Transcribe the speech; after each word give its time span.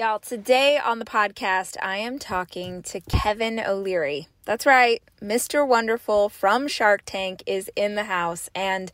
Y'all, 0.00 0.18
today 0.18 0.78
on 0.78 0.98
the 0.98 1.04
podcast, 1.04 1.76
I 1.82 1.98
am 1.98 2.18
talking 2.18 2.80
to 2.84 3.02
Kevin 3.02 3.60
O'Leary. 3.60 4.28
That's 4.46 4.64
right, 4.64 5.02
Mr. 5.20 5.68
Wonderful 5.68 6.30
from 6.30 6.68
Shark 6.68 7.02
Tank 7.04 7.42
is 7.44 7.70
in 7.76 7.96
the 7.96 8.04
house, 8.04 8.48
and 8.54 8.90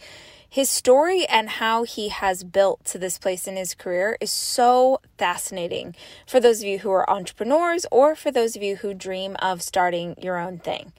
his 0.48 0.68
story 0.68 1.24
and 1.26 1.48
how 1.48 1.84
he 1.84 2.08
has 2.08 2.42
built 2.42 2.84
to 2.86 2.98
this 2.98 3.18
place 3.18 3.46
in 3.46 3.54
his 3.54 3.72
career 3.72 4.18
is 4.20 4.32
so 4.32 5.00
fascinating 5.16 5.94
for 6.26 6.40
those 6.40 6.60
of 6.60 6.66
you 6.66 6.80
who 6.80 6.90
are 6.90 7.08
entrepreneurs 7.08 7.86
or 7.92 8.16
for 8.16 8.32
those 8.32 8.56
of 8.56 8.64
you 8.64 8.74
who 8.74 8.92
dream 8.92 9.36
of 9.38 9.62
starting 9.62 10.16
your 10.20 10.36
own 10.38 10.58
thing. 10.58 10.92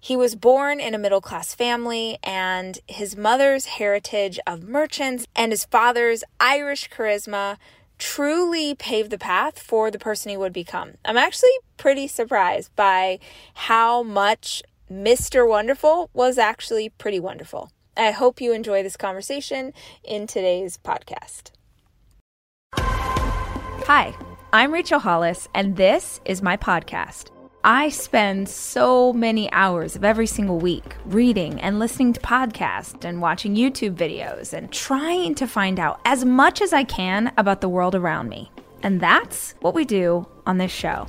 He 0.00 0.16
was 0.16 0.34
born 0.34 0.80
in 0.80 0.92
a 0.92 0.98
middle 0.98 1.20
class 1.20 1.54
family, 1.54 2.18
and 2.24 2.80
his 2.88 3.16
mother's 3.16 3.66
heritage 3.66 4.40
of 4.44 4.64
merchants 4.64 5.26
and 5.36 5.52
his 5.52 5.64
father's 5.64 6.24
Irish 6.40 6.90
charisma 6.90 7.58
truly 7.98 8.74
paved 8.74 9.10
the 9.10 9.18
path 9.18 9.58
for 9.58 9.90
the 9.90 9.98
person 9.98 10.30
he 10.30 10.36
would 10.36 10.52
become. 10.52 10.94
I'm 11.04 11.16
actually 11.16 11.50
pretty 11.76 12.06
surprised 12.08 12.74
by 12.76 13.18
how 13.54 14.02
much 14.02 14.62
Mr. 14.90 15.48
Wonderful 15.48 16.10
was 16.12 16.38
actually 16.38 16.88
pretty 16.90 17.20
wonderful. 17.20 17.70
I 17.96 18.10
hope 18.10 18.40
you 18.40 18.52
enjoy 18.52 18.82
this 18.82 18.96
conversation 18.96 19.72
in 20.04 20.26
today's 20.26 20.78
podcast. 20.78 21.50
Hi, 22.74 24.14
I'm 24.52 24.72
Rachel 24.72 24.98
Hollis, 24.98 25.48
and 25.54 25.76
this 25.76 26.20
is 26.24 26.42
my 26.42 26.56
podcast. 26.56 27.30
I 27.68 27.88
spend 27.88 28.48
so 28.48 29.12
many 29.12 29.50
hours 29.50 29.96
of 29.96 30.04
every 30.04 30.28
single 30.28 30.60
week 30.60 30.94
reading 31.04 31.60
and 31.60 31.80
listening 31.80 32.12
to 32.12 32.20
podcasts 32.20 33.04
and 33.04 33.20
watching 33.20 33.56
YouTube 33.56 33.96
videos 33.96 34.52
and 34.52 34.70
trying 34.70 35.34
to 35.34 35.48
find 35.48 35.80
out 35.80 35.98
as 36.04 36.24
much 36.24 36.62
as 36.62 36.72
I 36.72 36.84
can 36.84 37.32
about 37.36 37.60
the 37.60 37.68
world 37.68 37.96
around 37.96 38.28
me. 38.28 38.52
And 38.84 39.00
that's 39.00 39.56
what 39.62 39.74
we 39.74 39.84
do 39.84 40.28
on 40.46 40.58
this 40.58 40.70
show. 40.70 41.08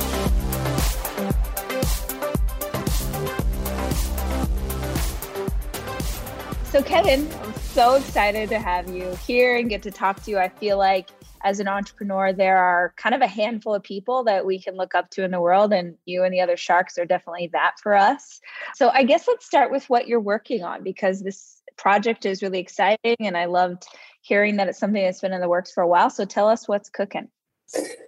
So, 6.71 6.81
Kevin, 6.81 7.27
I'm 7.43 7.53
so 7.55 7.95
excited 7.95 8.47
to 8.47 8.57
have 8.57 8.95
you 8.95 9.13
here 9.27 9.57
and 9.57 9.69
get 9.69 9.83
to 9.83 9.91
talk 9.91 10.23
to 10.23 10.31
you. 10.31 10.37
I 10.37 10.47
feel 10.47 10.77
like 10.77 11.09
as 11.43 11.59
an 11.59 11.67
entrepreneur, 11.67 12.31
there 12.31 12.57
are 12.57 12.93
kind 12.95 13.13
of 13.13 13.19
a 13.19 13.27
handful 13.27 13.75
of 13.75 13.83
people 13.83 14.23
that 14.23 14.45
we 14.45 14.57
can 14.57 14.77
look 14.77 14.95
up 14.95 15.09
to 15.09 15.25
in 15.25 15.31
the 15.31 15.41
world, 15.41 15.73
and 15.73 15.97
you 16.05 16.23
and 16.23 16.33
the 16.33 16.39
other 16.39 16.55
sharks 16.55 16.97
are 16.97 17.03
definitely 17.03 17.49
that 17.51 17.73
for 17.83 17.93
us. 17.93 18.39
So, 18.73 18.89
I 18.93 19.03
guess 19.03 19.27
let's 19.27 19.45
start 19.45 19.69
with 19.69 19.89
what 19.89 20.07
you're 20.07 20.21
working 20.21 20.63
on 20.63 20.81
because 20.81 21.23
this 21.23 21.61
project 21.75 22.25
is 22.25 22.41
really 22.41 22.59
exciting, 22.59 23.17
and 23.19 23.35
I 23.35 23.45
loved 23.45 23.83
hearing 24.21 24.55
that 24.55 24.69
it's 24.69 24.79
something 24.79 25.03
that's 25.03 25.19
been 25.19 25.33
in 25.33 25.41
the 25.41 25.49
works 25.49 25.73
for 25.73 25.83
a 25.83 25.87
while. 25.89 26.09
So, 26.09 26.23
tell 26.23 26.47
us 26.47 26.69
what's 26.69 26.87
cooking. 26.89 27.27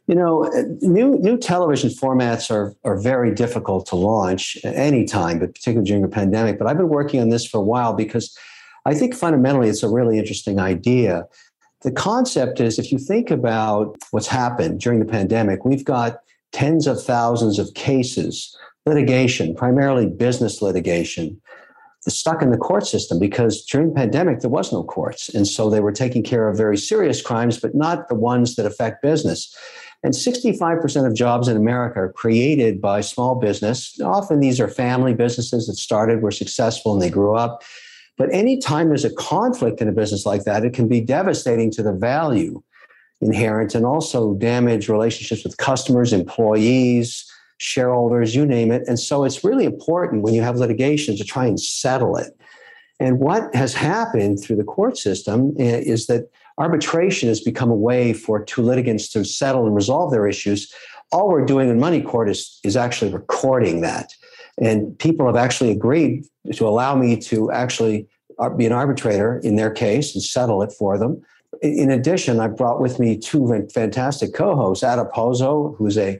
You 0.08 0.16
know, 0.16 0.45
uh, 0.45 0.64
new 0.80 1.17
new 1.19 1.38
television 1.38 1.89
formats 1.89 2.50
are 2.50 2.73
are 2.86 2.97
very 2.97 3.36
difficult 3.36 3.88
to 3.88 3.97
launch 3.97 4.58
at 4.64 4.73
any 4.73 5.03
time, 5.03 5.39
but 5.39 5.53
particularly 5.53 5.86
during 5.86 6.06
a 6.06 6.09
pandemic. 6.09 6.58
But 6.58 6.67
I've 6.67 6.78
been 6.78 6.88
working 6.88 7.19
on 7.19 7.28
this 7.28 7.45
for 7.45 7.58
a 7.58 7.61
while 7.61 7.91
because 7.91 8.38
I 8.85 8.94
think 8.94 9.16
fundamentally 9.16 9.69
it's 9.69 9.83
a 9.83 9.89
really 9.89 10.19
interesting 10.19 10.59
idea. 10.59 11.25
The 11.83 11.91
concept 11.91 12.59
is 12.59 12.79
if 12.79 12.91
you 12.91 12.97
think 12.97 13.31
about 13.31 13.97
what's 14.11 14.27
happened 14.27 14.79
during 14.79 14.99
the 14.99 15.05
pandemic, 15.05 15.66
we've 15.66 15.85
got 15.85 16.19
tens 16.51 16.88
of 16.88 17.01
thousands 17.01 17.59
of 17.59 17.73
cases, 17.73 18.55
litigation, 18.85 19.55
primarily 19.55 20.07
business 20.07 20.61
litigation, 20.61 21.41
stuck 22.09 22.41
in 22.41 22.51
the 22.51 22.57
court 22.57 22.85
system 22.85 23.19
because 23.19 23.66
during 23.66 23.89
the 23.89 23.95
pandemic 23.95 24.39
there 24.39 24.49
was 24.49 24.71
no 24.73 24.83
courts. 24.83 25.29
And 25.29 25.47
so 25.47 25.69
they 25.69 25.79
were 25.79 25.91
taking 25.91 26.23
care 26.23 26.50
of 26.50 26.57
very 26.57 26.77
serious 26.77 27.21
crimes, 27.21 27.59
but 27.59 27.75
not 27.75 28.09
the 28.09 28.15
ones 28.15 28.55
that 28.55 28.65
affect 28.65 29.01
business. 29.01 29.55
And 30.03 30.13
65% 30.13 31.07
of 31.07 31.15
jobs 31.15 31.47
in 31.47 31.55
America 31.55 32.01
are 32.01 32.11
created 32.11 32.81
by 32.81 33.00
small 33.00 33.35
business. 33.35 33.97
Often 34.01 34.41
these 34.41 34.59
are 34.59 34.67
family 34.67 35.13
businesses 35.13 35.67
that 35.67 35.75
started, 35.75 36.21
were 36.21 36.31
successful, 36.31 36.91
and 36.91 37.01
they 37.01 37.09
grew 37.09 37.35
up. 37.35 37.63
But 38.18 38.31
anytime 38.31 38.90
there's 38.90 39.06
a 39.06 39.13
conflict 39.13 39.81
in 39.81 39.88
a 39.88 39.91
business 39.91 40.25
like 40.25 40.44
that, 40.44 40.63
it 40.63 40.74
can 40.74 40.88
be 40.88 41.01
devastating 41.01 41.72
to 41.72 41.84
the 41.84 41.94
value 41.94 42.62
inherent 43.22 43.74
and 43.74 43.85
also 43.85 44.34
damage 44.35 44.90
relationships 44.90 45.44
with 45.44 45.57
customers, 45.57 46.13
employees, 46.13 47.29
shareholders, 47.57 48.35
you 48.35 48.46
name 48.46 48.72
it. 48.72 48.84
And 48.88 49.00
so 49.00 49.24
it's 49.24 49.44
really 49.44 49.66
important 49.66 50.22
when 50.22 50.34
you 50.34 50.41
have 50.41 50.57
litigation 50.57 51.16
to 51.18 51.24
try 51.24 51.46
and 51.46 51.59
settle 51.59 52.18
it. 52.18 52.38
And 53.00 53.19
what 53.19 53.53
has 53.56 53.74
happened 53.74 54.41
through 54.41 54.57
the 54.57 54.63
court 54.63 54.97
system 54.97 55.56
eh, 55.57 55.81
is 55.84 56.07
that 56.07 56.30
arbitration 56.57 57.30
has 57.30 57.41
become 57.41 57.69
a 57.69 57.75
way 57.75 58.13
for 58.13 58.44
two 58.44 58.62
litigants 58.62 59.09
to 59.09 59.25
settle 59.25 59.66
and 59.66 59.75
resolve 59.75 60.12
their 60.12 60.28
issues. 60.28 60.72
All 61.12 61.30
we're 61.30 61.45
doing 61.45 61.69
in 61.69 61.80
money 61.80 62.01
court 62.01 62.30
is, 62.30 62.59
is 62.63 62.78
actually 62.78 63.12
recording 63.12 63.81
that. 63.81 64.13
And 64.62 64.97
people 65.00 65.25
have 65.25 65.36
actually 65.36 65.72
agreed 65.72 66.25
to 66.53 66.68
allow 66.68 66.96
me 66.96 67.18
to 67.22 67.52
actually 67.52 68.08
uh, 68.40 68.50
be 68.50 68.66
an 68.66 68.72
arbitrator 68.72 69.40
in 69.40 69.56
their 69.56 69.72
case 69.72 70.14
and 70.14 70.24
settle 70.24 70.62
it 70.62 70.72
for 70.72 70.97
them. 70.97 71.22
In 71.62 71.91
addition, 71.91 72.40
I 72.40 72.47
brought 72.47 72.81
with 72.81 73.00
me 73.00 73.18
two 73.18 73.47
fantastic 73.74 74.34
co-hosts, 74.34 74.84
Ada 74.84 75.06
Pozo, 75.13 75.75
who's 75.78 75.97
a, 75.97 76.19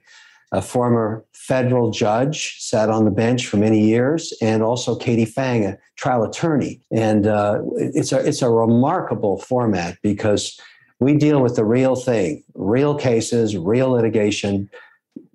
a 0.52 0.62
former 0.62 1.26
federal 1.34 1.92
judge, 1.92 2.56
sat 2.60 2.90
on 2.90 3.04
the 3.04 3.12
bench 3.12 3.48
for 3.48 3.58
many 3.58 3.86
years, 3.86 4.34
and 4.42 4.64
also 4.64 4.96
Katie 4.96 5.26
Phang, 5.26 5.66
a 5.66 5.78
trial 5.98 6.24
attorney. 6.24 6.80
And 6.92 7.28
uh, 7.28 7.62
it's 7.76 8.12
a 8.12 8.26
it's 8.26 8.42
a 8.42 8.50
remarkable 8.50 9.40
format 9.40 9.98
because 10.02 10.58
we 11.00 11.16
deal 11.16 11.42
with 11.42 11.56
the 11.56 11.66
real 11.66 11.96
thing, 11.96 12.44
real 12.54 12.96
cases, 12.96 13.58
real 13.58 13.90
litigation, 13.90 14.70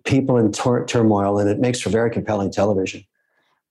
people 0.08 0.38
in 0.38 0.50
tur- 0.50 0.84
turmoil, 0.86 1.38
and 1.38 1.48
it 1.48 1.60
makes 1.60 1.80
for 1.80 1.91
very 1.91 2.10
compelling 2.10 2.50
television. 2.50 3.04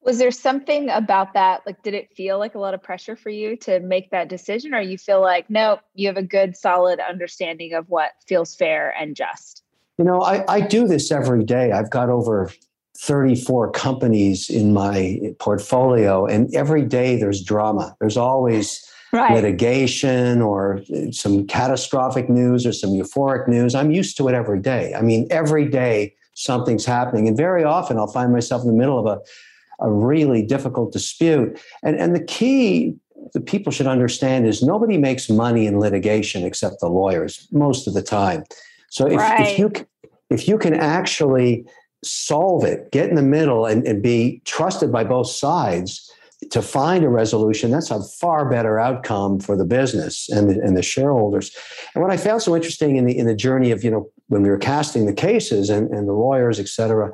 Was 0.02 0.18
there 0.18 0.30
something 0.30 0.88
about 0.88 1.34
that? 1.34 1.62
Like, 1.66 1.82
did 1.82 1.92
it 1.92 2.14
feel 2.16 2.38
like 2.38 2.54
a 2.54 2.58
lot 2.58 2.72
of 2.72 2.82
pressure 2.82 3.16
for 3.16 3.28
you 3.28 3.56
to 3.58 3.80
make 3.80 4.10
that 4.10 4.28
decision, 4.28 4.72
or 4.72 4.80
you 4.80 4.96
feel 4.96 5.20
like, 5.20 5.50
no, 5.50 5.80
you 5.94 6.06
have 6.06 6.16
a 6.16 6.22
good, 6.22 6.56
solid 6.56 7.00
understanding 7.00 7.74
of 7.74 7.88
what 7.88 8.12
feels 8.26 8.54
fair 8.54 8.94
and 8.98 9.16
just? 9.16 9.64
You 9.98 10.04
know, 10.04 10.22
I, 10.22 10.44
I 10.48 10.60
do 10.60 10.86
this 10.86 11.10
every 11.10 11.44
day. 11.44 11.72
I've 11.72 11.90
got 11.90 12.08
over 12.08 12.52
34 12.98 13.72
companies 13.72 14.48
in 14.48 14.72
my 14.72 15.34
portfolio, 15.40 16.24
and 16.24 16.54
every 16.54 16.82
day 16.82 17.16
there's 17.16 17.42
drama. 17.42 17.96
There's 18.00 18.16
always 18.16 18.88
right. 19.12 19.34
litigation 19.34 20.40
or 20.40 20.82
some 21.10 21.46
catastrophic 21.48 22.30
news 22.30 22.64
or 22.64 22.72
some 22.72 22.90
euphoric 22.90 23.48
news. 23.48 23.74
I'm 23.74 23.90
used 23.90 24.16
to 24.18 24.28
it 24.28 24.34
every 24.34 24.60
day. 24.60 24.94
I 24.94 25.02
mean, 25.02 25.26
every 25.30 25.68
day 25.68 26.14
something's 26.38 26.84
happening. 26.84 27.28
And 27.28 27.36
very 27.36 27.64
often 27.64 27.98
I'll 27.98 28.06
find 28.06 28.32
myself 28.32 28.62
in 28.62 28.68
the 28.68 28.74
middle 28.74 28.98
of 28.98 29.06
a, 29.06 29.84
a 29.84 29.90
really 29.90 30.44
difficult 30.44 30.92
dispute. 30.92 31.60
And, 31.82 31.96
and 31.96 32.14
the 32.14 32.22
key 32.22 32.94
that 33.34 33.46
people 33.46 33.72
should 33.72 33.86
understand 33.86 34.46
is 34.46 34.62
nobody 34.62 34.96
makes 34.96 35.28
money 35.28 35.66
in 35.66 35.80
litigation 35.80 36.44
except 36.44 36.80
the 36.80 36.88
lawyers 36.88 37.48
most 37.52 37.86
of 37.86 37.94
the 37.94 38.02
time. 38.02 38.44
So 38.90 39.06
if, 39.06 39.18
right. 39.18 39.40
if 39.40 39.58
you 39.58 39.72
if 40.30 40.46
you 40.46 40.58
can 40.58 40.74
actually 40.74 41.64
solve 42.04 42.64
it, 42.64 42.92
get 42.92 43.08
in 43.08 43.16
the 43.16 43.22
middle 43.22 43.66
and, 43.66 43.86
and 43.86 44.02
be 44.02 44.40
trusted 44.44 44.92
by 44.92 45.04
both 45.04 45.28
sides, 45.28 46.08
to 46.50 46.62
find 46.62 47.04
a 47.04 47.08
resolution, 47.08 47.70
that's 47.70 47.90
a 47.90 48.02
far 48.02 48.48
better 48.48 48.78
outcome 48.78 49.40
for 49.40 49.56
the 49.56 49.64
business 49.64 50.28
and 50.28 50.48
the, 50.48 50.60
and 50.60 50.76
the 50.76 50.82
shareholders. 50.82 51.50
And 51.94 52.02
what 52.02 52.12
I 52.12 52.16
found 52.16 52.42
so 52.42 52.54
interesting 52.54 52.96
in 52.96 53.06
the 53.06 53.18
in 53.18 53.26
the 53.26 53.34
journey 53.34 53.70
of 53.72 53.82
you 53.82 53.90
know 53.90 54.10
when 54.28 54.42
we 54.42 54.48
were 54.48 54.58
casting 54.58 55.06
the 55.06 55.12
cases 55.12 55.70
and, 55.70 55.90
and 55.90 56.08
the 56.08 56.12
lawyers, 56.12 56.60
et 56.60 56.68
cetera, 56.68 57.12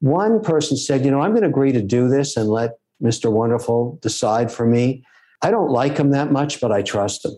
one 0.00 0.40
person 0.40 0.76
said, 0.76 1.04
you 1.04 1.10
know, 1.10 1.20
I'm 1.20 1.30
going 1.30 1.42
to 1.42 1.48
agree 1.48 1.72
to 1.72 1.82
do 1.82 2.08
this 2.08 2.36
and 2.36 2.48
let 2.48 2.72
Mr. 3.02 3.30
Wonderful 3.30 3.98
decide 4.02 4.50
for 4.50 4.66
me. 4.66 5.04
I 5.42 5.50
don't 5.50 5.70
like 5.70 5.96
him 5.98 6.10
that 6.10 6.32
much, 6.32 6.60
but 6.60 6.72
I 6.72 6.82
trust 6.82 7.24
him. 7.24 7.32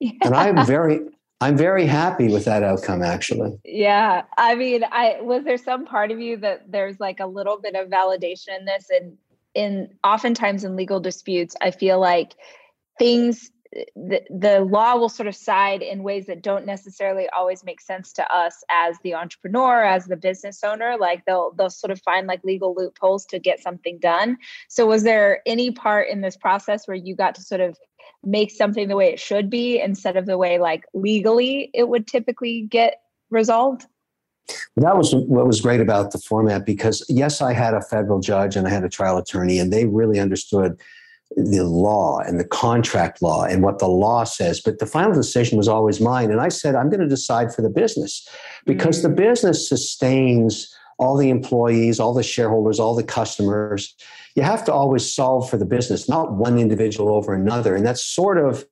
Yeah. 0.00 0.12
And 0.22 0.34
I'm 0.34 0.66
very 0.66 1.00
I'm 1.40 1.56
very 1.56 1.84
happy 1.84 2.28
with 2.32 2.44
that 2.46 2.62
outcome 2.62 3.02
actually. 3.02 3.58
Yeah. 3.64 4.22
I 4.38 4.54
mean, 4.54 4.84
I 4.90 5.18
was 5.20 5.44
there 5.44 5.58
some 5.58 5.84
part 5.84 6.10
of 6.10 6.20
you 6.20 6.36
that 6.38 6.70
there's 6.70 7.00
like 7.00 7.20
a 7.20 7.26
little 7.26 7.60
bit 7.60 7.74
of 7.74 7.88
validation 7.88 8.58
in 8.58 8.64
this 8.64 8.88
and 8.90 9.18
in 9.54 9.88
oftentimes 10.02 10.64
in 10.64 10.76
legal 10.76 11.00
disputes, 11.00 11.54
I 11.60 11.70
feel 11.70 12.00
like 12.00 12.34
things 12.98 13.50
the, 13.96 14.22
the 14.30 14.60
law 14.60 14.96
will 14.96 15.08
sort 15.08 15.26
of 15.26 15.34
side 15.34 15.82
in 15.82 16.02
ways 16.02 16.26
that 16.26 16.42
don't 16.42 16.66
necessarily 16.66 17.28
always 17.30 17.64
make 17.64 17.80
sense 17.80 18.12
to 18.12 18.34
us 18.34 18.62
as 18.70 18.96
the 19.02 19.14
entrepreneur 19.14 19.82
as 19.82 20.06
the 20.06 20.16
business 20.16 20.62
owner. 20.62 20.96
Like 20.98 21.24
they'll 21.24 21.52
they'll 21.52 21.70
sort 21.70 21.90
of 21.90 22.00
find 22.02 22.26
like 22.26 22.44
legal 22.44 22.74
loopholes 22.74 23.26
to 23.26 23.38
get 23.38 23.60
something 23.60 23.98
done. 23.98 24.36
So 24.68 24.86
was 24.86 25.02
there 25.02 25.40
any 25.46 25.70
part 25.72 26.08
in 26.08 26.20
this 26.20 26.36
process 26.36 26.86
where 26.86 26.96
you 26.96 27.16
got 27.16 27.34
to 27.36 27.42
sort 27.42 27.60
of 27.60 27.76
make 28.22 28.50
something 28.50 28.88
the 28.88 28.96
way 28.96 29.12
it 29.12 29.20
should 29.20 29.50
be 29.50 29.80
instead 29.80 30.16
of 30.16 30.26
the 30.26 30.38
way 30.38 30.58
like 30.58 30.84
legally 30.94 31.70
it 31.74 31.88
would 31.88 32.06
typically 32.06 32.62
get 32.62 33.02
resolved? 33.30 33.86
That 34.76 34.96
was 34.96 35.14
what 35.14 35.46
was 35.46 35.60
great 35.60 35.80
about 35.80 36.12
the 36.12 36.18
format 36.18 36.66
because 36.66 37.04
yes 37.08 37.40
i 37.40 37.54
had 37.54 37.72
a 37.72 37.80
federal 37.80 38.20
judge 38.20 38.56
and 38.56 38.66
i 38.66 38.70
had 38.70 38.84
a 38.84 38.90
trial 38.90 39.16
attorney 39.16 39.58
and 39.58 39.72
they 39.72 39.86
really 39.86 40.20
understood 40.20 40.78
the 41.36 41.64
law 41.64 42.20
and 42.20 42.38
the 42.38 42.44
contract 42.44 43.20
law 43.20 43.44
and 43.44 43.62
what 43.62 43.78
the 43.78 43.88
law 43.88 44.24
says. 44.24 44.60
But 44.60 44.78
the 44.78 44.86
final 44.86 45.12
decision 45.12 45.58
was 45.58 45.68
always 45.68 46.00
mine. 46.00 46.30
And 46.30 46.40
I 46.40 46.48
said, 46.48 46.74
I'm 46.74 46.90
going 46.90 47.00
to 47.00 47.08
decide 47.08 47.54
for 47.54 47.62
the 47.62 47.70
business 47.70 48.28
because 48.66 48.98
mm-hmm. 48.98 49.14
the 49.14 49.22
mm. 49.22 49.26
business 49.28 49.68
sustains 49.68 50.74
all 50.98 51.16
the 51.16 51.30
employees, 51.30 51.98
all 51.98 52.14
the 52.14 52.22
shareholders, 52.22 52.78
all 52.78 52.94
the 52.94 53.02
customers. 53.02 53.94
You 54.36 54.42
have 54.42 54.64
to 54.64 54.72
always 54.72 55.12
solve 55.12 55.50
for 55.50 55.56
the 55.56 55.64
business, 55.64 56.08
not 56.08 56.34
one 56.34 56.58
individual 56.58 57.12
over 57.12 57.34
another. 57.34 57.74
And 57.74 57.84
that's 57.84 58.04
sort 58.04 58.38
of 58.38 58.64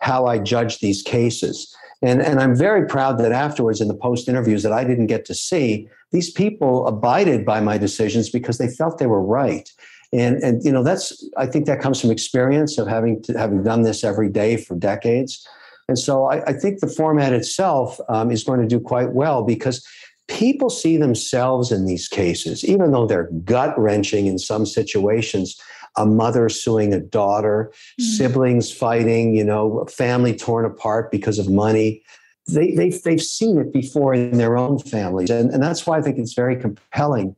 how 0.00 0.26
I 0.26 0.38
judge 0.38 0.80
these 0.80 1.02
cases. 1.02 1.74
And, 2.02 2.20
and 2.20 2.40
I'm 2.40 2.56
very 2.56 2.86
proud 2.86 3.18
that 3.18 3.32
afterwards 3.32 3.80
in 3.80 3.88
the 3.88 3.94
post 3.94 4.28
interviews 4.28 4.62
that 4.64 4.72
I 4.72 4.84
didn't 4.84 5.06
get 5.06 5.24
to 5.26 5.34
see, 5.34 5.88
these 6.10 6.30
people 6.30 6.86
abided 6.86 7.46
by 7.46 7.60
my 7.60 7.78
decisions 7.78 8.28
because 8.28 8.58
they 8.58 8.68
felt 8.68 8.98
they 8.98 9.06
were 9.06 9.22
right 9.22 9.70
and 10.12 10.42
and 10.42 10.64
you 10.64 10.70
know 10.70 10.82
that's 10.82 11.24
i 11.36 11.46
think 11.46 11.66
that 11.66 11.80
comes 11.80 12.00
from 12.00 12.10
experience 12.10 12.78
of 12.78 12.86
having 12.86 13.22
to, 13.22 13.38
having 13.38 13.62
done 13.62 13.82
this 13.82 14.04
every 14.04 14.28
day 14.28 14.56
for 14.56 14.76
decades. 14.76 15.46
And 15.88 15.98
so 15.98 16.26
i, 16.26 16.44
I 16.44 16.52
think 16.52 16.80
the 16.80 16.86
format 16.86 17.32
itself 17.32 17.98
um, 18.08 18.30
is 18.30 18.44
going 18.44 18.60
to 18.60 18.66
do 18.66 18.80
quite 18.80 19.12
well 19.12 19.42
because 19.42 19.86
people 20.28 20.70
see 20.70 20.96
themselves 20.96 21.72
in 21.72 21.84
these 21.86 22.08
cases 22.08 22.64
even 22.64 22.92
though 22.92 23.06
they're 23.06 23.30
gut 23.44 23.78
wrenching 23.78 24.26
in 24.26 24.38
some 24.38 24.66
situations. 24.66 25.60
A 25.98 26.06
mother 26.06 26.48
suing 26.48 26.94
a 26.94 27.00
daughter 27.00 27.70
mm-hmm. 27.70 28.02
siblings 28.02 28.72
fighting 28.72 29.34
you 29.34 29.44
know 29.44 29.84
family 29.90 30.34
torn 30.34 30.64
apart 30.64 31.10
because 31.10 31.38
of 31.38 31.50
money. 31.50 32.02
They, 32.48 32.74
they've, 32.74 33.00
they've 33.02 33.22
seen 33.22 33.58
it 33.58 33.72
before 33.72 34.14
in 34.14 34.36
their 34.36 34.56
own 34.56 34.78
families. 34.78 35.30
And, 35.30 35.50
and 35.50 35.62
that's 35.62 35.86
why 35.86 35.98
i 35.98 36.02
think 36.02 36.18
it's 36.18 36.32
very 36.32 36.56
compelling. 36.56 37.36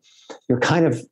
You're 0.48 0.60
kind 0.60 0.86
of 0.86 1.04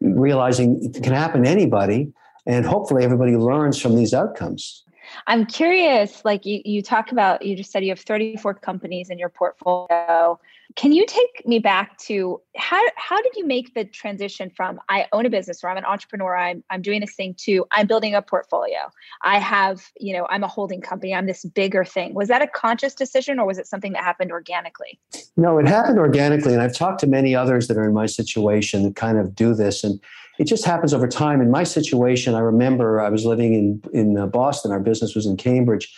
realizing 0.00 0.80
it 0.82 1.02
can 1.02 1.12
happen 1.12 1.44
to 1.44 1.48
anybody 1.48 2.12
and 2.46 2.64
hopefully 2.64 3.04
everybody 3.04 3.36
learns 3.36 3.80
from 3.80 3.96
these 3.96 4.14
outcomes 4.14 4.84
i'm 5.26 5.46
curious 5.46 6.24
like 6.24 6.44
you, 6.44 6.60
you 6.64 6.82
talk 6.82 7.12
about 7.12 7.44
you 7.44 7.56
just 7.56 7.70
said 7.70 7.82
you 7.84 7.90
have 7.90 8.00
34 8.00 8.54
companies 8.54 9.10
in 9.10 9.18
your 9.18 9.28
portfolio 9.28 10.38
can 10.76 10.92
you 10.92 11.04
take 11.06 11.46
me 11.46 11.58
back 11.58 11.98
to 11.98 12.40
how 12.56 12.80
how 12.96 13.20
did 13.20 13.34
you 13.34 13.46
make 13.46 13.74
the 13.74 13.84
transition 13.84 14.50
from 14.50 14.78
I 14.88 15.06
own 15.12 15.26
a 15.26 15.30
business 15.30 15.64
or 15.64 15.70
I'm 15.70 15.76
an 15.76 15.84
entrepreneur, 15.84 16.36
I'm 16.36 16.62
I'm 16.70 16.82
doing 16.82 17.00
this 17.00 17.14
thing 17.14 17.34
to 17.40 17.66
I'm 17.72 17.86
building 17.86 18.14
a 18.14 18.22
portfolio. 18.22 18.78
I 19.24 19.38
have, 19.38 19.90
you 19.98 20.16
know, 20.16 20.26
I'm 20.30 20.44
a 20.44 20.48
holding 20.48 20.80
company, 20.80 21.14
I'm 21.14 21.26
this 21.26 21.44
bigger 21.44 21.84
thing. 21.84 22.14
Was 22.14 22.28
that 22.28 22.42
a 22.42 22.46
conscious 22.46 22.94
decision 22.94 23.38
or 23.38 23.46
was 23.46 23.58
it 23.58 23.66
something 23.66 23.92
that 23.92 24.04
happened 24.04 24.30
organically? 24.30 24.98
No, 25.36 25.58
it 25.58 25.66
happened 25.66 25.98
organically. 25.98 26.52
And 26.52 26.62
I've 26.62 26.74
talked 26.74 27.00
to 27.00 27.06
many 27.06 27.34
others 27.34 27.66
that 27.68 27.76
are 27.76 27.84
in 27.84 27.94
my 27.94 28.06
situation 28.06 28.84
that 28.84 28.96
kind 28.96 29.18
of 29.18 29.34
do 29.34 29.54
this. 29.54 29.82
And 29.82 30.00
it 30.40 30.46
just 30.46 30.64
happens 30.64 30.94
over 30.94 31.06
time. 31.06 31.42
In 31.42 31.50
my 31.50 31.64
situation, 31.64 32.34
I 32.34 32.38
remember 32.38 32.98
I 32.98 33.10
was 33.10 33.26
living 33.26 33.52
in 33.52 33.82
in 33.92 34.16
uh, 34.16 34.26
Boston. 34.26 34.72
Our 34.72 34.80
business 34.80 35.14
was 35.14 35.26
in 35.26 35.36
Cambridge, 35.36 35.94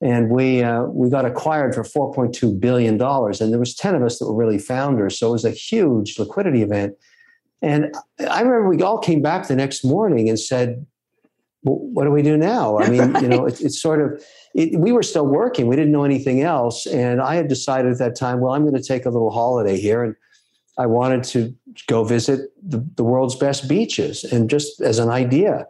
and 0.00 0.28
we 0.28 0.60
uh, 0.64 0.82
we 0.86 1.08
got 1.08 1.24
acquired 1.24 1.72
for 1.72 1.84
4.2 1.84 2.58
billion 2.58 2.96
dollars. 2.96 3.40
And 3.40 3.52
there 3.52 3.60
was 3.60 3.76
10 3.76 3.94
of 3.94 4.02
us 4.02 4.18
that 4.18 4.26
were 4.26 4.34
really 4.34 4.58
founders. 4.58 5.16
So 5.16 5.28
it 5.28 5.32
was 5.32 5.44
a 5.44 5.52
huge 5.52 6.18
liquidity 6.18 6.62
event. 6.62 6.94
And 7.62 7.94
i 8.18 8.40
remember 8.40 8.68
we 8.68 8.82
all 8.82 8.98
came 8.98 9.22
back 9.22 9.46
the 9.46 9.56
next 9.56 9.84
morning 9.84 10.28
and 10.28 10.38
said 10.38 10.84
well, 11.62 11.78
what 11.78 12.04
do 12.04 12.10
we 12.10 12.22
do 12.22 12.36
now? 12.36 12.78
I 12.78 12.90
mean 12.90 13.14
you 13.22 13.28
know 13.28 13.46
it's, 13.50 13.60
it's 13.60 13.80
sort 13.80 14.00
of 14.02 14.22
it, 14.54 14.78
we 14.80 14.90
were 14.90 15.04
still 15.04 15.26
working. 15.26 15.68
We 15.68 15.76
didn't 15.76 15.92
know 15.92 16.04
anything 16.04 16.42
else. 16.42 16.86
And 16.86 17.20
i 17.20 17.36
had 17.36 17.46
decided 17.46 17.92
at 17.92 17.98
that 17.98 18.16
time 18.16 18.40
well 18.40 18.52
i'm 18.52 18.62
going 18.62 18.82
to 18.82 18.88
take 18.92 19.06
a 19.06 19.10
little 19.10 19.30
holiday 19.30 19.78
here. 19.80 20.02
And 20.02 20.16
i 20.76 20.86
wanted 20.86 21.22
to 21.34 21.54
go 21.88 22.04
visit 22.04 22.50
the, 22.62 22.84
the 22.96 23.04
world's 23.04 23.36
best 23.36 23.68
beaches 23.68 24.24
and 24.24 24.50
just 24.50 24.80
as 24.80 24.98
an 24.98 25.08
idea 25.08 25.66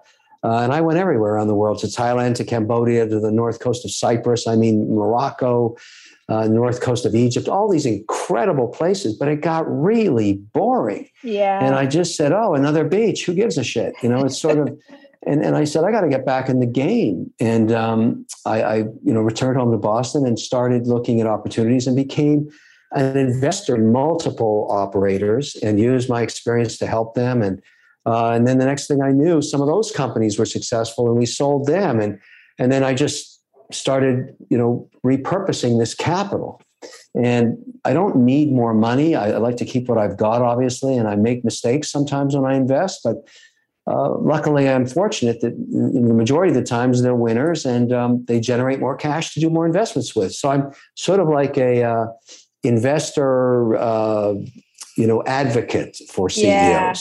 uh, 0.47 0.61
and 0.63 0.73
I 0.73 0.81
went 0.81 0.99
everywhere 0.99 1.35
around 1.35 1.49
the 1.49 1.57
world 1.57 1.79
to 1.81 1.89
Thailand, 1.89 2.37
to 2.37 2.45
Cambodia, 2.45 3.09
to 3.09 3.19
the 3.19 3.33
north 3.33 3.59
coast 3.59 3.85
of 3.85 3.91
Cyprus, 3.91 4.47
I 4.47 4.55
mean, 4.55 4.95
Morocco, 4.95 5.77
uh, 6.29 6.47
north 6.47 6.81
coast 6.81 7.05
of 7.05 7.15
Egypt, 7.15 7.49
all 7.49 7.69
these 7.69 7.87
incredible 7.87 8.69
places, 8.69 9.17
but 9.17 9.27
it 9.27 9.41
got 9.41 9.65
really 9.69 10.35
boring. 10.35 11.09
Yeah. 11.25 11.65
And 11.65 11.75
I 11.75 11.87
just 11.87 12.17
said, 12.17 12.33
oh, 12.33 12.55
another 12.55 12.85
beach. 12.85 13.25
Who 13.27 13.35
gives 13.35 13.59
a 13.59 13.65
shit? 13.65 13.95
You 14.03 14.09
know, 14.09 14.25
it's 14.25 14.39
sort 14.39 14.59
of. 14.59 14.79
And, 15.29 15.45
and 15.45 15.57
I 15.57 15.65
said, 15.65 15.83
I 15.83 15.91
got 15.91 16.03
to 16.03 16.09
get 16.09 16.25
back 16.25 16.49
in 16.49 16.61
the 16.61 16.67
game. 16.67 17.33
And 17.41 17.73
um, 17.73 18.25
I, 18.45 18.63
I, 18.63 18.77
you 18.77 19.13
know, 19.13 19.23
returned 19.23 19.59
home 19.59 19.73
to 19.73 19.77
Boston 19.77 20.25
and 20.25 20.39
started 20.39 20.87
looking 20.87 21.21
at 21.21 21.27
opportunities 21.27 21.89
and 21.89 21.97
became 21.97 22.49
an 22.97 23.17
investor 23.17 23.77
in 23.77 23.93
multiple 23.93 24.67
operators 24.71 25.55
and 25.57 25.79
used 25.79 26.09
my 26.09 26.23
experience 26.23 26.79
to 26.79 26.87
help 26.87 27.15
them 27.15 27.43
and 27.43 27.63
uh, 28.07 28.31
and 28.31 28.47
then 28.47 28.59
the 28.59 28.65
next 28.65 28.87
thing 28.87 29.03
I 29.03 29.11
knew, 29.11 29.43
some 29.43 29.61
of 29.61 29.67
those 29.67 29.91
companies 29.91 30.39
were 30.39 30.47
successful, 30.47 31.09
and 31.09 31.19
we 31.19 31.27
sold 31.27 31.67
them. 31.67 32.01
And 32.01 32.21
and 32.59 32.71
then 32.71 32.85
I 32.85 32.95
just 32.95 33.43
started, 33.73 34.35
you 34.49 34.57
know, 34.57 34.89
repurposing 35.05 35.79
this 35.79 35.93
capital. 35.93 36.63
And 37.17 37.59
I 37.85 37.93
don't 37.93 38.17
need 38.17 38.53
more 38.53 38.75
money. 38.75 39.17
I, 39.17 39.33
I 39.33 39.37
like 39.39 39.57
to 39.57 39.65
keep 39.65 39.89
what 39.89 39.99
I've 39.99 40.17
got, 40.17 40.41
obviously, 40.41 40.97
and 40.97 41.09
I 41.09 41.17
make 41.17 41.45
mistakes 41.45 41.91
sometimes 41.91 42.37
when 42.37 42.51
I 42.51 42.55
invest. 42.55 43.01
But 43.03 43.17
uh, 43.89 44.17
luckily, 44.19 44.69
I'm 44.69 44.87
fortunate 44.87 45.41
that 45.41 45.57
the 45.57 46.15
majority 46.15 46.51
of 46.51 46.55
the 46.55 46.63
times 46.63 47.03
they're 47.03 47.15
winners, 47.15 47.67
and 47.67 47.93
um, 47.93 48.25
they 48.27 48.39
generate 48.39 48.79
more 48.79 48.95
cash 48.95 49.35
to 49.35 49.41
do 49.41 49.51
more 49.51 49.67
investments 49.67 50.15
with. 50.15 50.33
So 50.33 50.49
I'm 50.51 50.71
sort 50.95 51.19
of 51.19 51.29
like 51.29 51.59
a 51.59 51.83
uh, 51.83 52.07
investor, 52.67 53.77
uh, 53.77 54.35
you 54.97 55.07
know, 55.07 55.23
advocate 55.27 55.97
for 56.09 56.29
CEOs. 56.29 56.45
Yeah. 56.45 56.95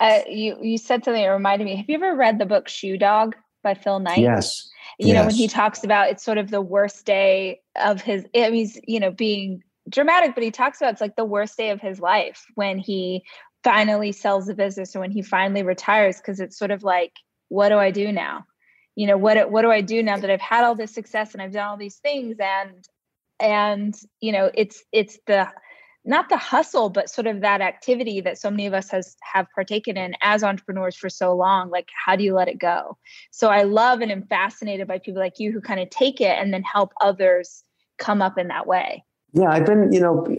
Uh, 0.00 0.20
you 0.28 0.56
you 0.62 0.78
said 0.78 1.04
something 1.04 1.22
that 1.22 1.28
reminded 1.28 1.64
me. 1.64 1.76
Have 1.76 1.86
you 1.88 1.96
ever 1.96 2.14
read 2.14 2.38
the 2.38 2.46
book 2.46 2.68
Shoe 2.68 2.96
Dog 2.96 3.34
by 3.62 3.74
Phil 3.74 3.98
Knight? 3.98 4.18
Yes. 4.18 4.68
You 4.98 5.08
yes. 5.08 5.14
know 5.14 5.26
when 5.26 5.34
he 5.34 5.48
talks 5.48 5.84
about 5.84 6.10
it's 6.10 6.24
sort 6.24 6.38
of 6.38 6.50
the 6.50 6.60
worst 6.60 7.04
day 7.04 7.60
of 7.76 8.00
his. 8.00 8.24
I 8.34 8.50
mean, 8.50 8.54
he's 8.54 8.80
you 8.86 9.00
know 9.00 9.10
being 9.10 9.62
dramatic, 9.88 10.34
but 10.34 10.44
he 10.44 10.50
talks 10.50 10.80
about 10.80 10.92
it's 10.92 11.00
like 11.00 11.16
the 11.16 11.24
worst 11.24 11.56
day 11.56 11.70
of 11.70 11.80
his 11.80 12.00
life 12.00 12.44
when 12.54 12.78
he 12.78 13.24
finally 13.64 14.12
sells 14.12 14.46
the 14.46 14.54
business 14.54 14.94
or 14.94 15.00
when 15.00 15.10
he 15.10 15.22
finally 15.22 15.62
retires 15.62 16.18
because 16.18 16.40
it's 16.40 16.58
sort 16.58 16.70
of 16.70 16.82
like 16.82 17.12
what 17.48 17.70
do 17.70 17.78
I 17.78 17.90
do 17.90 18.12
now? 18.12 18.44
You 18.94 19.06
know 19.06 19.16
what 19.16 19.50
what 19.50 19.62
do 19.62 19.70
I 19.70 19.80
do 19.80 20.02
now 20.02 20.18
that 20.18 20.30
I've 20.30 20.40
had 20.40 20.64
all 20.64 20.74
this 20.74 20.94
success 20.94 21.32
and 21.32 21.42
I've 21.42 21.52
done 21.52 21.68
all 21.68 21.76
these 21.76 21.96
things 21.96 22.36
and 22.40 22.84
and 23.40 23.94
you 24.20 24.32
know 24.32 24.50
it's 24.54 24.82
it's 24.92 25.18
the 25.26 25.48
not 26.04 26.28
the 26.28 26.36
hustle 26.36 26.88
but 26.88 27.10
sort 27.10 27.26
of 27.26 27.40
that 27.40 27.60
activity 27.60 28.20
that 28.20 28.38
so 28.38 28.50
many 28.50 28.66
of 28.66 28.72
us 28.72 28.90
has 28.90 29.16
have 29.22 29.46
partaken 29.54 29.96
in 29.96 30.14
as 30.22 30.42
entrepreneurs 30.42 30.96
for 30.96 31.08
so 31.08 31.34
long 31.34 31.70
like 31.70 31.88
how 32.06 32.16
do 32.16 32.24
you 32.24 32.34
let 32.34 32.48
it 32.48 32.58
go? 32.58 32.96
So 33.30 33.48
i 33.48 33.62
love 33.62 34.00
and 34.00 34.10
am 34.10 34.22
fascinated 34.26 34.86
by 34.88 34.98
people 34.98 35.20
like 35.20 35.38
you 35.38 35.52
who 35.52 35.60
kind 35.60 35.80
of 35.80 35.90
take 35.90 36.20
it 36.20 36.36
and 36.38 36.52
then 36.52 36.62
help 36.62 36.92
others 37.00 37.62
come 37.98 38.22
up 38.22 38.38
in 38.38 38.48
that 38.48 38.66
way. 38.66 39.04
Yeah 39.32 39.50
i've 39.50 39.66
been 39.66 39.92
you 39.92 40.00
know 40.00 40.38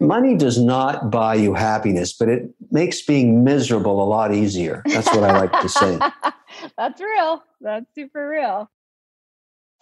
money 0.00 0.36
does 0.36 0.60
not 0.60 1.10
buy 1.10 1.34
you 1.34 1.54
happiness 1.54 2.12
but 2.12 2.28
it 2.28 2.50
makes 2.70 3.00
being 3.02 3.42
miserable 3.44 4.02
a 4.02 4.06
lot 4.06 4.34
easier. 4.34 4.82
That's 4.86 5.08
what 5.08 5.24
i 5.24 5.36
like 5.38 5.52
to 5.60 5.68
say. 5.68 5.98
That's 6.78 7.00
real. 7.00 7.42
That's 7.60 7.86
super 7.94 8.28
real 8.28 8.70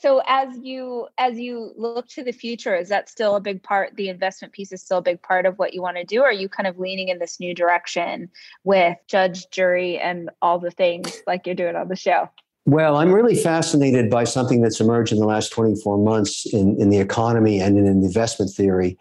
so 0.05 0.21
as 0.27 0.59
you 0.59 1.09
as 1.17 1.39
you 1.39 1.73
look 1.79 2.07
to 2.07 2.23
the 2.23 2.31
future 2.31 2.77
is 2.77 2.91
that 2.91 3.09
still 3.09 3.37
a 3.37 3.41
big 3.41 3.63
part 3.63 3.97
the 3.97 4.11
investment 4.11 4.53
piece 4.53 4.71
is 4.71 4.83
still 4.83 4.99
a 4.99 5.03
big 5.03 5.23
part 5.23 5.47
of 5.47 5.59
what 5.59 5.73
you 5.73 5.81
want 5.81 5.97
to 5.97 6.05
do 6.05 6.21
or 6.21 6.27
are 6.27 6.33
you 6.33 6.47
kind 6.47 6.67
of 6.67 6.79
leaning 6.79 7.09
in 7.09 7.19
this 7.19 7.41
new 7.41 7.55
direction 7.55 8.29
with 8.65 8.99
judge 9.07 9.49
jury 9.49 9.99
and 9.99 10.29
all 10.43 10.59
the 10.59 10.71
things 10.71 11.23
like 11.27 11.47
you're 11.47 11.55
doing 11.55 11.75
on 11.75 11.89
the 11.89 11.97
show 11.97 12.29
well, 12.67 12.97
I'm 12.97 13.13
really 13.13 13.35
fascinated 13.37 14.09
by 14.09 14.25
something 14.25 14.63
that's 14.63 14.81
emerged 14.81 15.13
in 15.13 15.19
the 15.19 15.27
last 15.27 15.53
24 15.53 15.99
months 15.99 16.47
in, 16.47 16.81
in 16.81 16.89
the 16.89 16.97
economy 16.97 17.61
and 17.61 17.77
in 17.77 17.87
investment 17.87 18.53
theory. 18.53 18.97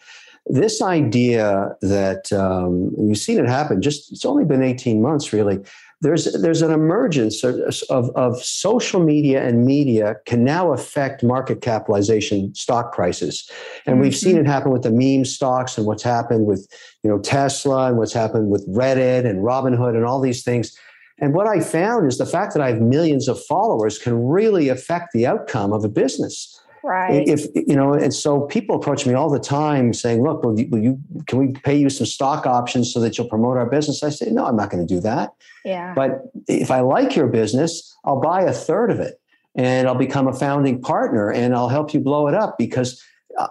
This 0.48 0.82
idea 0.82 1.70
that 1.82 2.34
um, 2.34 2.92
you've 3.00 3.20
seen 3.20 3.40
it 3.40 3.48
happen, 3.48 3.82
just 3.82 4.12
it's 4.12 4.26
only 4.26 4.44
been 4.44 4.62
18 4.62 5.02
months 5.02 5.32
really, 5.32 5.60
there's 6.04 6.26
there's 6.42 6.62
an 6.62 6.72
emergence 6.72 7.44
of, 7.44 8.10
of, 8.16 8.44
social 8.44 9.02
media 9.02 9.42
and 9.48 9.66
media 9.66 10.16
can 10.26 10.44
now 10.44 10.74
affect 10.74 11.24
market 11.24 11.62
capitalization 11.62 12.54
stock 12.54 12.94
prices 12.94 13.50
and 13.86 13.96
mm-hmm. 13.96 14.04
we've 14.04 14.16
seen 14.16 14.36
mm-hmm. 14.36 14.46
it 14.46 14.48
happen 14.48 14.72
with 14.72 14.84
the 14.84 14.92
meme 14.92 15.26
stocks 15.26 15.78
and 15.78 15.88
what's 15.88 16.04
happened 16.04 16.46
with 16.46 16.68
you 17.04 17.10
know 17.10 17.18
tesla 17.20 17.88
and 17.88 17.98
what's 17.98 18.14
happened 18.14 18.50
with 18.50 18.68
reddit 18.68 19.26
and 19.26 19.40
robinhood 19.40 19.96
and 19.96 20.06
all 20.06 20.22
these 20.22 20.44
things 20.44 20.78
And 21.20 21.34
what 21.34 21.48
I 21.48 21.60
found 21.60 22.08
is 22.08 22.18
the 22.18 22.26
fact 22.26 22.54
that 22.54 22.62
I 22.62 22.70
have 22.70 22.82
millions 22.82 23.28
of 23.28 23.44
followers 23.46 24.00
can 24.00 24.28
really 24.28 24.68
affect 24.70 25.14
the 25.14 25.28
outcome 25.28 25.72
of 25.72 25.86
a 25.86 25.90
business. 25.90 26.60
Right. 26.84 27.26
If 27.28 27.46
you 27.56 27.76
know, 27.76 27.94
and 27.94 28.14
so 28.14 28.42
people 28.42 28.76
approach 28.76 29.06
me 29.06 29.14
all 29.14 29.30
the 29.30 29.40
time 29.40 29.94
saying, 29.94 30.22
"Look, 30.22 30.44
will 30.44 30.60
you, 30.60 30.68
will 30.70 30.80
you 30.80 31.00
can 31.28 31.40
we 31.40 31.54
pay 31.54 31.76
you 31.76 31.90
some 31.90 32.06
stock 32.06 32.46
options 32.46 32.94
so 32.94 33.00
that 33.00 33.18
you'll 33.18 33.30
promote 33.30 33.56
our 33.56 33.66
business?" 33.66 34.04
I 34.04 34.10
say, 34.10 34.30
"No, 34.30 34.46
I'm 34.46 34.58
not 34.58 34.70
going 34.70 34.86
to 34.86 34.94
do 34.94 35.00
that." 35.00 35.34
Yeah. 35.64 35.94
But 35.96 36.24
if 36.48 36.72
I 36.72 36.82
like 36.82 37.16
your 37.16 37.28
business, 37.28 37.96
I'll 38.04 38.20
buy 38.20 38.42
a 38.42 38.52
third 38.52 38.92
of 38.92 39.00
it, 39.00 39.22
and 39.56 39.88
I'll 39.88 39.96
become 39.96 40.28
a 40.28 40.34
founding 40.34 40.82
partner, 40.82 41.32
and 41.32 41.56
I'll 41.56 41.70
help 41.70 41.94
you 41.94 42.02
blow 42.02 42.28
it 42.28 42.34
up 42.34 42.58
because 42.58 43.02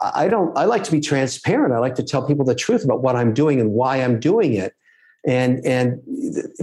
I 0.02 0.28
don't. 0.28 0.56
I 0.56 0.66
like 0.66 0.84
to 0.84 0.92
be 0.92 1.00
transparent. 1.00 1.72
I 1.72 1.78
like 1.78 1.94
to 1.94 2.02
tell 2.02 2.26
people 2.26 2.44
the 2.44 2.54
truth 2.54 2.84
about 2.84 3.02
what 3.02 3.16
I'm 3.16 3.32
doing 3.32 3.60
and 3.60 3.72
why 3.72 3.96
I'm 3.96 4.20
doing 4.20 4.52
it 4.52 4.74
and 5.24 5.64
and 5.64 6.00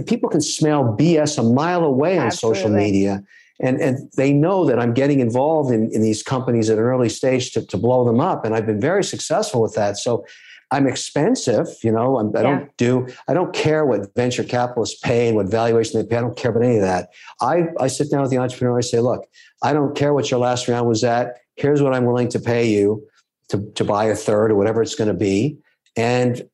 people 0.06 0.28
can 0.28 0.40
smell 0.40 0.84
BS 0.84 1.38
a 1.38 1.42
mile 1.42 1.84
away 1.84 2.18
on 2.18 2.30
social 2.30 2.68
media. 2.68 3.22
And, 3.62 3.80
and 3.80 4.10
they 4.16 4.32
know 4.32 4.64
that 4.64 4.78
I'm 4.78 4.94
getting 4.94 5.20
involved 5.20 5.70
in, 5.70 5.90
in 5.92 6.00
these 6.02 6.22
companies 6.22 6.70
at 6.70 6.78
an 6.78 6.84
early 6.84 7.08
stage 7.10 7.52
to, 7.52 7.66
to 7.66 7.76
blow 7.76 8.04
them 8.04 8.20
up. 8.20 8.44
And 8.44 8.54
I've 8.54 8.66
been 8.66 8.80
very 8.80 9.04
successful 9.04 9.60
with 9.60 9.74
that. 9.74 9.98
So 9.98 10.24
I'm 10.70 10.86
expensive, 10.86 11.66
you 11.82 11.92
know, 11.92 12.16
I'm, 12.18 12.28
I 12.34 12.40
Yeah. 12.40 12.42
don't 12.42 12.76
do, 12.76 13.06
I 13.28 13.34
don't 13.34 13.52
care 13.52 13.84
what 13.84 14.14
venture 14.14 14.44
capitalists 14.44 14.98
pay 15.00 15.26
and 15.28 15.36
what 15.36 15.46
valuation 15.50 16.00
they 16.00 16.06
pay. 16.06 16.16
I 16.16 16.20
don't 16.20 16.36
care 16.36 16.52
about 16.52 16.62
any 16.62 16.76
of 16.76 16.82
that. 16.82 17.10
I, 17.40 17.64
I 17.78 17.88
sit 17.88 18.10
down 18.10 18.22
with 18.22 18.30
the 18.30 18.38
entrepreneur. 18.38 18.78
I 18.78 18.82
say, 18.82 19.00
look, 19.00 19.26
I 19.62 19.72
don't 19.72 19.96
care 19.96 20.14
what 20.14 20.30
your 20.30 20.40
last 20.40 20.68
round 20.68 20.88
was 20.88 21.02
at. 21.04 21.36
Here's 21.56 21.82
what 21.82 21.92
I'm 21.94 22.04
willing 22.06 22.28
to 22.30 22.38
pay 22.38 22.66
you 22.68 23.06
to, 23.48 23.70
to 23.74 23.84
buy 23.84 24.04
a 24.06 24.14
third 24.14 24.52
or 24.52 24.54
whatever 24.54 24.80
it's 24.80 24.94
going 24.94 25.08
to 25.08 25.14
be. 25.14 25.58
And 25.96 26.48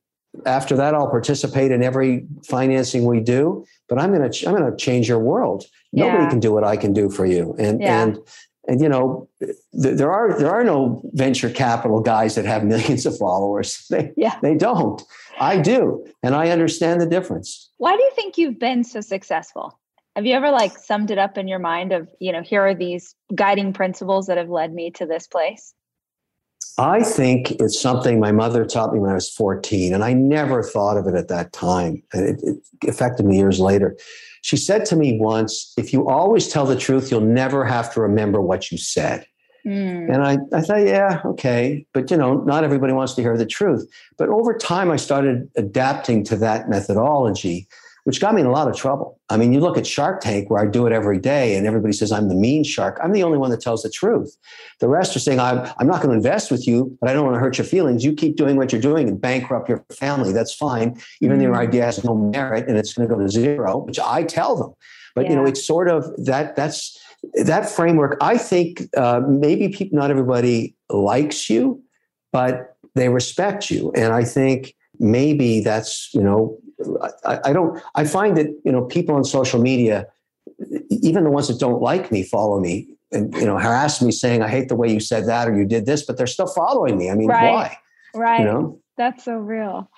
after 0.45 0.75
that, 0.75 0.93
I'll 0.93 1.09
participate 1.09 1.71
in 1.71 1.83
every 1.83 2.25
financing 2.45 3.05
we 3.05 3.19
do. 3.21 3.65
But 3.87 3.99
I'm 3.99 4.13
going 4.13 4.29
to 4.29 4.47
I'm 4.47 4.55
going 4.55 4.69
to 4.69 4.75
change 4.77 5.07
your 5.07 5.19
world. 5.19 5.65
Nobody 5.97 6.23
Yeah. 6.23 6.29
can 6.29 6.39
do 6.39 6.51
what 6.53 6.63
I 6.63 6.77
can 6.77 6.93
do 6.93 7.09
for 7.09 7.25
you. 7.25 7.55
And 7.59 7.81
Yeah. 7.81 8.01
and 8.03 8.17
and 8.69 8.81
you 8.81 8.89
know, 8.89 9.27
th- 9.39 9.95
there 9.99 10.11
are 10.11 10.37
there 10.37 10.51
are 10.51 10.63
no 10.63 11.01
venture 11.13 11.49
capital 11.49 11.99
guys 12.01 12.35
that 12.35 12.45
have 12.45 12.63
millions 12.65 13.05
of 13.05 13.17
followers. 13.17 13.85
They 13.89 14.11
Yeah. 14.15 14.35
they 14.41 14.55
don't. 14.55 15.01
I 15.39 15.57
do, 15.57 16.05
and 16.23 16.35
I 16.35 16.49
understand 16.49 16.99
the 17.01 17.05
difference. 17.15 17.69
Why 17.77 17.95
do 17.97 18.03
you 18.03 18.11
think 18.15 18.37
you've 18.37 18.59
been 18.59 18.83
so 18.83 19.01
successful? 19.01 19.79
Have 20.15 20.25
you 20.25 20.33
ever 20.33 20.49
like 20.51 20.77
summed 20.79 21.11
it 21.11 21.19
up 21.19 21.37
in 21.37 21.47
your 21.47 21.59
mind 21.59 21.91
of, 21.93 22.07
you 22.19 22.31
know, 22.31 22.41
here 22.41 22.63
are 22.67 22.73
these 22.75 23.13
guiding 23.35 23.71
principles 23.71 24.25
that 24.27 24.37
have 24.37 24.49
led 24.49 24.73
me 24.73 24.89
to 24.91 25.05
this 25.05 25.27
place? 25.27 25.73
I 26.77 27.01
think 27.01 27.51
it's 27.51 27.79
something 27.79 28.19
my 28.19 28.31
mother 28.31 28.63
taught 28.63 28.93
me 28.93 28.99
when 28.99 29.09
I 29.09 29.15
was 29.15 29.29
14, 29.29 29.93
and 29.93 30.03
I 30.03 30.13
never 30.13 30.61
thought 30.61 30.97
of 30.97 31.07
it 31.07 31.15
at 31.15 31.27
that 31.29 31.51
time. 31.51 32.03
It, 32.13 32.39
it 32.43 32.89
affected 32.89 33.25
me 33.25 33.37
years 33.37 33.59
later. 33.59 33.97
She 34.43 34.57
said 34.57 34.85
to 34.85 34.95
me 34.95 35.17
once, 35.19 35.73
if 35.77 35.91
you 35.91 36.07
always 36.07 36.47
tell 36.47 36.65
the 36.65 36.75
truth, 36.75 37.09
you'll 37.09 37.21
never 37.21 37.65
have 37.65 37.91
to 37.95 38.01
remember 38.01 38.41
what 38.41 38.71
you 38.71 38.77
said. 38.77 39.25
Mm, 39.65 40.13
And 40.13 40.23
I, 40.23 40.37
I 40.53 40.61
thought, 40.61 40.85
yeah, 40.85 41.21
okay. 41.25 41.85
But, 41.93 42.11
you 42.11 42.17
know, 42.17 42.35
not 42.43 42.63
everybody 42.63 42.93
wants 42.93 43.15
to 43.15 43.21
hear 43.21 43.37
the 43.37 43.45
truth. 43.45 43.89
But 44.17 44.29
over 44.29 44.53
time, 44.53 44.91
I 44.91 44.95
started 44.95 45.49
adapting 45.57 46.23
to 46.25 46.37
that 46.37 46.69
methodology, 46.69 47.67
which 48.07 48.21
got 48.21 48.33
me 48.33 48.39
in 48.39 48.47
a 48.47 48.51
lot 48.51 48.69
of 48.69 48.73
trouble. 48.73 49.19
I 49.27 49.35
mean, 49.35 49.51
you 49.51 49.59
look 49.59 49.77
at 49.77 49.85
Shark 49.85 50.21
Tank, 50.21 50.49
where 50.49 50.63
I 50.63 50.65
do 50.65 50.87
it 50.87 50.93
every 50.93 51.19
day, 51.19 51.57
and 51.57 51.67
everybody 51.67 51.91
says 51.91 52.09
I'm 52.09 52.29
the 52.29 52.35
mean 52.35 52.63
shark. 52.63 52.97
I'm 53.03 53.11
the 53.11 53.21
only 53.21 53.37
one 53.37 53.51
that 53.51 53.59
tells 53.59 53.83
the 53.83 53.89
truth. 53.89 54.33
The 54.79 54.87
rest 54.87 55.13
are 55.17 55.19
saying, 55.19 55.41
I'm, 55.41 55.69
I'm 55.77 55.87
not 55.87 55.97
going 56.01 56.11
to 56.11 56.15
invest 56.15 56.49
with 56.49 56.65
you, 56.65 56.97
but 57.01 57.09
I 57.09 57.13
don't 57.13 57.25
want 57.25 57.35
to 57.35 57.41
hurt 57.41 57.57
your 57.57 57.65
feelings. 57.65 58.05
You 58.05 58.13
keep 58.13 58.37
doing 58.37 58.55
what 58.55 58.71
you're 58.71 58.79
doing 58.79 59.09
and 59.09 59.19
bankrupt 59.19 59.67
your 59.67 59.83
family. 59.91 60.31
That's 60.31 60.53
fine, 60.53 60.97
even 61.19 61.37
though 61.37 61.43
your 61.43 61.55
Mm. 61.55 61.67
idea 61.67 61.83
has 61.83 62.01
no 62.05 62.15
merit 62.15 62.69
and 62.69 62.77
it's 62.77 62.93
going 62.93 63.09
to 63.09 63.13
go 63.13 63.19
to 63.19 63.27
zero, 63.27 63.79
which 63.79 63.99
I 63.99 64.23
tell 64.23 64.55
them. 64.55 64.73
But, 65.13 65.29
you 65.29 65.35
know, 65.35 65.43
it's 65.43 65.67
sort 65.67 65.89
of 65.89 66.05
that, 66.23 66.55
that's, 66.55 66.97
that 67.43 67.69
framework, 67.69 68.17
I 68.21 68.37
think 68.37 68.83
uh, 68.95 69.19
maybe 69.27 69.67
people, 69.67 69.99
not 69.99 70.11
everybody 70.11 70.77
likes 70.89 71.49
you, 71.49 71.83
but 72.31 72.77
they 72.95 73.09
respect 73.09 73.69
you. 73.69 73.91
And 73.97 74.13
I 74.13 74.23
think 74.23 74.75
maybe 74.99 75.61
that's, 75.61 76.13
you 76.13 76.21
know, 76.21 76.57
I, 77.25 77.39
I 77.45 77.53
don't, 77.53 77.81
I 77.95 78.05
find 78.05 78.37
that, 78.37 78.47
you 78.63 78.71
know, 78.71 78.85
people 78.85 79.15
on 79.15 79.23
social 79.23 79.61
media, 79.61 80.07
even 80.89 81.23
the 81.23 81.29
ones 81.31 81.47
that 81.47 81.59
don't 81.59 81.81
like 81.81 82.11
me, 82.11 82.23
follow 82.23 82.59
me 82.59 82.87
and, 83.11 83.33
you 83.35 83.45
know, 83.45 83.57
harass 83.57 84.01
me 84.01 84.11
saying, 84.11 84.41
I 84.41 84.47
hate 84.47 84.67
the 84.67 84.75
way 84.75 84.91
you 84.91 84.99
said 84.99 85.27
that 85.27 85.47
or 85.47 85.57
you 85.57 85.65
did 85.65 85.85
this, 85.85 86.05
but 86.05 86.17
they're 86.17 86.27
still 86.27 86.47
following 86.47 86.97
me. 86.97 87.09
I 87.09 87.15
mean, 87.15 87.27
Right. 87.27 87.53
why? 87.53 87.77
right. 88.13 88.39
You 88.39 88.45
know? 88.45 88.79
That's 88.97 89.23
so 89.23 89.35
real. 89.35 89.89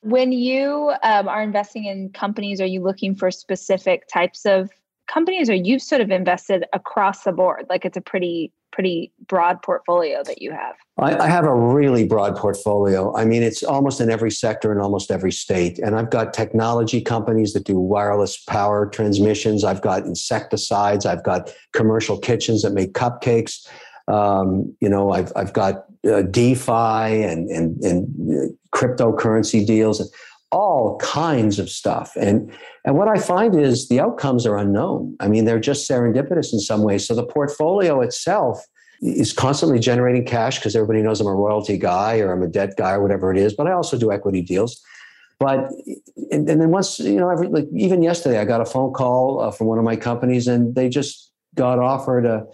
When 0.00 0.32
you 0.32 0.92
um, 1.02 1.28
are 1.28 1.42
investing 1.42 1.84
in 1.84 2.10
companies, 2.10 2.60
are 2.60 2.66
you 2.66 2.82
looking 2.82 3.14
for 3.14 3.30
specific 3.30 4.08
types 4.08 4.46
of 4.46 4.70
companies 5.06 5.48
or 5.48 5.54
you've 5.54 5.82
sort 5.82 6.00
of 6.00 6.10
invested 6.10 6.64
across 6.72 7.24
the 7.24 7.32
board? 7.32 7.66
Like 7.68 7.84
it's 7.84 7.96
a 7.96 8.00
pretty, 8.00 8.52
pretty 8.72 9.12
broad 9.28 9.62
portfolio 9.62 10.22
that 10.24 10.42
you 10.42 10.50
have. 10.52 10.74
I, 10.98 11.16
I 11.16 11.28
have 11.28 11.44
a 11.44 11.54
really 11.54 12.06
broad 12.06 12.36
portfolio. 12.36 13.14
I 13.16 13.24
mean, 13.24 13.42
it's 13.42 13.62
almost 13.62 14.00
in 14.00 14.10
every 14.10 14.30
sector 14.30 14.72
in 14.72 14.80
almost 14.80 15.10
every 15.10 15.32
state. 15.32 15.78
And 15.78 15.96
I've 15.96 16.10
got 16.10 16.34
technology 16.34 17.00
companies 17.00 17.52
that 17.54 17.64
do 17.64 17.78
wireless 17.78 18.36
power 18.36 18.86
transmissions. 18.86 19.64
I've 19.64 19.82
got 19.82 20.04
insecticides. 20.04 21.06
I've 21.06 21.24
got 21.24 21.52
commercial 21.72 22.18
kitchens 22.18 22.62
that 22.62 22.72
make 22.72 22.92
cupcakes. 22.92 23.66
Um, 24.08 24.76
you 24.80 24.88
know, 24.88 25.10
I've, 25.10 25.32
I've 25.34 25.52
got 25.52 25.86
uh, 26.08 26.22
DeFi 26.22 27.24
and, 27.24 27.50
and, 27.50 27.82
and 27.82 28.30
uh, 28.30 28.76
cryptocurrency 28.76 29.66
deals 29.66 30.00
all 30.52 30.98
kinds 30.98 31.58
of 31.58 31.68
stuff. 31.68 32.12
And, 32.16 32.52
and 32.84 32.96
what 32.96 33.08
I 33.08 33.18
find 33.18 33.58
is 33.58 33.88
the 33.88 34.00
outcomes 34.00 34.46
are 34.46 34.56
unknown. 34.56 35.16
I 35.20 35.28
mean, 35.28 35.44
they're 35.44 35.60
just 35.60 35.90
serendipitous 35.90 36.52
in 36.52 36.60
some 36.60 36.82
ways. 36.82 37.06
So 37.06 37.14
the 37.14 37.26
portfolio 37.26 38.00
itself 38.00 38.64
is 39.02 39.32
constantly 39.32 39.78
generating 39.78 40.24
cash 40.24 40.58
because 40.58 40.74
everybody 40.74 41.02
knows 41.02 41.20
I'm 41.20 41.26
a 41.26 41.34
royalty 41.34 41.78
guy 41.78 42.20
or 42.20 42.32
I'm 42.32 42.42
a 42.42 42.48
debt 42.48 42.76
guy 42.76 42.92
or 42.92 43.02
whatever 43.02 43.32
it 43.32 43.38
is. 43.38 43.54
But 43.54 43.66
I 43.66 43.72
also 43.72 43.98
do 43.98 44.12
equity 44.12 44.40
deals. 44.40 44.82
But 45.38 45.70
and, 46.30 46.48
and 46.48 46.60
then 46.60 46.70
once 46.70 46.98
you 46.98 47.16
know, 47.16 47.28
every, 47.28 47.48
like 47.48 47.66
even 47.74 48.02
yesterday, 48.02 48.38
I 48.38 48.44
got 48.44 48.60
a 48.60 48.64
phone 48.64 48.92
call 48.92 49.40
uh, 49.40 49.50
from 49.50 49.66
one 49.66 49.78
of 49.78 49.84
my 49.84 49.96
companies, 49.96 50.48
and 50.48 50.74
they 50.74 50.88
just 50.88 51.30
got 51.54 51.78
offered 51.78 52.24
a, 52.24 52.46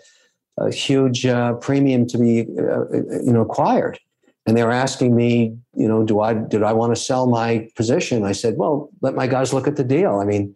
a 0.58 0.72
huge 0.72 1.24
uh, 1.24 1.54
premium 1.54 2.08
to 2.08 2.18
be 2.18 2.40
uh, 2.40 2.92
you 3.22 3.32
know 3.32 3.42
acquired, 3.42 4.00
and 4.46 4.56
they 4.56 4.64
were 4.64 4.72
asking 4.72 5.14
me, 5.14 5.56
you 5.74 5.86
know, 5.88 6.04
do 6.04 6.20
I 6.20 6.34
did 6.34 6.62
I 6.62 6.72
want 6.72 6.94
to 6.94 7.00
sell 7.00 7.26
my 7.26 7.68
position? 7.76 8.24
I 8.24 8.32
said, 8.32 8.56
well, 8.56 8.90
let 9.00 9.14
my 9.14 9.26
guys 9.26 9.52
look 9.52 9.68
at 9.68 9.76
the 9.76 9.84
deal. 9.84 10.18
I 10.18 10.24
mean, 10.24 10.54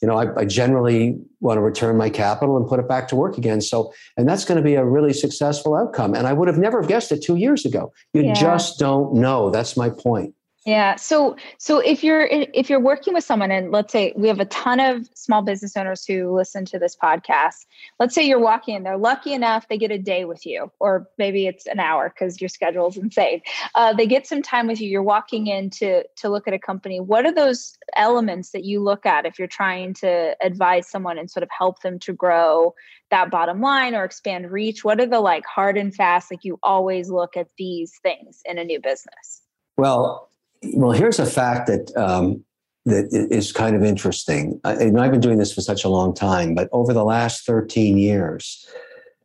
you 0.00 0.08
know, 0.08 0.16
I, 0.16 0.40
I 0.40 0.44
generally 0.44 1.18
want 1.40 1.56
to 1.56 1.62
return 1.62 1.96
my 1.96 2.10
capital 2.10 2.56
and 2.56 2.68
put 2.68 2.78
it 2.78 2.88
back 2.88 3.08
to 3.08 3.16
work 3.16 3.38
again. 3.38 3.60
So, 3.60 3.92
and 4.16 4.28
that's 4.28 4.44
going 4.44 4.56
to 4.58 4.62
be 4.62 4.74
a 4.74 4.84
really 4.84 5.12
successful 5.12 5.74
outcome. 5.74 6.14
And 6.14 6.26
I 6.26 6.32
would 6.32 6.48
have 6.48 6.58
never 6.58 6.82
guessed 6.82 7.10
it 7.10 7.22
two 7.22 7.36
years 7.36 7.64
ago. 7.64 7.92
You 8.12 8.22
Yeah. 8.22 8.34
just 8.34 8.78
don't 8.78 9.14
know. 9.14 9.50
That's 9.50 9.76
my 9.76 9.88
point. 9.90 10.34
Yeah. 10.64 10.96
So 10.96 11.36
so 11.58 11.78
if 11.78 12.02
you're 12.02 12.26
if 12.30 12.70
you're 12.70 12.80
working 12.80 13.12
with 13.12 13.22
someone 13.22 13.50
and 13.50 13.70
let's 13.70 13.92
say 13.92 14.14
we 14.16 14.28
have 14.28 14.40
a 14.40 14.46
ton 14.46 14.80
of 14.80 15.06
small 15.14 15.42
business 15.42 15.76
owners 15.76 16.06
who 16.06 16.34
listen 16.34 16.64
to 16.66 16.78
this 16.78 16.96
podcast. 16.96 17.66
Let's 18.00 18.14
say 18.14 18.26
you're 18.26 18.40
walking 18.40 18.74
and 18.74 18.86
they're 18.86 18.96
lucky 18.96 19.34
enough 19.34 19.68
they 19.68 19.76
get 19.76 19.90
a 19.90 19.98
day 19.98 20.24
with 20.24 20.46
you 20.46 20.72
or 20.80 21.06
maybe 21.18 21.46
it's 21.46 21.66
an 21.66 21.80
hour 21.80 22.08
because 22.08 22.40
your 22.40 22.48
schedule's 22.48 22.96
insane. 22.96 23.42
Uh, 23.74 23.92
they 23.92 24.06
get 24.06 24.26
some 24.26 24.40
time 24.40 24.66
with 24.66 24.80
you. 24.80 24.88
You're 24.88 25.02
walking 25.02 25.48
in 25.48 25.68
to 25.70 26.04
to 26.16 26.30
look 26.30 26.48
at 26.48 26.54
a 26.54 26.58
company. 26.58 26.98
What 26.98 27.26
are 27.26 27.34
those 27.34 27.76
elements 27.94 28.52
that 28.52 28.64
you 28.64 28.82
look 28.82 29.04
at 29.04 29.26
if 29.26 29.38
you're 29.38 29.46
trying 29.46 29.92
to 29.94 30.34
advise 30.42 30.88
someone 30.88 31.18
and 31.18 31.30
sort 31.30 31.42
of 31.42 31.50
help 31.56 31.82
them 31.82 31.98
to 31.98 32.14
grow 32.14 32.74
that 33.10 33.30
bottom 33.30 33.60
line 33.60 33.94
or 33.94 34.04
expand 34.04 34.50
reach? 34.50 34.82
What 34.82 34.98
are 34.98 35.06
the 35.06 35.20
like 35.20 35.44
hard 35.44 35.76
and 35.76 35.94
fast 35.94 36.30
like 36.30 36.42
you 36.42 36.58
always 36.62 37.10
look 37.10 37.36
at 37.36 37.48
these 37.58 37.98
things 38.02 38.40
in 38.46 38.56
a 38.56 38.64
new 38.64 38.80
business? 38.80 39.42
Well, 39.76 40.30
well, 40.74 40.92
here's 40.92 41.18
a 41.18 41.26
fact 41.26 41.66
that 41.66 41.92
um, 41.96 42.44
that 42.86 43.08
is 43.30 43.52
kind 43.52 43.76
of 43.76 43.82
interesting. 43.82 44.60
I, 44.64 44.74
and 44.74 45.00
I've 45.00 45.10
been 45.10 45.20
doing 45.20 45.38
this 45.38 45.52
for 45.52 45.60
such 45.60 45.84
a 45.84 45.88
long 45.88 46.14
time, 46.14 46.54
but 46.54 46.68
over 46.72 46.92
the 46.92 47.04
last 47.04 47.46
13 47.46 47.98
years, 47.98 48.66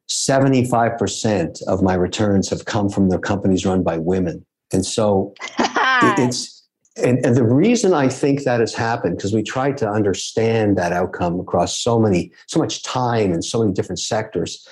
75% 0.09 1.61
of 1.67 1.81
my 1.83 1.93
returns 1.93 2.49
have 2.49 2.65
come 2.65 2.89
from 2.89 3.09
the 3.09 3.19
companies 3.19 3.65
run 3.65 3.83
by 3.83 3.97
women. 3.97 4.45
And 4.71 4.85
so 4.85 5.33
it- 5.59 6.19
it's 6.19 6.59
and, 6.97 7.25
and 7.25 7.35
the 7.37 7.45
reason 7.45 7.93
I 7.93 8.09
think 8.09 8.43
that 8.43 8.59
has 8.59 8.73
happened 8.73 9.15
because 9.17 9.33
we 9.33 9.41
tried 9.41 9.77
to 9.77 9.89
understand 9.89 10.77
that 10.77 10.91
outcome 10.91 11.39
across 11.39 11.79
so 11.79 11.97
many 11.97 12.31
so 12.47 12.59
much 12.59 12.83
time 12.83 13.31
and 13.31 13.43
so 13.43 13.59
many 13.59 13.71
different 13.71 13.99
sectors. 13.99 14.67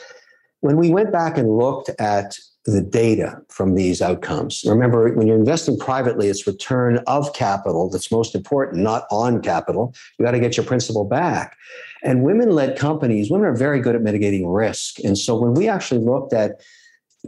When 0.60 0.76
we 0.76 0.90
went 0.90 1.12
back 1.14 1.38
and 1.38 1.50
looked 1.50 1.90
at 2.00 2.38
the 2.68 2.82
data 2.82 3.42
from 3.48 3.76
these 3.76 4.02
outcomes, 4.02 4.64
remember 4.68 5.14
when 5.14 5.26
you're 5.26 5.38
investing 5.38 5.80
privately, 5.80 6.28
it's 6.28 6.46
return 6.46 6.98
of 7.08 7.34
capital 7.34 7.90
that's 7.90 8.12
most 8.12 8.36
important, 8.36 8.84
not 8.84 9.08
on 9.10 9.42
capital. 9.42 9.96
You 10.20 10.26
got 10.26 10.32
to 10.32 10.40
get 10.40 10.58
your 10.58 10.66
principal 10.66 11.06
back. 11.06 11.56
And 12.04 12.24
women-led 12.24 12.78
companies, 12.78 13.32
women 13.32 13.48
are 13.48 13.56
very 13.56 13.80
good 13.80 13.96
at 13.96 14.02
mitigating 14.02 14.46
risk. 14.46 15.00
And 15.00 15.18
so 15.18 15.40
when 15.40 15.54
we 15.54 15.70
actually 15.70 16.02
looked 16.02 16.34
at 16.34 16.62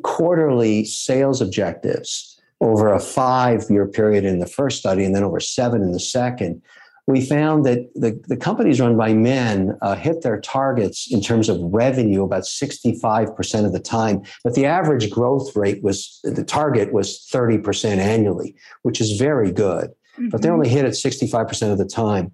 quarterly 0.03 0.84
sales 0.84 1.41
objectives 1.41 2.38
over 2.60 2.93
a 2.93 3.00
five 3.00 3.63
year 3.69 3.88
period 3.88 4.25
in 4.25 4.39
the 4.39 4.46
first 4.46 4.77
study 4.77 5.05
and 5.05 5.15
then 5.15 5.24
over 5.24 5.39
seven 5.39 5.81
in 5.81 5.93
the 5.93 6.01
second, 6.01 6.62
we 7.09 7.25
found 7.25 7.65
that 7.65 7.89
the, 7.95 8.21
the 8.27 8.37
companies 8.37 8.79
run 8.79 8.95
by 8.95 9.13
men 9.13 9.77
uh, 9.81 9.95
hit 9.95 10.21
their 10.21 10.39
targets 10.39 11.11
in 11.11 11.21
terms 11.21 11.49
of 11.49 11.57
revenue 11.61 12.23
about 12.23 12.43
65% 12.43 13.65
of 13.65 13.73
the 13.73 13.79
time. 13.79 14.21
But 14.43 14.53
the 14.53 14.65
average 14.65 15.09
growth 15.09 15.55
rate 15.55 15.83
was, 15.83 16.19
the 16.23 16.43
target 16.43 16.93
was 16.93 17.27
30% 17.33 17.97
annually, 17.97 18.55
which 18.83 19.01
is 19.01 19.19
very 19.19 19.51
good. 19.51 19.89
Mm-hmm. 19.89 20.29
But 20.29 20.41
they 20.41 20.49
mm-hmm. 20.49 20.55
only 20.57 20.69
hit 20.69 20.85
it 20.85 20.91
65% 20.91 21.71
of 21.71 21.77
the 21.79 21.85
time. 21.85 22.31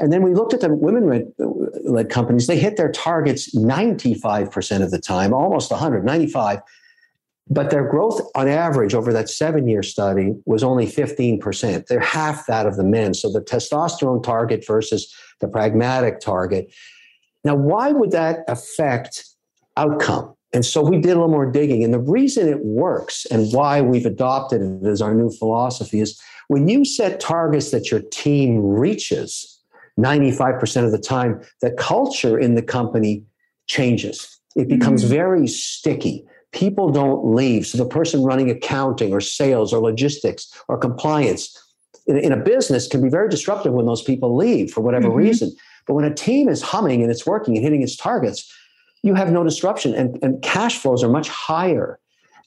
And 0.00 0.12
then 0.12 0.22
we 0.22 0.34
looked 0.34 0.54
at 0.54 0.60
the 0.60 0.74
women 0.74 1.32
led 1.84 2.08
companies, 2.08 2.46
they 2.46 2.58
hit 2.58 2.76
their 2.76 2.90
targets 2.90 3.54
95% 3.54 4.82
of 4.82 4.90
the 4.90 4.98
time, 4.98 5.32
almost 5.32 5.70
100, 5.70 6.04
95. 6.04 6.60
But 7.52 7.70
their 7.70 7.86
growth 7.86 8.20
on 8.36 8.46
average 8.46 8.94
over 8.94 9.12
that 9.12 9.28
seven 9.28 9.66
year 9.66 9.82
study 9.82 10.34
was 10.46 10.62
only 10.62 10.86
15%. 10.86 11.86
They're 11.86 11.98
half 11.98 12.46
that 12.46 12.66
of 12.66 12.76
the 12.76 12.84
men. 12.84 13.12
So 13.12 13.30
the 13.30 13.40
testosterone 13.40 14.22
target 14.22 14.64
versus 14.64 15.12
the 15.40 15.48
pragmatic 15.48 16.20
target. 16.20 16.72
Now, 17.44 17.56
why 17.56 17.90
would 17.90 18.12
that 18.12 18.44
affect 18.46 19.24
outcome? 19.76 20.34
And 20.52 20.64
so 20.64 20.82
we 20.82 20.98
did 20.98 21.10
a 21.10 21.14
little 21.14 21.28
more 21.28 21.50
digging. 21.50 21.82
And 21.82 21.92
the 21.92 22.00
reason 22.00 22.48
it 22.48 22.64
works 22.64 23.26
and 23.26 23.52
why 23.52 23.80
we've 23.80 24.06
adopted 24.06 24.62
it 24.62 24.86
as 24.86 25.02
our 25.02 25.14
new 25.14 25.30
philosophy 25.30 26.00
is 26.00 26.20
when 26.48 26.68
you 26.68 26.84
set 26.84 27.20
targets 27.20 27.70
that 27.70 27.90
your 27.90 28.00
team 28.00 28.60
reaches 28.60 29.60
95% 29.98 30.84
of 30.84 30.92
the 30.92 30.98
time, 30.98 31.40
the 31.62 31.70
culture 31.72 32.38
in 32.38 32.54
the 32.54 32.62
company 32.62 33.24
changes. 33.66 34.40
It 34.56 34.68
becomes 34.68 35.02
mm-hmm. 35.02 35.14
very 35.14 35.46
sticky 35.46 36.26
people 36.52 36.90
don't 36.90 37.34
leave. 37.34 37.66
So 37.66 37.78
the 37.78 37.86
person 37.86 38.22
running 38.22 38.50
accounting 38.50 39.12
or 39.12 39.20
sales 39.20 39.72
or 39.72 39.80
logistics 39.80 40.52
or 40.68 40.78
compliance 40.78 41.56
in, 42.06 42.16
in 42.18 42.32
a 42.32 42.36
business 42.36 42.88
can 42.88 43.02
be 43.02 43.08
very 43.08 43.28
disruptive 43.28 43.72
when 43.72 43.86
those 43.86 44.02
people 44.02 44.36
leave 44.36 44.72
for 44.72 44.80
whatever 44.80 45.08
mm-hmm. 45.08 45.18
reason. 45.18 45.54
But 45.86 45.94
when 45.94 46.04
a 46.04 46.14
team 46.14 46.48
is 46.48 46.62
humming 46.62 47.02
and 47.02 47.10
it's 47.10 47.26
working 47.26 47.56
and 47.56 47.64
hitting 47.64 47.82
its 47.82 47.96
targets, 47.96 48.52
you 49.02 49.14
have 49.14 49.30
no 49.30 49.44
disruption 49.44 49.94
and, 49.94 50.18
and 50.22 50.42
cash 50.42 50.78
flows 50.78 51.02
are 51.02 51.08
much 51.08 51.28
higher. 51.28 51.98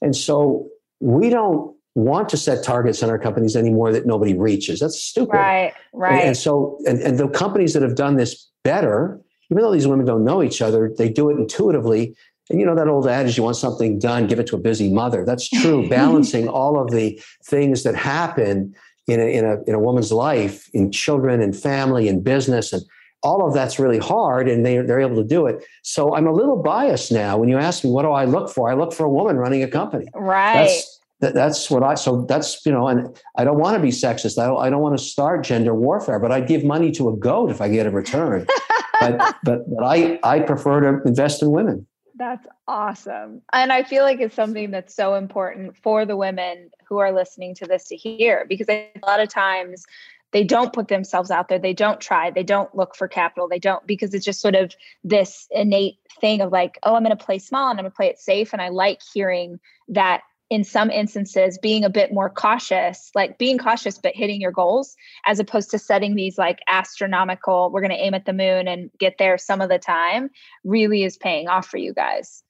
And 0.02 0.14
so 0.14 0.68
we 1.00 1.30
don't 1.30 1.74
want 1.94 2.28
to 2.28 2.36
set 2.36 2.64
targets 2.64 3.02
in 3.02 3.10
our 3.10 3.18
companies 3.18 3.56
anymore 3.56 3.92
that 3.92 4.06
nobody 4.06 4.34
reaches. 4.34 4.80
That's 4.80 5.00
stupid. 5.00 5.34
Right, 5.34 5.72
right. 5.92 6.14
And, 6.14 6.28
and 6.28 6.36
so, 6.36 6.78
and, 6.86 7.00
and 7.00 7.18
the 7.18 7.28
companies 7.28 7.72
that 7.74 7.82
have 7.82 7.94
done 7.94 8.16
this 8.16 8.48
better, 8.64 9.20
even 9.50 9.62
though 9.62 9.72
these 9.72 9.86
women 9.86 10.04
don't 10.04 10.24
know 10.24 10.42
each 10.42 10.60
other, 10.60 10.92
they 10.96 11.08
do 11.08 11.30
it 11.30 11.38
intuitively 11.38 12.16
and 12.50 12.60
you 12.60 12.66
know 12.66 12.74
that 12.74 12.88
old 12.88 13.08
adage, 13.08 13.36
you 13.36 13.42
want 13.42 13.56
something 13.56 13.98
done, 13.98 14.26
give 14.26 14.38
it 14.38 14.46
to 14.48 14.56
a 14.56 14.58
busy 14.58 14.92
mother. 14.92 15.24
That's 15.24 15.48
true. 15.48 15.88
Balancing 15.90 16.48
all 16.48 16.80
of 16.80 16.90
the 16.90 17.20
things 17.44 17.82
that 17.84 17.94
happen 17.94 18.74
in 19.06 19.20
a, 19.20 19.24
in 19.24 19.44
a, 19.44 19.62
in 19.64 19.74
a 19.74 19.78
woman's 19.78 20.12
life, 20.12 20.68
in 20.74 20.92
children 20.92 21.40
and 21.40 21.56
family 21.56 22.08
and 22.08 22.22
business 22.22 22.72
and 22.72 22.82
all 23.22 23.46
of 23.46 23.54
that's 23.54 23.78
really 23.78 23.98
hard 23.98 24.48
and 24.48 24.64
they, 24.64 24.76
they're 24.78 25.00
able 25.00 25.16
to 25.16 25.24
do 25.24 25.46
it. 25.46 25.64
So 25.82 26.14
I'm 26.14 26.26
a 26.26 26.32
little 26.32 26.62
biased 26.62 27.10
now. 27.10 27.38
When 27.38 27.48
you 27.48 27.58
ask 27.58 27.82
me, 27.82 27.90
what 27.90 28.02
do 28.02 28.10
I 28.10 28.26
look 28.26 28.50
for? 28.50 28.70
I 28.70 28.74
look 28.74 28.92
for 28.92 29.04
a 29.04 29.10
woman 29.10 29.36
running 29.36 29.62
a 29.62 29.68
company. 29.68 30.06
Right. 30.14 30.66
That's, 30.66 31.00
that, 31.20 31.34
that's 31.34 31.70
what 31.70 31.82
I, 31.82 31.94
so 31.94 32.26
that's, 32.26 32.64
you 32.66 32.72
know, 32.72 32.86
and 32.86 33.18
I 33.38 33.44
don't 33.44 33.58
want 33.58 33.76
to 33.76 33.82
be 33.82 33.88
sexist. 33.88 34.38
I 34.38 34.46
don't, 34.46 34.60
I 34.60 34.68
don't 34.68 34.82
want 34.82 34.98
to 34.98 35.02
start 35.02 35.42
gender 35.42 35.74
warfare, 35.74 36.18
but 36.18 36.32
I'd 36.32 36.46
give 36.46 36.64
money 36.64 36.92
to 36.92 37.08
a 37.08 37.16
goat 37.16 37.50
if 37.50 37.62
I 37.62 37.68
get 37.70 37.86
a 37.86 37.90
return. 37.90 38.46
but, 39.00 39.36
but, 39.42 39.70
but 39.74 39.82
I, 39.82 40.20
I 40.22 40.40
prefer 40.40 40.80
to 40.80 41.08
invest 41.08 41.40
in 41.40 41.50
women. 41.50 41.86
That's 42.16 42.46
awesome. 42.68 43.42
And 43.52 43.72
I 43.72 43.82
feel 43.82 44.04
like 44.04 44.20
it's 44.20 44.36
something 44.36 44.70
that's 44.70 44.94
so 44.94 45.14
important 45.14 45.76
for 45.76 46.06
the 46.06 46.16
women 46.16 46.70
who 46.88 46.98
are 46.98 47.12
listening 47.12 47.54
to 47.56 47.66
this 47.66 47.88
to 47.88 47.96
hear 47.96 48.46
because 48.48 48.68
a 48.68 48.90
lot 49.04 49.20
of 49.20 49.28
times 49.28 49.84
they 50.30 50.44
don't 50.44 50.72
put 50.72 50.88
themselves 50.88 51.30
out 51.30 51.48
there. 51.48 51.58
They 51.58 51.72
don't 51.72 52.00
try. 52.00 52.30
They 52.30 52.42
don't 52.42 52.74
look 52.74 52.94
for 52.96 53.08
capital. 53.08 53.48
They 53.48 53.58
don't 53.58 53.86
because 53.86 54.14
it's 54.14 54.24
just 54.24 54.40
sort 54.40 54.54
of 54.54 54.74
this 55.02 55.46
innate 55.50 55.98
thing 56.20 56.40
of 56.40 56.52
like, 56.52 56.78
oh, 56.82 56.94
I'm 56.94 57.04
going 57.04 57.16
to 57.16 57.24
play 57.24 57.38
small 57.38 57.70
and 57.70 57.78
I'm 57.78 57.84
going 57.84 57.92
to 57.92 57.96
play 57.96 58.08
it 58.08 58.18
safe. 58.18 58.52
And 58.52 58.62
I 58.62 58.68
like 58.68 59.00
hearing 59.12 59.58
that 59.88 60.22
in 60.50 60.62
some 60.62 60.90
instances 60.90 61.58
being 61.62 61.84
a 61.84 61.90
bit 61.90 62.12
more 62.12 62.28
cautious 62.28 63.10
like 63.14 63.38
being 63.38 63.58
cautious 63.58 63.98
but 63.98 64.14
hitting 64.14 64.40
your 64.40 64.52
goals 64.52 64.94
as 65.26 65.38
opposed 65.38 65.70
to 65.70 65.78
setting 65.78 66.14
these 66.14 66.36
like 66.36 66.58
astronomical 66.68 67.70
we're 67.72 67.80
going 67.80 67.90
to 67.90 67.96
aim 67.96 68.14
at 68.14 68.26
the 68.26 68.32
moon 68.32 68.68
and 68.68 68.90
get 68.98 69.16
there 69.18 69.38
some 69.38 69.60
of 69.60 69.68
the 69.68 69.78
time 69.78 70.28
really 70.62 71.02
is 71.02 71.16
paying 71.16 71.48
off 71.48 71.66
for 71.66 71.78
you 71.78 71.94
guys. 71.94 72.42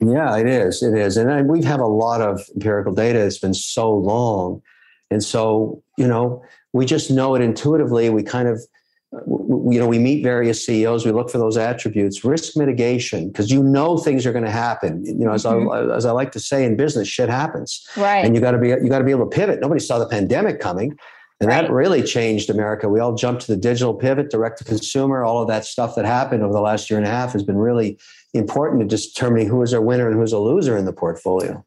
Yeah 0.00 0.36
it 0.36 0.46
is 0.46 0.82
it 0.82 0.94
is. 0.94 1.16
And 1.16 1.48
we've 1.48 1.64
a 1.64 1.76
lot 1.86 2.20
of 2.20 2.40
empirical 2.54 2.92
data. 2.92 3.24
It's 3.24 3.38
been 3.38 3.54
so 3.54 3.94
long. 3.94 4.60
And 5.10 5.22
so 5.22 5.82
you 5.96 6.06
know 6.06 6.42
we 6.72 6.86
just 6.86 7.10
know 7.10 7.34
it 7.34 7.42
intuitively. 7.42 8.10
We 8.10 8.22
kind 8.22 8.48
of 8.48 8.60
you 9.12 9.78
know 9.78 9.86
we 9.86 9.98
meet 9.98 10.22
various 10.22 10.64
ceos 10.64 11.04
we 11.04 11.12
look 11.12 11.28
for 11.28 11.38
those 11.38 11.56
attributes. 11.56 12.24
Risk 12.24 12.56
mitigation 12.56 13.28
because 13.28 13.50
you 13.50 13.62
know 13.62 13.98
things 13.98 14.24
are 14.24 14.32
going 14.32 14.44
to 14.44 14.50
happen. 14.50 15.04
You 15.04 15.26
know 15.26 15.32
as, 15.32 15.44
mm-hmm. 15.44 15.70
I, 15.70 15.94
as 15.94 16.06
i 16.06 16.12
like 16.12 16.32
to 16.32 16.40
say 16.40 16.64
in 16.64 16.76
business 16.76 17.08
shit 17.08 17.28
happens. 17.28 17.86
Right. 17.96 18.24
And 18.24 18.34
you 18.34 18.40
got 18.40 18.52
to 18.52 18.58
be 18.58 18.68
you 18.68 18.88
got 18.88 18.98
to 18.98 19.04
be 19.04 19.10
able 19.10 19.28
to 19.28 19.36
pivot. 19.36 19.60
Nobody 19.60 19.80
saw 19.80 19.98
the 19.98 20.08
pandemic 20.08 20.60
coming. 20.60 20.96
And 21.40 21.48
right. 21.48 21.62
that 21.62 21.70
really 21.70 22.02
changed 22.02 22.48
america. 22.48 22.88
We 22.88 23.00
all 23.00 23.14
jumped 23.14 23.42
to 23.42 23.52
the 23.52 23.58
digital 23.58 23.92
pivot 23.92 24.30
direct 24.30 24.58
to 24.58 24.64
consumer. 24.64 25.24
All 25.24 25.42
of 25.42 25.48
that 25.48 25.66
stuff 25.66 25.94
that 25.96 26.06
happened 26.06 26.42
over 26.42 26.52
the 26.52 26.60
last 26.60 26.88
year 26.88 26.98
and 26.98 27.06
a 27.06 27.10
half 27.10 27.32
has 27.32 27.42
been 27.42 27.58
really 27.58 27.98
important 28.32 28.88
to 28.88 28.96
determining 28.96 29.48
who 29.48 29.60
is 29.60 29.74
a 29.74 29.80
winner 29.82 30.08
and 30.08 30.18
who's 30.18 30.32
a 30.32 30.38
loser 30.38 30.76
in 30.76 30.86
the 30.86 30.92
portfolio. 30.92 31.62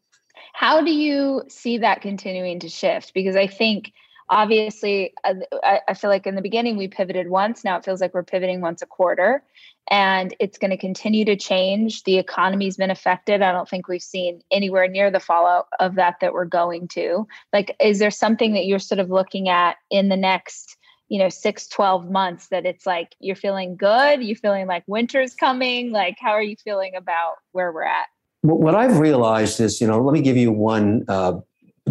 How 0.52 0.80
do 0.80 0.90
you 0.90 1.42
see 1.48 1.78
that 1.78 2.00
continuing 2.00 2.58
to 2.60 2.68
shift? 2.68 3.14
Because 3.14 3.36
i 3.36 3.46
think 3.46 3.92
obviously 4.28 5.14
uh, 5.24 5.34
I, 5.62 5.94
feel 5.94 6.10
like 6.10 6.26
in 6.26 6.34
the 6.34 6.42
beginning 6.42 6.76
we 6.76 6.88
pivoted 6.88 7.28
once 7.28 7.64
now 7.64 7.76
it 7.76 7.84
feels 7.84 8.00
like 8.00 8.14
we're 8.14 8.24
pivoting 8.24 8.60
once 8.60 8.82
a 8.82 8.86
quarter. 8.86 9.42
And 9.88 10.34
it's 10.40 10.58
going 10.58 10.72
to 10.72 10.76
continue 10.76 11.24
to 11.26 11.36
change. 11.36 12.02
The 12.02 12.18
economy's 12.18 12.76
been 12.76 12.90
affected. 12.90 13.40
I 13.40 13.52
don't 13.52 13.68
think 13.68 13.86
we've 13.86 14.02
seen 14.02 14.42
anywhere 14.50 14.88
near 14.88 15.12
the 15.12 15.20
fallout 15.20 15.68
of 15.78 15.94
that 15.94 16.16
that 16.20 16.32
we're 16.32 16.44
going 16.44 16.88
to. 16.88 17.26
Like 17.52 17.76
is 17.80 17.98
there 17.98 18.10
something 18.10 18.52
that 18.54 18.66
you're 18.66 18.80
sort 18.80 18.98
of 18.98 19.10
looking 19.10 19.48
at 19.48 19.76
in 19.90 20.08
the 20.08 20.16
next 20.16 20.76
you 21.08 21.20
know 21.20 21.28
6 21.28 21.68
12 21.68 22.10
months 22.10 22.48
that 22.48 22.66
it's 22.66 22.84
like 22.84 23.14
you're 23.20 23.36
feeling 23.36 23.76
good? 23.76 24.24
You 24.24 24.34
feeling 24.34 24.66
like 24.66 24.82
winter's 24.86 25.34
coming? 25.34 25.92
Like 25.92 26.16
how 26.20 26.32
are 26.32 26.42
you 26.42 26.56
feeling 26.64 26.96
about 26.96 27.34
where 27.52 27.72
we're 27.72 27.84
at? 27.84 28.06
What 28.42 28.74
I've 28.74 28.98
realized 28.98 29.60
is, 29.60 29.80
you 29.80 29.86
know, 29.86 30.00
let 30.00 30.12
me 30.12 30.20
give 30.20 30.36
you 30.36 30.52
one 30.52 31.04
uh, 31.08 31.34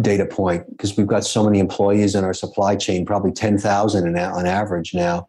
data 0.02 0.26
point 0.26 0.68
because 0.70 0.96
we've 0.96 1.06
got 1.06 1.24
so 1.24 1.44
many 1.44 1.58
employees 1.58 2.14
in 2.14 2.24
our 2.24 2.34
supply 2.34 2.76
chain, 2.76 3.06
probably 3.06 3.32
10,000 3.32 4.18
on 4.18 4.46
average 4.46 4.94
now. 4.94 5.26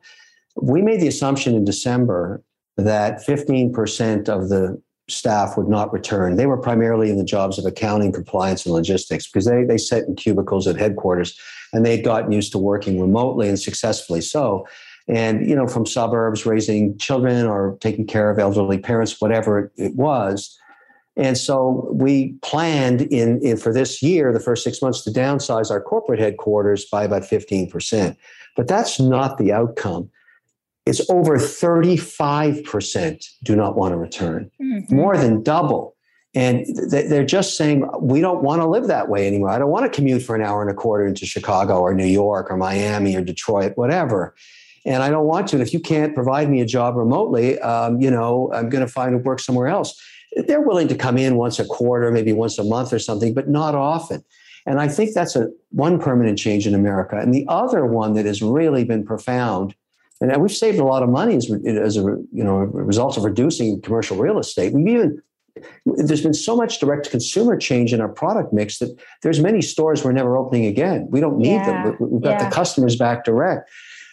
We 0.62 0.82
made 0.82 1.00
the 1.00 1.08
assumption 1.08 1.56
in 1.56 1.64
December 1.64 2.44
that 2.76 3.26
15% 3.26 4.30
of 4.30 4.50
the 4.50 4.82
staff 5.10 5.58
would 5.58 5.70
not 5.70 5.94
return. 5.94 6.36
They 6.36 6.48
were 6.48 6.58
primarily 6.58 7.10
in 7.10 7.18
the 7.18 7.24
jobs 7.24 7.58
of 7.58 7.66
accounting, 7.66 8.12
compliance, 8.12 8.66
and 8.66 8.76
logistics 8.76 9.28
because 9.28 9.46
they, 9.46 9.64
they 9.64 9.78
sat 9.78 10.04
in 10.04 10.16
cubicles 10.16 10.68
at 10.68 10.76
headquarters 10.76 11.40
and 11.72 11.86
they'd 11.86 12.04
gotten 12.04 12.32
used 12.32 12.52
to 12.52 12.58
working 12.58 13.00
remotely 13.00 13.48
and 13.48 13.60
successfully 13.60 14.22
so. 14.22 14.68
And, 15.08 15.48
you 15.50 15.56
know, 15.56 15.68
from 15.68 15.86
suburbs, 15.86 16.46
raising 16.46 16.98
children 16.98 17.46
or 17.46 17.78
taking 17.80 18.06
care 18.06 18.30
of 18.30 18.40
elderly 18.40 18.78
parents, 18.78 19.22
whatever 19.22 19.72
it 19.78 19.96
was, 19.96 20.60
and 21.18 21.38
so 21.38 21.90
we 21.92 22.34
planned 22.44 23.02
in, 23.02 23.42
in, 23.42 23.58
for 23.58 23.74
this 23.74 24.04
year, 24.04 24.32
the 24.32 24.40
first 24.40 24.64
six 24.64 24.82
months, 24.82 25.04
to 25.04 25.10
downsize 25.10 25.72
our 25.72 25.82
corporate 25.82 26.20
headquarters 26.20 26.86
by 26.86 27.04
about 27.04 27.24
15%. 27.24 28.16
But 28.56 28.68
that's 28.68 29.00
not 29.00 29.38
the 29.38 29.52
outcome. 29.52 30.10
It's 30.86 31.08
over 31.10 31.38
35% 31.38 33.26
do 33.44 33.56
not 33.56 33.76
want 33.76 33.94
to 33.94 33.98
return, 33.98 34.50
mm-hmm. 34.62 34.96
more 34.96 35.18
than 35.18 35.44
double. 35.44 35.96
And 36.36 36.66
they're 36.90 37.26
just 37.26 37.58
saying, 37.58 37.90
we 38.00 38.22
don't 38.22 38.44
want 38.44 38.62
to 38.62 38.68
live 38.68 38.88
that 38.88 39.10
way 39.10 39.28
anymore. 39.28 39.50
I 39.50 39.58
don't 39.58 39.72
want 39.72 39.92
to 39.92 39.96
commute 39.96 40.22
for 40.22 40.36
an 40.36 40.44
hour 40.44 40.62
and 40.62 40.70
a 40.70 40.74
quarter 40.74 41.08
into 41.08 41.26
Chicago 41.26 41.80
or 41.80 41.96
New 41.96 42.06
York 42.06 42.52
or 42.52 42.58
Miami 42.58 43.16
or 43.16 43.22
Detroit, 43.22 43.74
whatever 43.76 44.36
and 44.86 45.04
I 45.04 45.10
don't 45.10 45.26
want 45.26 45.48
to. 45.50 45.58
And 45.58 45.62
if 45.62 45.74
you 45.74 45.82
can't 45.82 46.16
provide 46.16 46.50
me 46.50 46.62
a 46.62 46.66
job 46.66 46.96
remotely, 46.96 47.60
um, 47.60 48.00
you 48.00 48.10
know, 48.10 48.50
I'm 48.54 48.70
going 48.70 48.86
to 48.86 48.92
find 48.92 49.22
work 49.26 49.42
somewhere 49.42 49.68
else 49.68 50.02
they're 50.46 50.62
willing 50.62 50.88
to 50.90 50.96
come 50.96 51.18
in 51.18 51.36
once 51.36 51.60
a 51.60 51.66
quarter, 51.66 52.12
maybe 52.12 52.34
once 52.34 52.58
a 52.58 52.64
month 52.64 52.94
or 52.94 53.00
something, 53.00 53.34
but 53.34 53.48
not 53.48 53.76
often. 53.76 54.24
And 54.66 54.80
I 54.82 54.88
think 54.88 55.14
that's 55.14 55.36
a 55.36 55.48
one 55.70 56.00
permanent 56.00 56.38
change 56.38 56.68
in 56.68 56.76
America. 56.76 57.18
And 57.18 57.34
the 57.34 57.46
other 57.48 57.86
one 57.86 58.14
that 58.14 58.26
has 58.26 58.42
really 58.42 58.84
been 58.84 59.06
profound, 59.06 59.74
and 60.20 60.36
we've 60.42 60.52
saved 60.52 60.80
a 60.80 60.84
lot 60.84 61.04
of 61.04 61.10
money 61.10 61.36
as, 61.36 61.50
as 61.66 61.96
a 61.96 62.02
you 62.02 62.44
know 62.44 62.58
a 62.58 62.66
result 62.66 63.18
of 63.18 63.24
reducing 63.24 63.82
commercial 63.82 64.18
real 64.18 64.40
estate. 64.40 64.74
We've 64.74 64.88
even 64.88 65.22
there's 65.86 66.22
been 66.22 66.34
so 66.34 66.56
much 66.56 66.80
direct 66.80 67.10
consumer 67.10 67.58
change 67.58 67.94
in 67.94 68.02
our 68.02 68.10
product 68.10 68.54
mix 68.54 68.80
that 68.80 68.96
there's 69.24 69.40
many 69.40 69.62
stores 69.62 70.04
we're 70.04 70.12
never 70.12 70.38
opening 70.38 70.66
again. 70.66 71.08
We 71.10 71.20
don't 71.20 71.38
need 71.38 71.56
yeah, 71.56 71.84
them. 71.84 71.98
We've 72.00 72.22
got 72.22 72.42
yeah. 72.42 72.50
the 72.50 72.56
customers 72.56 72.96
back 72.96 73.24
direct. 73.24 73.70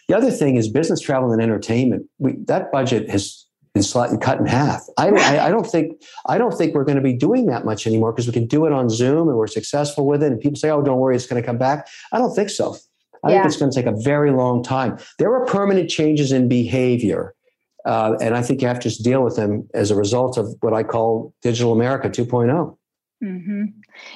The 0.09 0.17
other 0.17 0.31
thing 0.31 0.57
is 0.57 0.69
business 0.69 1.01
travel 1.01 1.33
and 1.33 1.43
entertainment. 1.43 2.07
We, 2.19 2.35
that 2.47 2.71
budget 2.71 3.11
has 3.11 3.43
been 3.75 3.83
slightly 3.83 4.17
cut 4.17 4.39
in 4.39 4.47
half. 4.47 4.87
I, 4.97 5.09
I, 5.09 5.47
I, 5.47 5.51
don't 5.51 5.67
think 5.67 6.01
I 6.27 6.39
don't 6.39 6.53
think 6.53 6.75
we're 6.75 6.85
going 6.85 6.97
to 6.97 7.03
be 7.03 7.13
doing 7.13 7.47
that 7.47 7.65
much 7.65 7.87
anymore 7.87 8.13
because 8.13 8.27
we 8.27 8.33
can 8.33 8.47
do 8.47 8.65
it 8.67 8.73
on 8.73 8.89
Zoom 8.89 9.29
and 9.29 9.37
we're 9.37 9.49
successful 9.49 10.07
with 10.07 10.23
it. 10.23 10.31
And 10.31 10.41
people 10.41 10.57
say, 10.57 10.71
"Oh, 10.71 10.81
don't 10.81 10.99
worry, 10.99 11.17
it's 11.17 11.27
going 11.27 11.43
to 11.43 11.47
come 11.47 11.59
back." 11.59 11.89
I 12.13 12.19
don't 12.19 12.35
think 12.35 12.51
so. 12.51 12.77
I 13.25 13.31
yeah. 13.31 13.37
think 13.43 13.47
it's 13.47 13.57
going 13.57 13.71
to 13.73 13.75
take 13.75 13.87
a 13.87 13.97
very 14.03 14.31
long 14.31 14.63
time. 14.63 14.99
There 15.19 15.35
are 15.35 15.45
permanent 15.47 15.91
changes 15.91 16.31
in 16.31 16.49
behavior. 16.49 17.35
Uh, 17.85 18.17
and 18.21 18.35
I 18.35 18.43
think 18.43 18.63
you 18.63 18.69
have 18.69 18.79
to 18.81 18.89
just 18.89 19.05
deal 19.05 19.23
with 19.23 19.37
them 19.37 19.69
as 19.75 19.91
a 19.91 19.97
result 19.97 20.39
of 20.39 20.55
what 20.61 20.73
I 20.73 20.83
call 20.83 21.35
digital 21.43 21.73
America 21.73 22.09
2.0. 22.09 22.77
Mm-hmm. 23.23 23.65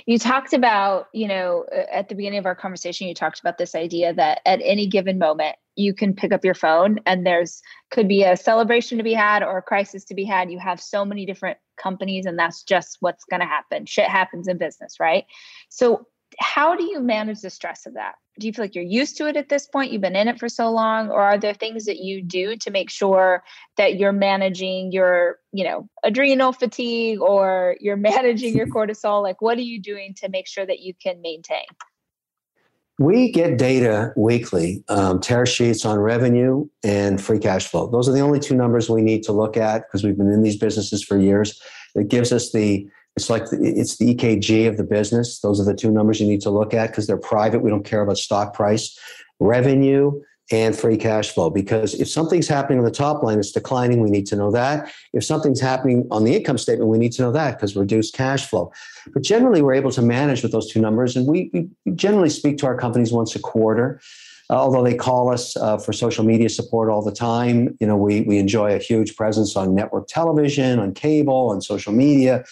You 0.06 0.18
talked 0.18 0.52
about, 0.52 1.08
you 1.12 1.28
know, 1.28 1.64
at 1.90 2.08
the 2.08 2.14
beginning 2.14 2.38
of 2.38 2.46
our 2.46 2.54
conversation, 2.54 3.08
you 3.08 3.14
talked 3.14 3.40
about 3.40 3.58
this 3.58 3.74
idea 3.74 4.12
that 4.14 4.40
at 4.46 4.60
any 4.62 4.86
given 4.86 5.18
moment, 5.18 5.56
you 5.78 5.94
can 5.94 6.12
pick 6.12 6.32
up 6.32 6.44
your 6.44 6.54
phone 6.54 6.98
and 7.06 7.24
there's 7.24 7.62
could 7.90 8.08
be 8.08 8.24
a 8.24 8.36
celebration 8.36 8.98
to 8.98 9.04
be 9.04 9.14
had 9.14 9.44
or 9.44 9.58
a 9.58 9.62
crisis 9.62 10.04
to 10.06 10.14
be 10.14 10.24
had. 10.24 10.50
You 10.50 10.58
have 10.58 10.80
so 10.80 11.04
many 11.04 11.24
different 11.24 11.56
companies, 11.80 12.26
and 12.26 12.36
that's 12.36 12.64
just 12.64 12.96
what's 13.00 13.24
going 13.24 13.40
to 13.40 13.46
happen. 13.46 13.86
Shit 13.86 14.08
happens 14.08 14.48
in 14.48 14.58
business, 14.58 14.96
right? 14.98 15.24
So, 15.68 16.06
how 16.40 16.76
do 16.76 16.84
you 16.84 17.00
manage 17.00 17.40
the 17.40 17.48
stress 17.48 17.86
of 17.86 17.94
that? 17.94 18.16
Do 18.38 18.46
you 18.46 18.52
feel 18.52 18.64
like 18.64 18.74
you're 18.74 18.84
used 18.84 19.16
to 19.16 19.26
it 19.28 19.36
at 19.36 19.48
this 19.48 19.66
point? 19.66 19.92
You've 19.92 20.02
been 20.02 20.16
in 20.16 20.28
it 20.28 20.38
for 20.38 20.48
so 20.48 20.68
long, 20.70 21.10
or 21.10 21.22
are 21.22 21.38
there 21.38 21.54
things 21.54 21.84
that 21.86 21.98
you 21.98 22.22
do 22.22 22.56
to 22.56 22.70
make 22.70 22.90
sure 22.90 23.42
that 23.76 23.98
you're 23.98 24.12
managing 24.12 24.92
your, 24.92 25.38
you 25.52 25.64
know, 25.64 25.88
adrenal 26.02 26.52
fatigue 26.52 27.20
or 27.20 27.76
you're 27.80 27.96
managing 28.10 28.56
your 28.56 28.66
cortisol? 28.66 29.22
Like, 29.22 29.40
what 29.40 29.58
are 29.58 29.62
you 29.62 29.80
doing 29.80 30.14
to 30.18 30.28
make 30.28 30.48
sure 30.48 30.66
that 30.66 30.80
you 30.80 30.92
can 31.00 31.22
maintain? 31.22 31.66
We 32.98 33.30
get 33.30 33.58
data 33.58 34.12
weekly, 34.16 34.82
um, 34.88 35.20
tear 35.20 35.46
sheets 35.46 35.84
on 35.84 35.98
revenue 35.98 36.68
and 36.82 37.22
free 37.22 37.38
cash 37.38 37.68
flow. 37.68 37.88
Those 37.88 38.08
are 38.08 38.12
the 38.12 38.20
only 38.20 38.40
two 38.40 38.56
numbers 38.56 38.90
we 38.90 39.02
need 39.02 39.22
to 39.24 39.32
look 39.32 39.56
at 39.56 39.82
because 39.86 40.02
we've 40.02 40.16
been 40.16 40.32
in 40.32 40.42
these 40.42 40.56
businesses 40.56 41.04
for 41.04 41.16
years. 41.16 41.60
It 41.94 42.08
gives 42.08 42.32
us 42.32 42.50
the 42.50 42.88
it's 43.16 43.30
like 43.30 43.50
the, 43.50 43.58
it's 43.60 43.96
the 43.96 44.14
EKG 44.14 44.68
of 44.68 44.76
the 44.76 44.84
business. 44.84 45.40
Those 45.40 45.60
are 45.60 45.64
the 45.64 45.74
two 45.74 45.90
numbers 45.90 46.20
you 46.20 46.26
need 46.26 46.40
to 46.42 46.50
look 46.50 46.72
at 46.72 46.88
because 46.90 47.06
they're 47.06 47.16
private. 47.16 47.60
We 47.60 47.70
don't 47.70 47.84
care 47.84 48.02
about 48.02 48.18
stock 48.18 48.54
price, 48.54 48.96
revenue, 49.40 50.20
and 50.50 50.76
free 50.76 50.96
cash 50.96 51.30
flow. 51.30 51.50
Because 51.50 51.94
if 51.94 52.08
something's 52.08 52.48
happening 52.48 52.78
on 52.78 52.84
the 52.84 52.90
top 52.90 53.22
line, 53.22 53.38
it's 53.38 53.52
declining. 53.52 54.00
We 54.00 54.10
need 54.10 54.26
to 54.28 54.36
know 54.36 54.50
that. 54.52 54.90
If 55.12 55.24
something's 55.24 55.60
happening 55.60 56.06
on 56.10 56.24
the 56.24 56.34
income 56.34 56.58
statement, 56.58 56.90
we 56.90 56.98
need 56.98 57.12
to 57.12 57.22
know 57.22 57.32
that 57.32 57.56
because 57.56 57.76
reduced 57.76 58.14
cash 58.14 58.46
flow. 58.46 58.72
But 59.12 59.22
generally, 59.22 59.62
we're 59.62 59.74
able 59.74 59.92
to 59.92 60.02
manage 60.02 60.42
with 60.42 60.52
those 60.52 60.70
two 60.70 60.80
numbers, 60.80 61.16
and 61.16 61.26
we, 61.26 61.50
we 61.52 61.92
generally 61.94 62.30
speak 62.30 62.58
to 62.58 62.66
our 62.66 62.76
companies 62.76 63.12
once 63.12 63.34
a 63.36 63.40
quarter. 63.40 64.00
Uh, 64.50 64.54
although 64.54 64.82
they 64.82 64.94
call 64.94 65.30
us 65.30 65.56
uh, 65.58 65.76
for 65.76 65.92
social 65.92 66.24
media 66.24 66.48
support 66.48 66.88
all 66.88 67.02
the 67.02 67.12
time, 67.12 67.76
you 67.80 67.86
know, 67.86 67.96
we 67.96 68.22
we 68.22 68.38
enjoy 68.38 68.74
a 68.74 68.78
huge 68.78 69.14
presence 69.14 69.56
on 69.56 69.74
network 69.74 70.08
television, 70.08 70.78
on 70.78 70.94
cable, 70.94 71.50
on 71.50 71.60
social 71.60 71.92
media 71.92 72.44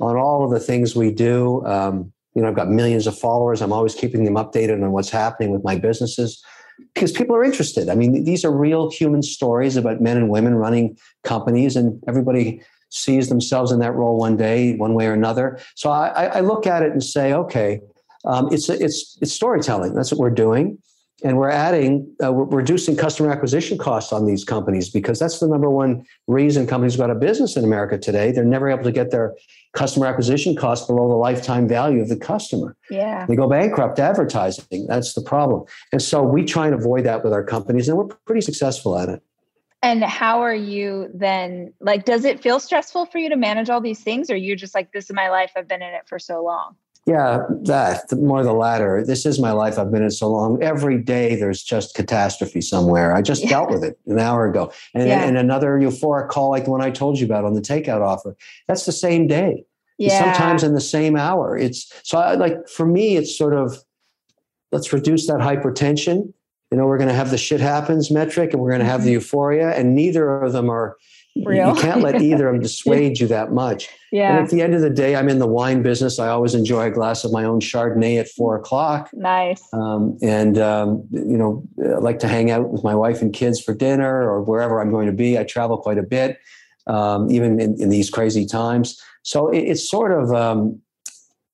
on 0.00 0.16
all 0.16 0.44
of 0.44 0.50
the 0.50 0.58
things 0.58 0.96
we 0.96 1.12
do. 1.12 1.64
Um, 1.64 2.12
you 2.34 2.42
know, 2.42 2.48
I've 2.48 2.56
got 2.56 2.68
millions 2.68 3.06
of 3.06 3.16
followers. 3.16 3.62
I'm 3.62 3.72
always 3.72 3.94
keeping 3.94 4.24
them 4.24 4.34
updated 4.34 4.82
on 4.82 4.90
what's 4.92 5.10
happening 5.10 5.52
with 5.52 5.62
my 5.62 5.76
businesses 5.76 6.42
because 6.94 7.12
people 7.12 7.34
are 7.36 7.44
interested. 7.44 7.88
I 7.88 7.94
mean, 7.94 8.24
these 8.24 8.44
are 8.44 8.50
real 8.50 8.90
human 8.90 9.22
stories 9.22 9.76
about 9.76 10.00
men 10.00 10.16
and 10.16 10.28
women 10.28 10.54
running 10.54 10.96
companies, 11.24 11.76
and 11.76 12.02
everybody 12.06 12.62
sees 12.90 13.28
themselves 13.28 13.72
in 13.72 13.78
that 13.80 13.92
role 13.94 14.18
one 14.18 14.36
day, 14.36 14.76
one 14.76 14.94
way 14.94 15.06
or 15.06 15.14
another. 15.14 15.58
So 15.74 15.90
I, 15.90 16.26
I 16.26 16.40
look 16.40 16.66
at 16.66 16.82
it 16.82 16.92
and 16.92 17.02
say, 17.02 17.32
okay, 17.32 17.80
um, 18.24 18.48
it's 18.52 18.68
it's 18.68 19.18
it's 19.20 19.32
storytelling. 19.32 19.94
That's 19.94 20.12
what 20.12 20.18
we're 20.20 20.30
doing 20.30 20.78
and 21.24 21.36
we're 21.36 21.50
adding 21.50 22.14
uh, 22.24 22.32
we're 22.32 22.44
reducing 22.44 22.96
customer 22.96 23.30
acquisition 23.30 23.78
costs 23.78 24.12
on 24.12 24.26
these 24.26 24.44
companies 24.44 24.90
because 24.90 25.18
that's 25.18 25.40
the 25.40 25.48
number 25.48 25.70
one 25.70 26.04
reason 26.26 26.66
companies 26.66 26.96
go 26.96 27.04
out 27.04 27.10
of 27.10 27.20
business 27.20 27.56
in 27.56 27.64
america 27.64 27.98
today. 27.98 28.32
They're 28.32 28.44
never 28.44 28.68
able 28.68 28.84
to 28.84 28.92
get 28.92 29.10
their 29.10 29.34
customer 29.72 30.06
acquisition 30.06 30.56
costs 30.56 30.86
below 30.86 31.08
the 31.08 31.14
lifetime 31.14 31.66
value 31.66 32.02
of 32.02 32.08
the 32.08 32.16
customer. 32.16 32.76
Yeah. 32.90 33.24
They 33.26 33.36
go 33.36 33.48
bankrupt 33.48 33.98
advertising. 33.98 34.86
That's 34.86 35.14
the 35.14 35.22
problem. 35.22 35.64
And 35.92 36.02
so 36.02 36.22
we 36.22 36.44
try 36.44 36.66
and 36.66 36.74
avoid 36.74 37.04
that 37.04 37.24
with 37.24 37.32
our 37.32 37.42
companies 37.44 37.88
and 37.88 37.96
we're 37.96 38.08
pretty 38.26 38.42
successful 38.42 38.98
at 38.98 39.08
it. 39.08 39.22
And 39.82 40.04
how 40.04 40.42
are 40.42 40.54
you 40.54 41.08
then 41.12 41.72
like 41.80 42.04
does 42.04 42.24
it 42.24 42.40
feel 42.40 42.60
stressful 42.60 43.06
for 43.06 43.18
you 43.18 43.28
to 43.30 43.36
manage 43.36 43.70
all 43.70 43.80
these 43.80 44.00
things 44.00 44.30
or 44.30 44.36
you're 44.36 44.56
just 44.56 44.74
like 44.74 44.92
this 44.92 45.06
is 45.10 45.14
my 45.14 45.30
life. 45.30 45.52
I've 45.56 45.68
been 45.68 45.82
in 45.82 45.94
it 45.94 46.06
for 46.06 46.18
so 46.18 46.42
long 46.44 46.76
yeah, 47.04 47.40
that 47.64 48.12
more 48.12 48.44
the 48.44 48.52
latter. 48.52 49.04
This 49.04 49.26
is 49.26 49.40
my 49.40 49.50
life. 49.50 49.76
I've 49.76 49.90
been 49.90 50.04
in 50.04 50.10
so 50.10 50.28
long. 50.28 50.62
Every 50.62 50.98
day 50.98 51.34
there's 51.34 51.62
just 51.62 51.94
catastrophe 51.94 52.60
somewhere. 52.60 53.14
I 53.14 53.22
just 53.22 53.42
yeah. 53.42 53.48
dealt 53.50 53.70
with 53.70 53.82
it 53.82 53.98
an 54.06 54.20
hour 54.20 54.48
ago, 54.48 54.72
and, 54.94 55.08
yeah. 55.08 55.24
and 55.24 55.36
another 55.36 55.78
euphoric 55.78 56.28
call 56.28 56.50
like 56.50 56.64
the 56.64 56.70
one 56.70 56.80
I 56.80 56.90
told 56.90 57.18
you 57.18 57.26
about 57.26 57.44
on 57.44 57.54
the 57.54 57.60
takeout 57.60 58.02
offer. 58.02 58.36
That's 58.68 58.86
the 58.86 58.92
same 58.92 59.26
day. 59.26 59.64
Yeah. 59.98 60.32
Sometimes 60.32 60.62
in 60.62 60.74
the 60.74 60.80
same 60.80 61.16
hour. 61.16 61.58
It's 61.58 61.92
so 62.04 62.18
I, 62.18 62.34
like 62.34 62.68
for 62.68 62.86
me, 62.86 63.16
it's 63.16 63.36
sort 63.36 63.54
of 63.54 63.82
let's 64.70 64.92
reduce 64.92 65.26
that 65.26 65.40
hypertension. 65.40 66.32
You 66.70 66.78
know, 66.78 66.86
we're 66.86 66.98
going 66.98 67.10
to 67.10 67.14
have 67.14 67.30
the 67.30 67.38
shit 67.38 67.60
happens 67.60 68.12
metric, 68.12 68.52
and 68.52 68.62
we're 68.62 68.70
going 68.70 68.80
to 68.80 68.86
have 68.86 69.00
mm-hmm. 69.00 69.06
the 69.06 69.12
euphoria, 69.12 69.70
and 69.70 69.96
neither 69.96 70.40
of 70.40 70.52
them 70.52 70.70
are 70.70 70.96
Real. 71.34 71.74
You 71.74 71.80
can't 71.80 72.02
let 72.02 72.20
either 72.20 72.48
of 72.48 72.54
them 72.54 72.62
dissuade 72.62 73.18
you 73.18 73.26
that 73.28 73.52
much. 73.52 73.88
Yeah. 74.10 74.36
And 74.36 74.44
at 74.44 74.50
the 74.50 74.60
end 74.60 74.74
of 74.74 74.82
the 74.82 74.90
day, 74.90 75.16
I'm 75.16 75.28
in 75.28 75.38
the 75.38 75.46
wine 75.46 75.82
business. 75.82 76.18
I 76.18 76.28
always 76.28 76.54
enjoy 76.54 76.86
a 76.86 76.90
glass 76.90 77.24
of 77.24 77.32
my 77.32 77.44
own 77.44 77.60
Chardonnay 77.60 78.20
at 78.20 78.28
four 78.28 78.56
o'clock. 78.56 79.08
Nice. 79.14 79.62
Um, 79.72 80.18
and, 80.22 80.58
um, 80.58 81.04
you 81.10 81.38
know, 81.38 81.64
I 81.82 81.98
like 81.98 82.18
to 82.20 82.28
hang 82.28 82.50
out 82.50 82.68
with 82.68 82.84
my 82.84 82.94
wife 82.94 83.22
and 83.22 83.32
kids 83.32 83.60
for 83.60 83.74
dinner 83.74 84.28
or 84.30 84.42
wherever 84.42 84.80
I'm 84.80 84.90
going 84.90 85.06
to 85.06 85.12
be. 85.12 85.38
I 85.38 85.44
travel 85.44 85.78
quite 85.78 85.98
a 85.98 86.02
bit, 86.02 86.38
um, 86.86 87.30
even 87.30 87.58
in, 87.58 87.80
in, 87.80 87.88
these 87.88 88.10
crazy 88.10 88.44
times. 88.44 89.00
So 89.22 89.48
it, 89.48 89.60
it's 89.60 89.88
sort 89.88 90.12
of, 90.12 90.32
um, 90.32 90.82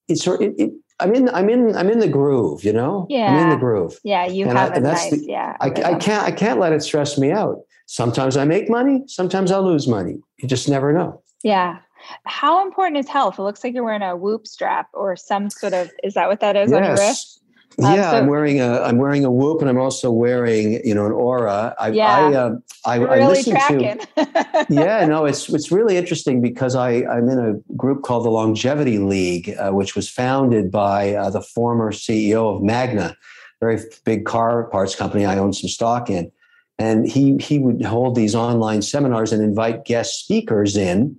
it's 0.09 0.25
sort 0.25 0.42
it, 0.42 0.55
it, 0.59 0.73
I'm 1.01 1.14
in, 1.14 1.29
I'm 1.29 1.49
in, 1.49 1.77
I'm 1.77 1.90
in 1.90 2.01
the 2.01 2.09
groove, 2.09 2.64
you 2.64 2.73
know. 2.73 3.07
Yeah, 3.09 3.31
I'm 3.31 3.44
in 3.44 3.51
the 3.51 3.57
groove. 3.57 3.99
Yeah, 4.03 4.27
you 4.27 4.49
and 4.49 4.59
have 4.59 4.73
I, 4.73 4.77
it 4.77 4.83
nice. 4.83 5.11
The, 5.11 5.25
yeah, 5.25 5.57
I, 5.61 5.66
I 5.66 5.94
can't, 5.94 6.25
I 6.25 6.33
can't 6.33 6.59
let 6.59 6.73
it 6.73 6.83
stress 6.83 7.16
me 7.16 7.31
out. 7.31 7.61
Sometimes 7.87 8.37
I 8.37 8.44
make 8.44 8.68
money, 8.68 9.05
sometimes 9.07 9.53
I'll 9.53 9.64
lose 9.64 9.87
money. 9.87 10.18
You 10.38 10.49
just 10.49 10.68
never 10.68 10.92
know. 10.92 11.23
Yeah. 11.42 11.79
How 12.25 12.64
important 12.66 12.99
is 12.99 13.09
health? 13.09 13.38
It 13.38 13.42
looks 13.42 13.62
like 13.62 13.75
you're 13.75 13.85
wearing 13.85 14.03
a 14.03 14.16
whoop 14.16 14.47
strap 14.47 14.88
or 14.92 15.16
some 15.16 15.51
sort 15.51 15.73
of 15.73 15.90
is 16.03 16.14
that 16.14 16.29
what 16.29 16.40
that 16.40 16.57
is 16.57 16.71
yes. 16.71 16.77
on 16.77 16.85
your 16.85 16.92
wrist? 16.94 17.42
Um, 17.81 17.94
yeah, 17.94 18.11
so, 18.11 18.16
I'm 18.18 18.26
wearing 18.26 18.61
a 18.61 18.81
I'm 18.81 18.98
wearing 18.98 19.24
a 19.24 19.31
whoop, 19.31 19.61
and 19.61 19.70
I'm 19.70 19.78
also 19.78 20.11
wearing 20.11 20.85
you 20.85 20.94
know 20.94 21.07
an 21.07 21.12
Oura. 21.12 21.74
I 21.78 21.90
yeah, 21.90 22.16
I, 22.16 22.35
uh, 22.35 22.57
I, 22.85 22.96
really 22.96 23.22
I 23.22 23.28
listen 23.28 23.52
tracking. 23.52 23.98
to. 23.98 24.66
yeah, 24.68 25.07
no, 25.07 25.26
it's 25.26 25.48
it's 25.48 25.70
really 25.70 25.96
interesting 25.96 26.40
because 26.40 26.74
I 26.74 27.04
I'm 27.04 27.28
in 27.28 27.38
a 27.38 27.74
group 27.76 28.02
called 28.02 28.24
the 28.24 28.31
Longevity 28.31 28.98
League, 28.98 29.54
uh, 29.59 29.70
which 29.70 29.94
was 29.94 30.09
founded 30.09 30.72
by 30.72 31.14
uh, 31.14 31.31
the 31.31 31.40
former 31.40 31.92
CEO 31.92 32.57
of 32.57 32.62
Magna, 32.62 33.16
very 33.61 33.81
big 34.04 34.24
car 34.24 34.64
parts 34.64 34.96
company 34.96 35.24
I 35.24 35.38
own 35.38 35.52
some 35.52 35.68
stock 35.68 36.11
in, 36.11 36.33
and 36.81 37.09
he 37.09 37.37
he 37.37 37.61
would 37.61 37.85
hold 37.85 38.16
these 38.16 38.35
online 38.35 38.83
seminars 38.83 39.33
and 39.33 39.40
invite 39.40 39.85
guest 39.85 40.18
speakers 40.18 40.76
in 40.76 41.16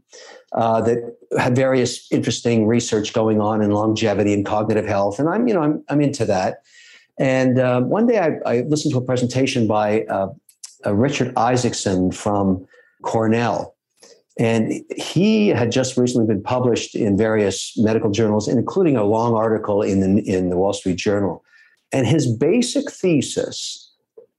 uh, 0.54 0.82
that 0.82 1.16
had 1.38 1.56
various 1.56 2.12
interesting 2.12 2.68
research 2.68 3.14
going 3.14 3.40
on 3.42 3.62
in 3.62 3.72
longevity 3.72 4.34
and 4.34 4.46
cognitive 4.46 4.86
health. 4.86 5.20
And 5.20 5.30
I'm 5.30 5.48
you 5.48 5.54
know 5.54 5.62
I'm 5.62 5.84
I'm 5.90 6.02
into 6.02 6.26
that. 6.26 6.64
And 7.18 7.60
uh, 7.60 7.82
one 7.82 8.08
day 8.08 8.20
I, 8.20 8.30
I, 8.46 8.62
listened 8.62 8.94
to 8.94 8.98
a 8.98 9.02
presentation 9.02 9.68
by 9.68 10.04
uh, 10.06 10.30
Richard 10.86 11.34
Isaacson 11.36 12.14
from 12.14 12.66
Cornell. 13.02 13.76
And 14.40 14.86
he 14.96 15.50
had 15.50 15.70
just 15.70 15.98
recently 15.98 16.26
been 16.28 16.42
published 16.42 16.96
in 16.96 17.18
various 17.18 17.78
medical 17.78 18.10
journals, 18.10 18.48
including 18.48 18.96
a 18.96 19.04
long 19.04 19.36
article 19.36 19.82
in 19.82 20.00
the, 20.00 20.22
in 20.22 20.50
the 20.50 20.56
Wall 20.56 20.72
Street 20.72 20.96
Journal. 20.96 21.44
And 21.92 22.08
his 22.08 22.26
basic 22.26 22.90
thesis 22.90 23.90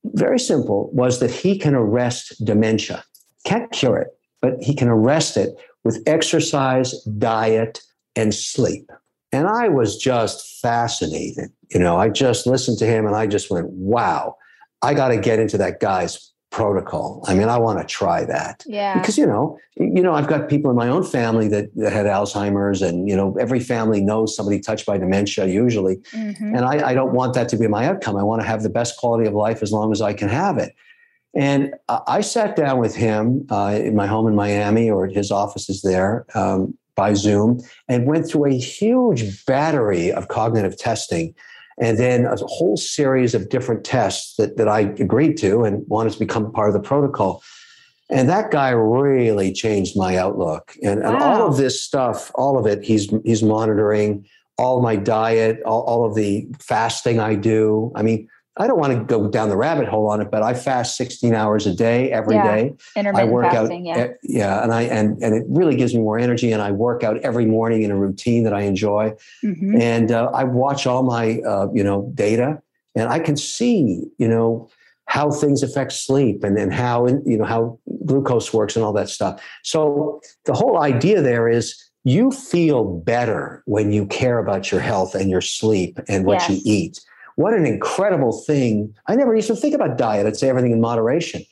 very 0.05 0.38
simple, 0.38 0.90
was 0.92 1.20
that 1.20 1.31
he 1.31 1.59
can 1.59 1.75
arrest 1.75 2.44
dementia. 2.44 3.05
Can't 3.44 3.70
cure 3.70 3.99
it, 3.99 4.09
but 4.40 4.55
he 4.61 4.75
can 4.75 4.88
arrest 4.88 5.37
it 5.37 5.57
with 5.85 6.03
exercise, 6.07 7.01
diet, 7.05 7.81
and 8.16 8.35
sleep. 8.35 8.90
And 9.33 9.47
I 9.47 9.69
was 9.69 9.97
just 9.97 10.61
fascinated. 10.61 11.51
You 11.71 11.81
know, 11.81 11.97
I 11.97 12.09
just 12.09 12.47
listened 12.47 12.79
to 12.79 12.87
him 12.87 13.07
and 13.07 13.14
I 13.14 13.27
just 13.27 13.51
went, 13.51 13.69
wow, 13.71 14.37
I 14.83 14.95
got 14.95 15.09
to 15.09 15.16
get 15.16 15.38
into 15.38 15.57
that 15.59 15.81
guy's 15.81 16.31
protocol. 16.51 17.25
I 17.29 17.35
mean, 17.35 17.49
I 17.49 17.59
want 17.59 17.79
to 17.79 17.87
try 17.87 18.25
that. 18.25 18.64
Yeah. 18.66 18.99
Because 18.99 19.16
you 19.16 19.27
know, 19.27 19.57
you 19.77 20.03
know, 20.03 20.14
I've 20.14 20.27
got 20.27 20.49
people 20.49 20.71
in 20.71 20.77
my 20.77 20.88
own 20.88 21.05
family 21.05 21.47
that, 21.49 21.75
that 21.77 21.93
had 21.93 22.07
Alzheimer's, 22.07 22.83
and 22.83 23.09
you 23.09 23.16
know, 23.16 23.37
every 23.38 23.61
family 23.61 24.01
knows 24.01 24.35
somebody 24.35 24.59
touched 24.59 24.85
by 24.85 24.99
dementia 24.99 25.47
usually. 25.47 25.97
Mm-hmm. 26.12 26.57
And 26.57 26.64
I, 26.64 26.90
I, 26.90 26.95
don't 26.95 27.12
want 27.12 27.35
that 27.35 27.49
to 27.51 27.57
be 27.57 27.69
my 27.69 27.87
outcome. 27.87 28.16
I 28.16 28.25
want 28.25 28.43
to 28.43 28.49
have 28.49 28.62
the 28.64 28.69
best 28.69 28.97
quality 28.97 29.29
of 29.29 29.35
life 29.35 29.62
as 29.62 29.71
long 29.71 29.93
as 29.93 30.03
I 30.03 30.12
can 30.12 30.29
have 30.29 30.59
it. 30.59 30.75
And 31.35 31.75
I 31.88 32.23
sat 32.23 32.57
down 32.57 32.79
with 32.79 32.95
him 32.95 33.47
uh, 33.51 33.79
in 33.81 33.95
my 33.95 34.07
home 34.07 34.27
in 34.27 34.35
Miami, 34.35 34.90
or 34.90 35.07
his 35.07 35.31
office 35.31 35.69
is 35.69 35.83
there 35.83 36.27
um, 36.35 36.77
by 36.97 37.14
Zoom, 37.14 37.61
and 37.88 38.07
went 38.07 38.29
through 38.29 38.47
a 38.47 38.59
huge 38.59 39.45
battery 39.47 40.11
of 40.12 40.29
cognitive 40.29 40.77
testing 40.77 41.35
and 41.81 41.99
then 41.99 42.27
a 42.27 42.37
whole 42.37 42.77
series 42.77 43.35
of 43.35 43.49
different 43.49 43.85
tests 43.85 44.37
that, 44.37 44.59
that 44.59 44.69
I 44.69 44.81
agreed 44.81 45.38
to 45.38 45.64
and 45.64 45.83
wanted 45.88 46.12
to 46.12 46.19
become 46.19 46.53
part 46.53 46.69
of 46.69 46.75
the 46.75 46.81
protocol. 46.81 47.43
And 48.11 48.29
that 48.29 48.51
guy 48.51 48.71
really 48.71 49.53
changed 49.53 49.97
my 49.97 50.16
outlook. 50.16 50.77
And, 50.83 51.01
wow. 51.01 51.14
and 51.14 51.23
all 51.23 51.47
of 51.47 51.57
this 51.57 51.83
stuff, 51.83 52.31
all 52.35 52.59
of 52.59 52.66
it, 52.66 52.83
he's 52.83 53.12
he's 53.25 53.43
monitoring 53.43 54.27
all 54.59 54.83
my 54.83 54.97
diet, 54.97 55.62
all, 55.64 55.83
all 55.83 56.05
of 56.05 56.14
the 56.14 56.47
fasting 56.59 57.19
I 57.19 57.35
do. 57.35 57.90
I 57.95 58.03
mean, 58.03 58.29
I 58.61 58.66
don't 58.66 58.79
want 58.79 58.92
to 58.92 59.03
go 59.03 59.27
down 59.27 59.49
the 59.49 59.57
rabbit 59.57 59.88
hole 59.88 60.07
on 60.11 60.20
it, 60.20 60.31
but 60.31 60.42
I 60.42 60.53
fast 60.53 60.94
16 60.99 61.35
hours 61.35 61.66
a 61.66 61.75
day 61.75 62.12
every 62.12 62.35
yeah. 62.35 62.55
day. 62.55 62.75
Intermittent 62.94 63.31
I 63.31 63.33
work 63.33 63.51
fasting, 63.51 63.90
out, 63.90 63.96
yeah. 63.96 64.09
yeah, 64.23 64.62
and 64.62 64.75
I 64.75 64.83
and 64.83 65.23
and 65.23 65.35
it 65.35 65.44
really 65.49 65.77
gives 65.77 65.94
me 65.94 66.01
more 66.01 66.18
energy. 66.18 66.53
And 66.53 66.61
I 66.61 66.70
work 66.70 67.03
out 67.03 67.16
every 67.23 67.46
morning 67.46 67.85
in 67.85 67.90
a 67.90 67.96
routine 67.96 68.44
that 68.44 68.53
I 68.53 68.62
enjoy. 68.62 69.14
Mm-hmm. 69.42 69.81
And 69.81 70.12
uh, 70.12 70.31
I 70.35 70.44
watch 70.44 70.87
all 70.87 71.03
my 71.03 71.40
uh, 71.40 71.68
you 71.73 71.83
know 71.83 72.12
data, 72.14 72.61
and 72.94 73.09
I 73.09 73.18
can 73.18 73.38
see 73.38 74.05
you 74.18 74.29
know 74.29 74.68
how 75.07 75.31
things 75.31 75.62
affect 75.62 75.92
sleep 75.92 76.44
and 76.44 76.57
then 76.57 76.70
how 76.70 77.07
you 77.07 77.38
know 77.38 77.46
how 77.46 77.79
glucose 78.05 78.53
works 78.53 78.77
and 78.77 78.85
all 78.85 78.92
that 78.92 79.09
stuff. 79.09 79.42
So 79.64 80.20
the 80.44 80.53
whole 80.53 80.83
idea 80.83 81.23
there 81.23 81.49
is 81.49 81.83
you 82.05 82.31
feel 82.31 82.85
better 82.85 83.62
when 83.64 83.90
you 83.90 84.05
care 84.07 84.38
about 84.38 84.70
your 84.70 84.81
health 84.81 85.14
and 85.14 85.31
your 85.31 85.40
sleep 85.40 85.99
and 86.09 86.27
what 86.27 86.40
yes. 86.40 86.51
you 86.51 86.61
eat. 86.64 87.01
What 87.40 87.55
an 87.55 87.64
incredible 87.64 88.33
thing. 88.33 88.94
I 89.07 89.14
never 89.14 89.35
used 89.35 89.48
to 89.48 89.57
think 89.57 89.74
about 89.74 89.96
diet. 89.96 90.26
I'd 90.26 90.37
say 90.37 90.50
everything 90.50 90.72
in 90.72 90.81
moderation. 90.83 91.42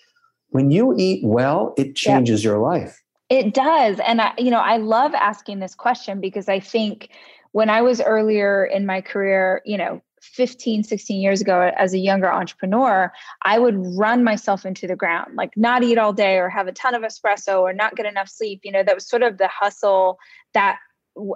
When 0.50 0.70
you 0.70 0.94
eat 0.98 1.24
well, 1.24 1.72
it 1.78 1.96
changes 1.96 2.44
your 2.44 2.58
life. 2.58 3.02
It 3.30 3.54
does. 3.54 3.98
And 4.00 4.20
I, 4.20 4.34
you 4.36 4.50
know, 4.50 4.60
I 4.60 4.76
love 4.76 5.14
asking 5.14 5.60
this 5.60 5.74
question 5.74 6.20
because 6.20 6.46
I 6.46 6.60
think 6.60 7.08
when 7.52 7.70
I 7.70 7.80
was 7.80 8.02
earlier 8.02 8.66
in 8.66 8.84
my 8.84 9.00
career, 9.00 9.62
you 9.64 9.78
know, 9.78 10.02
15, 10.20 10.84
16 10.84 11.22
years 11.22 11.40
ago 11.40 11.72
as 11.78 11.94
a 11.94 11.98
younger 11.98 12.30
entrepreneur, 12.30 13.10
I 13.44 13.58
would 13.58 13.76
run 13.96 14.22
myself 14.22 14.66
into 14.66 14.86
the 14.86 14.96
ground, 14.96 15.36
like 15.36 15.56
not 15.56 15.82
eat 15.82 15.96
all 15.96 16.12
day 16.12 16.36
or 16.36 16.50
have 16.50 16.66
a 16.66 16.72
ton 16.72 16.94
of 16.94 17.00
espresso 17.00 17.62
or 17.62 17.72
not 17.72 17.96
get 17.96 18.04
enough 18.04 18.28
sleep. 18.28 18.60
You 18.62 18.72
know, 18.72 18.82
that 18.82 18.94
was 18.94 19.08
sort 19.08 19.22
of 19.22 19.38
the 19.38 19.48
hustle 19.48 20.18
that 20.52 20.80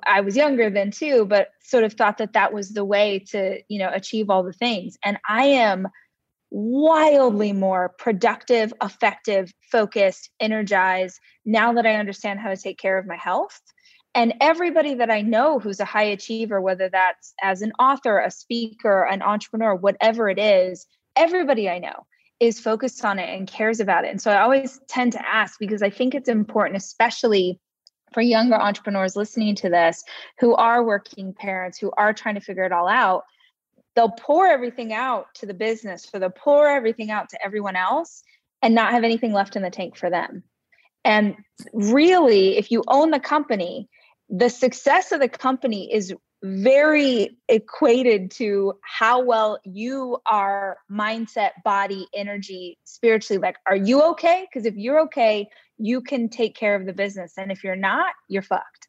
I 0.06 0.20
was 0.20 0.36
younger 0.36 0.70
then 0.70 0.90
too, 0.90 1.24
but 1.24 1.48
sort 1.62 1.84
of 1.84 1.94
thought 1.94 2.18
that 2.18 2.34
that 2.34 2.52
was 2.52 2.70
the 2.70 2.84
way 2.84 3.20
to, 3.30 3.60
you 3.68 3.78
know, 3.78 3.90
achieve 3.92 4.30
all 4.30 4.42
the 4.42 4.52
things. 4.52 4.96
And 5.04 5.18
I 5.28 5.44
am 5.44 5.88
wildly 6.50 7.52
more 7.52 7.94
productive, 7.98 8.72
effective, 8.82 9.52
focused, 9.70 10.30
energized 10.38 11.18
now 11.44 11.72
that 11.72 11.86
I 11.86 11.94
understand 11.94 12.40
how 12.40 12.50
to 12.50 12.56
take 12.56 12.78
care 12.78 12.98
of 12.98 13.06
my 13.06 13.16
health. 13.16 13.60
And 14.14 14.34
everybody 14.42 14.94
that 14.94 15.10
I 15.10 15.22
know 15.22 15.58
who's 15.58 15.80
a 15.80 15.86
high 15.86 16.02
achiever, 16.04 16.60
whether 16.60 16.90
that's 16.90 17.32
as 17.42 17.62
an 17.62 17.72
author, 17.78 18.18
a 18.18 18.30
speaker, 18.30 19.04
an 19.04 19.22
entrepreneur, 19.22 19.74
whatever 19.74 20.28
it 20.28 20.38
is, 20.38 20.86
everybody 21.16 21.70
I 21.70 21.78
know 21.78 22.06
is 22.38 22.60
focused 22.60 23.04
on 23.04 23.18
it 23.18 23.30
and 23.30 23.48
cares 23.48 23.80
about 23.80 24.04
it. 24.04 24.10
And 24.10 24.20
so 24.20 24.30
I 24.30 24.42
always 24.42 24.78
tend 24.88 25.12
to 25.12 25.26
ask 25.26 25.58
because 25.58 25.82
I 25.82 25.88
think 25.88 26.14
it's 26.14 26.28
important, 26.28 26.76
especially 26.76 27.58
for 28.12 28.20
younger 28.20 28.56
entrepreneurs 28.56 29.16
listening 29.16 29.54
to 29.54 29.68
this 29.68 30.02
who 30.38 30.54
are 30.54 30.84
working 30.84 31.32
parents 31.32 31.78
who 31.78 31.90
are 31.96 32.12
trying 32.12 32.34
to 32.34 32.40
figure 32.40 32.64
it 32.64 32.72
all 32.72 32.88
out 32.88 33.24
they'll 33.94 34.10
pour 34.10 34.46
everything 34.46 34.92
out 34.92 35.26
to 35.34 35.46
the 35.46 35.54
business 35.54 36.08
or 36.12 36.20
they'll 36.20 36.30
pour 36.30 36.68
everything 36.68 37.10
out 37.10 37.28
to 37.28 37.38
everyone 37.44 37.76
else 37.76 38.22
and 38.62 38.74
not 38.74 38.92
have 38.92 39.04
anything 39.04 39.32
left 39.32 39.56
in 39.56 39.62
the 39.62 39.70
tank 39.70 39.96
for 39.96 40.08
them. 40.08 40.42
And 41.04 41.36
really 41.72 42.56
if 42.56 42.70
you 42.70 42.84
own 42.88 43.10
the 43.10 43.20
company 43.20 43.88
the 44.34 44.48
success 44.48 45.12
of 45.12 45.20
the 45.20 45.28
company 45.28 45.92
is 45.92 46.14
very 46.42 47.36
equated 47.48 48.30
to 48.30 48.72
how 48.82 49.22
well 49.22 49.58
you 49.64 50.18
are 50.26 50.78
mindset 50.90 51.50
body 51.64 52.06
energy 52.14 52.78
spiritually 52.84 53.40
like 53.40 53.56
are 53.66 53.76
you 53.76 54.02
okay? 54.02 54.46
Because 54.48 54.64
if 54.64 54.74
you're 54.76 55.00
okay 55.00 55.48
you 55.82 56.00
can 56.00 56.28
take 56.28 56.54
care 56.54 56.74
of 56.74 56.86
the 56.86 56.92
business. 56.92 57.34
And 57.36 57.50
if 57.50 57.64
you're 57.64 57.76
not, 57.76 58.14
you're 58.28 58.42
fucked. 58.42 58.88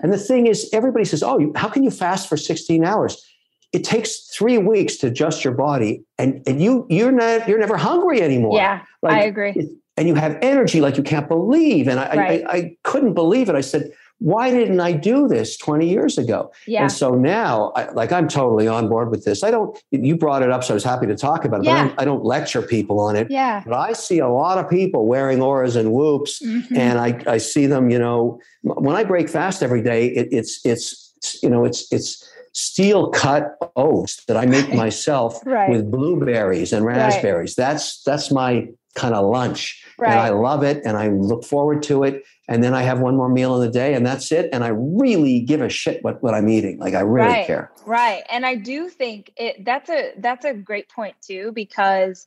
And 0.00 0.12
the 0.12 0.18
thing 0.18 0.46
is, 0.46 0.68
everybody 0.72 1.06
says, 1.06 1.22
Oh, 1.22 1.52
how 1.56 1.68
can 1.68 1.82
you 1.82 1.90
fast 1.90 2.28
for 2.28 2.36
16 2.36 2.84
hours? 2.84 3.24
It 3.72 3.82
takes 3.82 4.28
three 4.28 4.58
weeks 4.58 4.96
to 4.96 5.08
adjust 5.08 5.44
your 5.44 5.54
body, 5.54 6.04
and, 6.18 6.42
and 6.46 6.62
you 6.62 6.86
you're 6.88 7.12
not 7.12 7.48
you're 7.48 7.58
never 7.58 7.76
hungry 7.76 8.22
anymore. 8.22 8.56
Yeah, 8.56 8.82
like, 9.02 9.14
I 9.14 9.22
agree. 9.24 9.54
And 9.96 10.06
you 10.06 10.14
have 10.14 10.38
energy 10.40 10.80
like 10.80 10.96
you 10.96 11.02
can't 11.02 11.26
believe. 11.26 11.88
And 11.88 11.98
I, 11.98 12.14
right. 12.14 12.44
I, 12.46 12.56
I 12.56 12.76
couldn't 12.84 13.14
believe 13.14 13.48
it. 13.48 13.54
I 13.54 13.62
said, 13.62 13.92
why 14.18 14.50
didn't 14.50 14.80
I 14.80 14.92
do 14.92 15.28
this 15.28 15.56
20 15.58 15.88
years 15.88 16.16
ago? 16.16 16.50
Yeah. 16.66 16.82
And 16.82 16.92
so 16.92 17.14
now, 17.14 17.72
I, 17.76 17.90
like, 17.90 18.12
I'm 18.12 18.28
totally 18.28 18.66
on 18.66 18.88
board 18.88 19.10
with 19.10 19.24
this. 19.24 19.42
I 19.42 19.50
don't, 19.50 19.76
you 19.90 20.16
brought 20.16 20.42
it 20.42 20.50
up, 20.50 20.64
so 20.64 20.72
I 20.72 20.76
was 20.76 20.84
happy 20.84 21.06
to 21.06 21.16
talk 21.16 21.44
about 21.44 21.60
it, 21.60 21.66
yeah. 21.66 21.74
but 21.74 21.78
I 21.78 21.84
don't, 21.88 22.00
I 22.00 22.04
don't, 22.06 22.24
lecture 22.24 22.62
people 22.62 22.98
on 22.98 23.14
it. 23.14 23.30
Yeah. 23.30 23.62
But 23.66 23.74
I 23.74 23.92
see 23.92 24.18
a 24.18 24.28
lot 24.28 24.58
of 24.58 24.70
people 24.70 25.06
wearing 25.06 25.40
Ouras 25.40 25.76
and 25.76 25.92
whoops, 25.92 26.42
mm-hmm. 26.42 26.76
and 26.76 26.98
I, 26.98 27.22
I 27.26 27.38
see 27.38 27.66
them, 27.66 27.90
you 27.90 27.98
know, 27.98 28.40
when 28.62 28.96
I 28.96 29.04
break 29.04 29.28
fast 29.28 29.62
every 29.62 29.82
day, 29.82 30.06
it, 30.06 30.28
it's, 30.32 30.64
it's, 30.64 31.14
you 31.42 31.50
know, 31.50 31.64
it's, 31.64 31.92
it's, 31.92 32.26
steel 32.52 33.10
cut 33.10 33.54
oats 33.76 34.24
that 34.24 34.36
I 34.38 34.46
make 34.46 34.72
myself 34.72 35.38
right. 35.44 35.68
with 35.68 35.90
blueberries 35.90 36.72
and 36.72 36.86
raspberries. 36.86 37.54
Right. 37.58 37.66
That's 37.66 38.02
that's 38.02 38.30
my 38.30 38.68
kind 38.94 39.14
of 39.14 39.26
lunch. 39.26 39.84
Right. 39.98 40.10
And 40.10 40.18
I 40.18 40.30
love 40.30 40.64
it 40.64 40.82
and 40.84 40.96
I 40.96 41.08
look 41.08 41.44
forward 41.44 41.82
to 41.84 42.02
it. 42.04 42.24
And 42.48 42.62
then 42.62 42.74
I 42.74 42.82
have 42.82 43.00
one 43.00 43.16
more 43.16 43.28
meal 43.28 43.54
in 43.56 43.66
the 43.66 43.72
day 43.72 43.94
and 43.94 44.06
that's 44.06 44.30
it. 44.30 44.48
And 44.52 44.62
I 44.62 44.68
really 44.68 45.40
give 45.40 45.60
a 45.60 45.68
shit 45.68 46.04
what, 46.04 46.22
what 46.22 46.34
I'm 46.34 46.48
eating. 46.48 46.78
Like 46.78 46.94
I 46.94 47.00
really 47.00 47.28
right. 47.28 47.46
care. 47.46 47.72
Right. 47.84 48.22
And 48.30 48.46
I 48.46 48.54
do 48.54 48.88
think 48.88 49.32
it 49.36 49.64
that's 49.64 49.90
a 49.90 50.12
that's 50.18 50.44
a 50.44 50.54
great 50.54 50.88
point 50.88 51.16
too, 51.20 51.52
because 51.52 52.26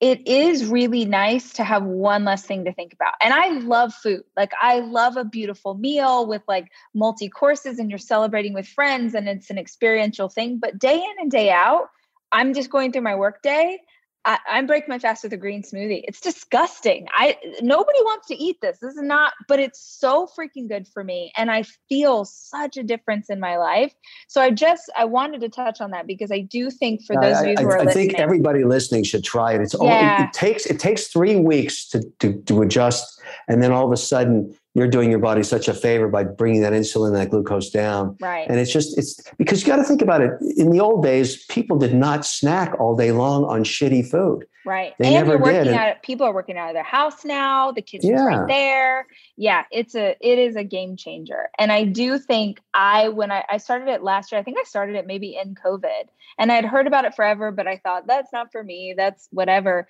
it 0.00 0.26
is 0.28 0.64
really 0.64 1.04
nice 1.04 1.52
to 1.54 1.64
have 1.64 1.82
one 1.82 2.24
less 2.24 2.44
thing 2.44 2.64
to 2.64 2.72
think 2.72 2.92
about. 2.92 3.14
And 3.20 3.34
I 3.34 3.48
love 3.58 3.92
food. 3.92 4.22
Like 4.36 4.52
I 4.60 4.78
love 4.80 5.16
a 5.16 5.24
beautiful 5.24 5.74
meal 5.74 6.26
with 6.26 6.42
like 6.46 6.70
multi 6.94 7.28
courses 7.28 7.78
and 7.78 7.90
you're 7.90 7.98
celebrating 7.98 8.54
with 8.54 8.66
friends 8.66 9.14
and 9.14 9.28
it's 9.28 9.50
an 9.50 9.58
experiential 9.58 10.28
thing. 10.28 10.58
But 10.58 10.78
day 10.78 10.96
in 10.96 11.14
and 11.18 11.30
day 11.30 11.50
out, 11.50 11.88
I'm 12.32 12.54
just 12.54 12.70
going 12.70 12.92
through 12.92 13.02
my 13.02 13.16
work 13.16 13.42
day 13.42 13.80
I, 14.28 14.38
I 14.46 14.62
break 14.62 14.86
my 14.88 14.98
fast 14.98 15.22
with 15.22 15.32
a 15.32 15.38
green 15.38 15.62
smoothie. 15.62 16.02
It's 16.06 16.20
disgusting. 16.20 17.06
I 17.14 17.38
nobody 17.62 17.98
wants 18.02 18.26
to 18.28 18.36
eat 18.36 18.60
this. 18.60 18.78
This 18.78 18.94
is 18.94 19.02
not, 19.02 19.32
but 19.48 19.58
it's 19.58 19.80
so 19.80 20.28
freaking 20.38 20.68
good 20.68 20.86
for 20.86 21.02
me, 21.02 21.32
and 21.34 21.50
I 21.50 21.64
feel 21.88 22.26
such 22.26 22.76
a 22.76 22.82
difference 22.82 23.30
in 23.30 23.40
my 23.40 23.56
life. 23.56 23.94
So 24.28 24.42
I 24.42 24.50
just 24.50 24.92
I 24.94 25.06
wanted 25.06 25.40
to 25.40 25.48
touch 25.48 25.80
on 25.80 25.92
that 25.92 26.06
because 26.06 26.30
I 26.30 26.40
do 26.40 26.70
think 26.70 27.06
for 27.06 27.16
those 27.16 27.36
I, 27.36 27.40
of 27.40 27.46
you 27.46 27.54
who 27.58 27.70
I, 27.70 27.74
are 27.74 27.78
I 27.78 27.84
listening, 27.84 28.08
think 28.10 28.20
everybody 28.20 28.64
listening 28.64 29.04
should 29.04 29.24
try 29.24 29.54
it. 29.54 29.62
It's 29.62 29.74
yeah. 29.80 30.16
only, 30.18 30.24
it 30.24 30.32
takes 30.34 30.66
it 30.66 30.78
takes 30.78 31.06
three 31.08 31.36
weeks 31.36 31.88
to, 31.88 32.02
to 32.18 32.34
to 32.42 32.60
adjust, 32.60 33.22
and 33.48 33.62
then 33.62 33.72
all 33.72 33.86
of 33.86 33.92
a 33.92 33.96
sudden 33.96 34.54
you're 34.78 34.88
doing 34.88 35.10
your 35.10 35.18
body 35.18 35.42
such 35.42 35.68
a 35.68 35.74
favor 35.74 36.08
by 36.08 36.24
bringing 36.24 36.62
that 36.62 36.72
insulin 36.72 37.08
and 37.08 37.16
that 37.16 37.30
glucose 37.30 37.70
down. 37.70 38.16
Right. 38.20 38.46
And 38.48 38.58
it's 38.58 38.72
just, 38.72 38.96
it's 38.96 39.20
because 39.36 39.60
you 39.60 39.66
got 39.66 39.76
to 39.76 39.84
think 39.84 40.00
about 40.00 40.20
it. 40.20 40.32
In 40.56 40.70
the 40.70 40.80
old 40.80 41.02
days, 41.02 41.44
people 41.46 41.76
did 41.76 41.94
not 41.94 42.24
snack 42.24 42.78
all 42.78 42.96
day 42.96 43.12
long 43.12 43.44
on 43.44 43.64
shitty 43.64 44.08
food. 44.08 44.46
Right. 44.64 44.94
They 44.98 45.14
and 45.14 45.26
never 45.26 45.38
did. 45.38 45.68
out, 45.68 46.02
people 46.02 46.26
are 46.26 46.32
working 46.32 46.58
out 46.58 46.68
of 46.68 46.74
their 46.74 46.82
house 46.82 47.24
now. 47.24 47.72
The 47.72 47.82
kitchen's 47.82 48.12
yeah. 48.12 48.24
right 48.24 48.48
there. 48.48 49.06
Yeah. 49.36 49.64
It's 49.70 49.94
a, 49.94 50.16
it 50.20 50.38
is 50.38 50.56
a 50.56 50.64
game 50.64 50.96
changer. 50.96 51.48
And 51.58 51.72
I 51.72 51.84
do 51.84 52.18
think 52.18 52.60
I, 52.74 53.08
when 53.08 53.30
I, 53.30 53.44
I 53.50 53.56
started 53.56 53.88
it 53.88 54.02
last 54.02 54.30
year, 54.30 54.40
I 54.40 54.44
think 54.44 54.58
I 54.58 54.64
started 54.64 54.96
it 54.96 55.06
maybe 55.06 55.38
in 55.42 55.54
COVID 55.54 56.08
and 56.38 56.52
I'd 56.52 56.64
heard 56.64 56.86
about 56.86 57.04
it 57.04 57.14
forever, 57.14 57.50
but 57.50 57.66
I 57.66 57.78
thought 57.78 58.06
that's 58.06 58.32
not 58.32 58.52
for 58.52 58.62
me. 58.62 58.94
That's 58.96 59.28
whatever. 59.32 59.88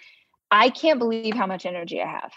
I 0.51 0.71
can't 0.71 0.99
believe 0.99 1.35
how 1.35 1.47
much 1.47 1.67
energy 1.67 2.01
I 2.01 2.07
have. 2.07 2.33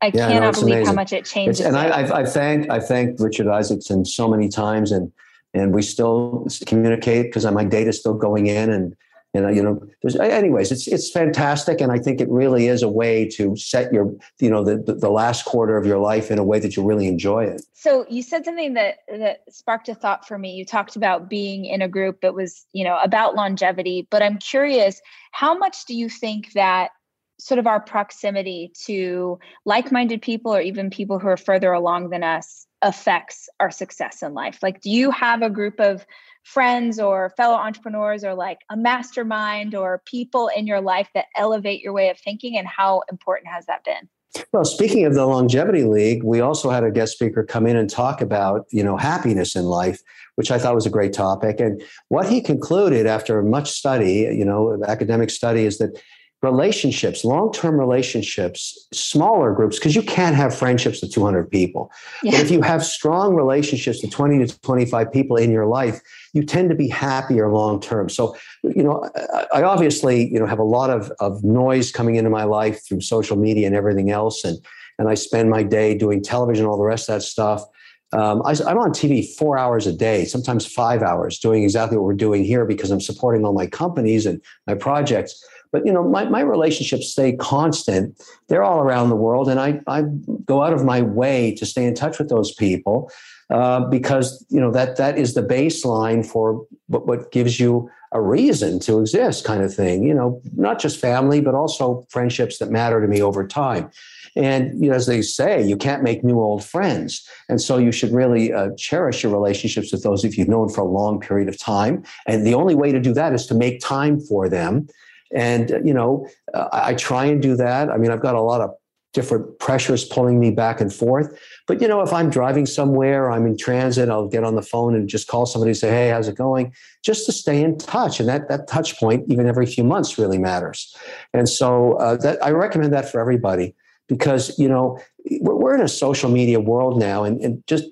I 0.00 0.12
yeah, 0.14 0.28
cannot 0.28 0.54
no, 0.54 0.60
believe 0.60 0.74
amazing. 0.74 0.86
how 0.86 0.92
much 0.92 1.12
it 1.12 1.24
changes. 1.24 1.60
It's, 1.60 1.66
and 1.66 1.76
I, 1.76 1.98
I've, 1.98 2.12
I've 2.12 2.32
thanked 2.32 2.70
I've 2.70 2.86
thanked 2.86 3.20
Richard 3.20 3.48
Isaacson 3.48 4.04
so 4.04 4.28
many 4.28 4.48
times, 4.48 4.92
and 4.92 5.12
and 5.54 5.74
we 5.74 5.82
still 5.82 6.46
communicate 6.66 7.26
because 7.26 7.44
my 7.46 7.64
data 7.64 7.90
is 7.90 7.98
still 7.98 8.14
going 8.14 8.46
in, 8.46 8.70
and 8.70 8.96
and 9.34 9.54
you 9.54 9.62
know, 9.62 9.80
there's 10.02 10.16
anyways, 10.16 10.72
it's 10.72 10.86
it's 10.88 11.10
fantastic, 11.10 11.80
and 11.80 11.92
I 11.92 11.98
think 11.98 12.20
it 12.20 12.28
really 12.30 12.66
is 12.66 12.82
a 12.82 12.88
way 12.88 13.28
to 13.30 13.56
set 13.56 13.92
your 13.92 14.14
you 14.38 14.50
know 14.50 14.64
the 14.64 14.76
the 14.76 15.10
last 15.10 15.44
quarter 15.44 15.76
of 15.76 15.84
your 15.84 15.98
life 15.98 16.30
in 16.30 16.38
a 16.38 16.44
way 16.44 16.58
that 16.60 16.76
you 16.76 16.84
really 16.84 17.06
enjoy 17.06 17.44
it. 17.44 17.62
So 17.74 18.06
you 18.08 18.22
said 18.22 18.44
something 18.44 18.74
that 18.74 18.98
that 19.08 19.42
sparked 19.50 19.88
a 19.88 19.94
thought 19.94 20.26
for 20.26 20.38
me. 20.38 20.54
You 20.54 20.64
talked 20.64 20.96
about 20.96 21.28
being 21.28 21.66
in 21.66 21.82
a 21.82 21.88
group 21.88 22.22
that 22.22 22.34
was 22.34 22.64
you 22.72 22.84
know 22.84 22.98
about 23.02 23.34
longevity, 23.34 24.06
but 24.10 24.22
I'm 24.22 24.38
curious, 24.38 25.00
how 25.32 25.56
much 25.56 25.84
do 25.84 25.94
you 25.94 26.08
think 26.08 26.52
that 26.54 26.90
sort 27.38 27.58
of 27.58 27.66
our 27.66 27.80
proximity 27.80 28.72
to 28.86 29.38
like-minded 29.64 30.20
people 30.20 30.54
or 30.54 30.60
even 30.60 30.90
people 30.90 31.18
who 31.18 31.28
are 31.28 31.36
further 31.36 31.72
along 31.72 32.10
than 32.10 32.24
us 32.24 32.66
affects 32.82 33.48
our 33.60 33.70
success 33.70 34.22
in 34.22 34.34
life. 34.34 34.58
Like 34.62 34.80
do 34.80 34.90
you 34.90 35.10
have 35.10 35.42
a 35.42 35.50
group 35.50 35.80
of 35.80 36.04
friends 36.42 36.98
or 36.98 37.30
fellow 37.36 37.56
entrepreneurs 37.56 38.24
or 38.24 38.34
like 38.34 38.60
a 38.70 38.76
mastermind 38.76 39.74
or 39.74 40.02
people 40.06 40.48
in 40.48 40.66
your 40.66 40.80
life 40.80 41.08
that 41.14 41.26
elevate 41.36 41.82
your 41.82 41.92
way 41.92 42.10
of 42.10 42.18
thinking 42.18 42.56
and 42.56 42.66
how 42.66 43.02
important 43.10 43.52
has 43.52 43.66
that 43.66 43.84
been? 43.84 44.08
Well 44.52 44.64
speaking 44.64 45.04
of 45.06 45.14
the 45.14 45.26
longevity 45.26 45.84
league 45.84 46.22
we 46.22 46.40
also 46.40 46.70
had 46.70 46.84
a 46.84 46.90
guest 46.90 47.14
speaker 47.14 47.44
come 47.44 47.66
in 47.66 47.76
and 47.76 47.88
talk 47.88 48.20
about 48.20 48.66
you 48.70 48.82
know 48.82 48.96
happiness 48.96 49.56
in 49.56 49.64
life 49.64 50.00
which 50.36 50.50
i 50.50 50.58
thought 50.58 50.74
was 50.74 50.86
a 50.86 50.90
great 50.90 51.12
topic. 51.12 51.60
And 51.60 51.82
what 52.08 52.28
he 52.28 52.40
concluded 52.40 53.06
after 53.06 53.42
much 53.42 53.70
study 53.70 54.28
you 54.32 54.44
know 54.44 54.80
academic 54.86 55.30
study 55.30 55.64
is 55.64 55.78
that 55.78 56.00
relationships, 56.42 57.24
long 57.24 57.52
term 57.52 57.78
relationships, 57.78 58.86
smaller 58.92 59.52
groups, 59.52 59.78
because 59.78 59.96
you 59.96 60.02
can't 60.02 60.36
have 60.36 60.56
friendships 60.56 61.02
with 61.02 61.12
200 61.12 61.50
people. 61.50 61.90
Yeah. 62.22 62.32
But 62.32 62.40
if 62.40 62.50
you 62.50 62.62
have 62.62 62.84
strong 62.84 63.34
relationships 63.34 64.02
with 64.02 64.12
20 64.12 64.46
to 64.46 64.60
25 64.60 65.12
people 65.12 65.36
in 65.36 65.50
your 65.50 65.66
life, 65.66 66.00
you 66.32 66.44
tend 66.44 66.68
to 66.70 66.76
be 66.76 66.88
happier 66.88 67.50
long 67.50 67.80
term. 67.80 68.08
So, 68.08 68.36
you 68.62 68.84
know, 68.84 69.10
I 69.52 69.62
obviously, 69.62 70.32
you 70.32 70.38
know, 70.38 70.46
have 70.46 70.60
a 70.60 70.64
lot 70.64 70.90
of, 70.90 71.10
of 71.18 71.42
noise 71.42 71.90
coming 71.90 72.16
into 72.16 72.30
my 72.30 72.44
life 72.44 72.86
through 72.86 73.00
social 73.00 73.36
media 73.36 73.66
and 73.66 73.74
everything 73.74 74.10
else. 74.10 74.44
And, 74.44 74.58
and 74.98 75.08
I 75.08 75.14
spend 75.14 75.50
my 75.50 75.64
day 75.64 75.96
doing 75.96 76.22
television, 76.22 76.66
all 76.66 76.78
the 76.78 76.84
rest 76.84 77.08
of 77.08 77.16
that 77.16 77.22
stuff. 77.22 77.64
Um, 78.12 78.40
I, 78.46 78.52
am 78.52 78.78
on 78.78 78.92
TV 78.92 79.28
four 79.36 79.58
hours 79.58 79.86
a 79.86 79.92
day, 79.92 80.24
sometimes 80.24 80.64
five 80.64 81.02
hours, 81.02 81.38
doing 81.38 81.62
exactly 81.62 81.98
what 81.98 82.04
we're 82.04 82.14
doing 82.14 82.42
here 82.42 82.64
because 82.64 82.90
I'm 82.90 83.02
supporting 83.02 83.44
all 83.44 83.52
my 83.52 83.66
companies 83.66 84.24
and 84.24 84.40
my 84.66 84.74
projects. 84.74 85.44
But 85.72 85.86
you 85.86 85.92
know, 85.92 86.02
my, 86.02 86.24
my 86.24 86.40
relationships 86.40 87.10
stay 87.10 87.36
constant. 87.36 88.20
They're 88.48 88.62
all 88.62 88.80
around 88.80 89.10
the 89.10 89.16
world, 89.16 89.48
and 89.48 89.60
I, 89.60 89.80
I 89.86 90.02
go 90.44 90.62
out 90.62 90.72
of 90.72 90.84
my 90.84 91.02
way 91.02 91.54
to 91.56 91.66
stay 91.66 91.84
in 91.84 91.94
touch 91.94 92.18
with 92.18 92.28
those 92.28 92.54
people 92.54 93.10
uh, 93.50 93.80
because 93.86 94.44
you 94.48 94.60
know 94.60 94.70
that 94.70 94.96
that 94.96 95.18
is 95.18 95.34
the 95.34 95.42
baseline 95.42 96.24
for 96.24 96.66
what, 96.86 97.06
what 97.06 97.32
gives 97.32 97.58
you 97.60 97.90
a 98.12 98.20
reason 98.22 98.80
to 98.80 99.00
exist, 99.00 99.44
kind 99.44 99.62
of 99.62 99.74
thing. 99.74 100.02
You 100.02 100.14
know, 100.14 100.40
not 100.54 100.78
just 100.78 100.98
family, 100.98 101.40
but 101.40 101.54
also 101.54 102.06
friendships 102.08 102.58
that 102.58 102.70
matter 102.70 103.00
to 103.00 103.06
me 103.06 103.22
over 103.22 103.46
time. 103.46 103.90
And 104.36 104.82
you 104.82 104.88
know, 104.90 104.96
as 104.96 105.06
they 105.06 105.20
say, 105.22 105.62
you 105.62 105.76
can't 105.76 106.02
make 106.02 106.24
new 106.24 106.40
old 106.40 106.64
friends, 106.64 107.28
and 107.48 107.60
so 107.60 107.76
you 107.76 107.92
should 107.92 108.12
really 108.12 108.52
uh, 108.52 108.70
cherish 108.76 109.22
your 109.22 109.32
relationships 109.32 109.92
with 109.92 110.02
those 110.02 110.24
if 110.24 110.38
you've 110.38 110.48
known 110.48 110.68
for 110.68 110.80
a 110.80 110.88
long 110.88 111.20
period 111.20 111.48
of 111.48 111.58
time. 111.58 112.04
And 112.26 112.46
the 112.46 112.54
only 112.54 112.74
way 112.74 112.92
to 112.92 113.00
do 113.00 113.12
that 113.14 113.34
is 113.34 113.46
to 113.46 113.54
make 113.54 113.80
time 113.80 114.20
for 114.20 114.48
them 114.48 114.88
and, 115.32 115.70
you 115.84 115.94
know, 115.94 116.28
uh, 116.54 116.68
I 116.72 116.94
try 116.94 117.26
and 117.26 117.42
do 117.42 117.56
that. 117.56 117.90
I 117.90 117.96
mean, 117.96 118.10
I've 118.10 118.20
got 118.20 118.34
a 118.34 118.40
lot 118.40 118.60
of 118.60 118.70
different 119.14 119.58
pressures 119.58 120.04
pulling 120.04 120.38
me 120.38 120.50
back 120.50 120.80
and 120.80 120.92
forth. 120.92 121.38
But, 121.66 121.80
you 121.80 121.88
know, 121.88 122.02
if 122.02 122.12
I'm 122.12 122.30
driving 122.30 122.66
somewhere, 122.66 123.30
I'm 123.30 123.46
in 123.46 123.56
transit, 123.56 124.08
I'll 124.10 124.28
get 124.28 124.44
on 124.44 124.54
the 124.54 124.62
phone 124.62 124.94
and 124.94 125.08
just 125.08 125.28
call 125.28 125.46
somebody 125.46 125.70
and 125.70 125.76
say, 125.76 125.90
hey, 125.90 126.10
how's 126.10 126.28
it 126.28 126.36
going? 126.36 126.72
Just 127.02 127.26
to 127.26 127.32
stay 127.32 127.62
in 127.62 127.78
touch. 127.78 128.20
And 128.20 128.28
that, 128.28 128.48
that 128.48 128.68
touch 128.68 128.98
point, 128.98 129.24
even 129.28 129.46
every 129.46 129.66
few 129.66 129.82
months, 129.82 130.18
really 130.18 130.38
matters. 130.38 130.94
And 131.32 131.48
so 131.48 131.94
uh, 131.94 132.16
that, 132.18 132.44
I 132.44 132.50
recommend 132.50 132.92
that 132.92 133.10
for 133.10 133.20
everybody 133.20 133.74
because, 134.08 134.58
you 134.58 134.68
know, 134.68 135.00
we're, 135.40 135.56
we're 135.56 135.74
in 135.74 135.80
a 135.80 135.88
social 135.88 136.30
media 136.30 136.60
world 136.60 136.98
now 136.98 137.24
and, 137.24 137.40
and 137.40 137.66
just 137.66 137.86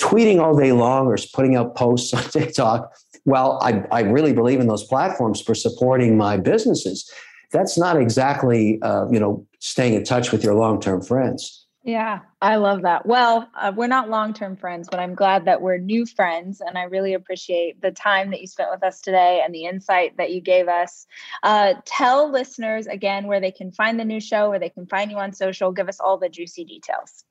tweeting 0.00 0.40
all 0.40 0.56
day 0.56 0.72
long 0.72 1.06
or 1.06 1.16
putting 1.34 1.56
out 1.56 1.76
posts 1.76 2.14
on 2.14 2.22
TikTok 2.22 2.92
well, 3.24 3.58
I, 3.62 3.84
I 3.90 4.00
really 4.00 4.32
believe 4.32 4.60
in 4.60 4.66
those 4.66 4.84
platforms 4.84 5.40
for 5.40 5.54
supporting 5.54 6.16
my 6.16 6.36
businesses. 6.36 7.10
That's 7.52 7.76
not 7.76 8.00
exactly, 8.00 8.80
uh, 8.82 9.08
you 9.10 9.18
know, 9.18 9.46
staying 9.58 9.94
in 9.94 10.04
touch 10.04 10.32
with 10.32 10.44
your 10.44 10.54
long-term 10.54 11.02
friends. 11.02 11.66
Yeah, 11.82 12.20
I 12.42 12.56
love 12.56 12.82
that. 12.82 13.06
Well, 13.06 13.48
uh, 13.58 13.72
we're 13.74 13.86
not 13.86 14.10
long 14.10 14.34
term 14.34 14.54
friends, 14.54 14.86
but 14.90 15.00
I'm 15.00 15.14
glad 15.14 15.46
that 15.46 15.62
we're 15.62 15.78
new 15.78 16.04
friends. 16.04 16.60
And 16.60 16.76
I 16.76 16.82
really 16.82 17.14
appreciate 17.14 17.80
the 17.80 17.90
time 17.90 18.30
that 18.30 18.40
you 18.42 18.46
spent 18.46 18.70
with 18.70 18.82
us 18.82 19.00
today 19.00 19.40
and 19.42 19.54
the 19.54 19.64
insight 19.64 20.18
that 20.18 20.30
you 20.30 20.42
gave 20.42 20.68
us. 20.68 21.06
Uh, 21.42 21.74
tell 21.86 22.30
listeners 22.30 22.86
again 22.86 23.26
where 23.26 23.40
they 23.40 23.50
can 23.50 23.72
find 23.72 23.98
the 23.98 24.04
new 24.04 24.20
show, 24.20 24.50
where 24.50 24.58
they 24.58 24.68
can 24.68 24.86
find 24.86 25.10
you 25.10 25.16
on 25.16 25.32
social. 25.32 25.72
Give 25.72 25.88
us 25.88 26.00
all 26.00 26.18
the 26.18 26.28
juicy 26.28 26.66
details. 26.66 27.24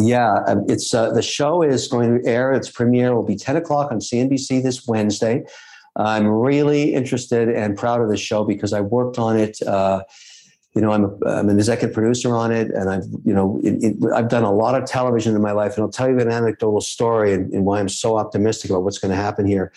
Yeah, 0.00 0.42
um, 0.46 0.64
it's 0.66 0.94
uh, 0.94 1.12
the 1.12 1.20
show 1.20 1.62
is 1.62 1.86
going 1.86 2.22
to 2.22 2.26
air. 2.26 2.52
Its 2.52 2.70
premiere 2.70 3.14
will 3.14 3.22
be 3.22 3.36
10 3.36 3.56
o'clock 3.56 3.92
on 3.92 3.98
CNBC 3.98 4.62
this 4.62 4.86
Wednesday. 4.86 5.44
I'm 5.96 6.26
really 6.26 6.94
interested 6.94 7.50
and 7.50 7.76
proud 7.76 8.00
of 8.00 8.08
the 8.08 8.16
show 8.16 8.44
because 8.44 8.72
I 8.72 8.80
worked 8.80 9.18
on 9.18 9.38
it. 9.38 9.60
Uh, 9.60 10.04
you 10.74 10.80
know, 10.80 10.92
I'm, 10.92 11.04
a, 11.04 11.28
I'm 11.28 11.48
an 11.50 11.58
executive 11.58 11.92
producer 11.92 12.34
on 12.34 12.50
it, 12.50 12.70
and 12.70 12.88
I've 12.88 13.04
you 13.24 13.34
know 13.34 13.60
it, 13.62 13.82
it, 13.82 13.96
I've 14.14 14.28
done 14.28 14.44
a 14.44 14.52
lot 14.52 14.80
of 14.80 14.88
television 14.88 15.34
in 15.36 15.42
my 15.42 15.52
life. 15.52 15.74
And 15.74 15.82
I'll 15.82 15.90
tell 15.90 16.08
you 16.08 16.18
an 16.18 16.30
anecdotal 16.30 16.80
story 16.80 17.34
and, 17.34 17.52
and 17.52 17.66
why 17.66 17.80
I'm 17.80 17.88
so 17.88 18.16
optimistic 18.16 18.70
about 18.70 18.84
what's 18.84 18.98
going 18.98 19.10
to 19.10 19.20
happen 19.20 19.46
here. 19.46 19.70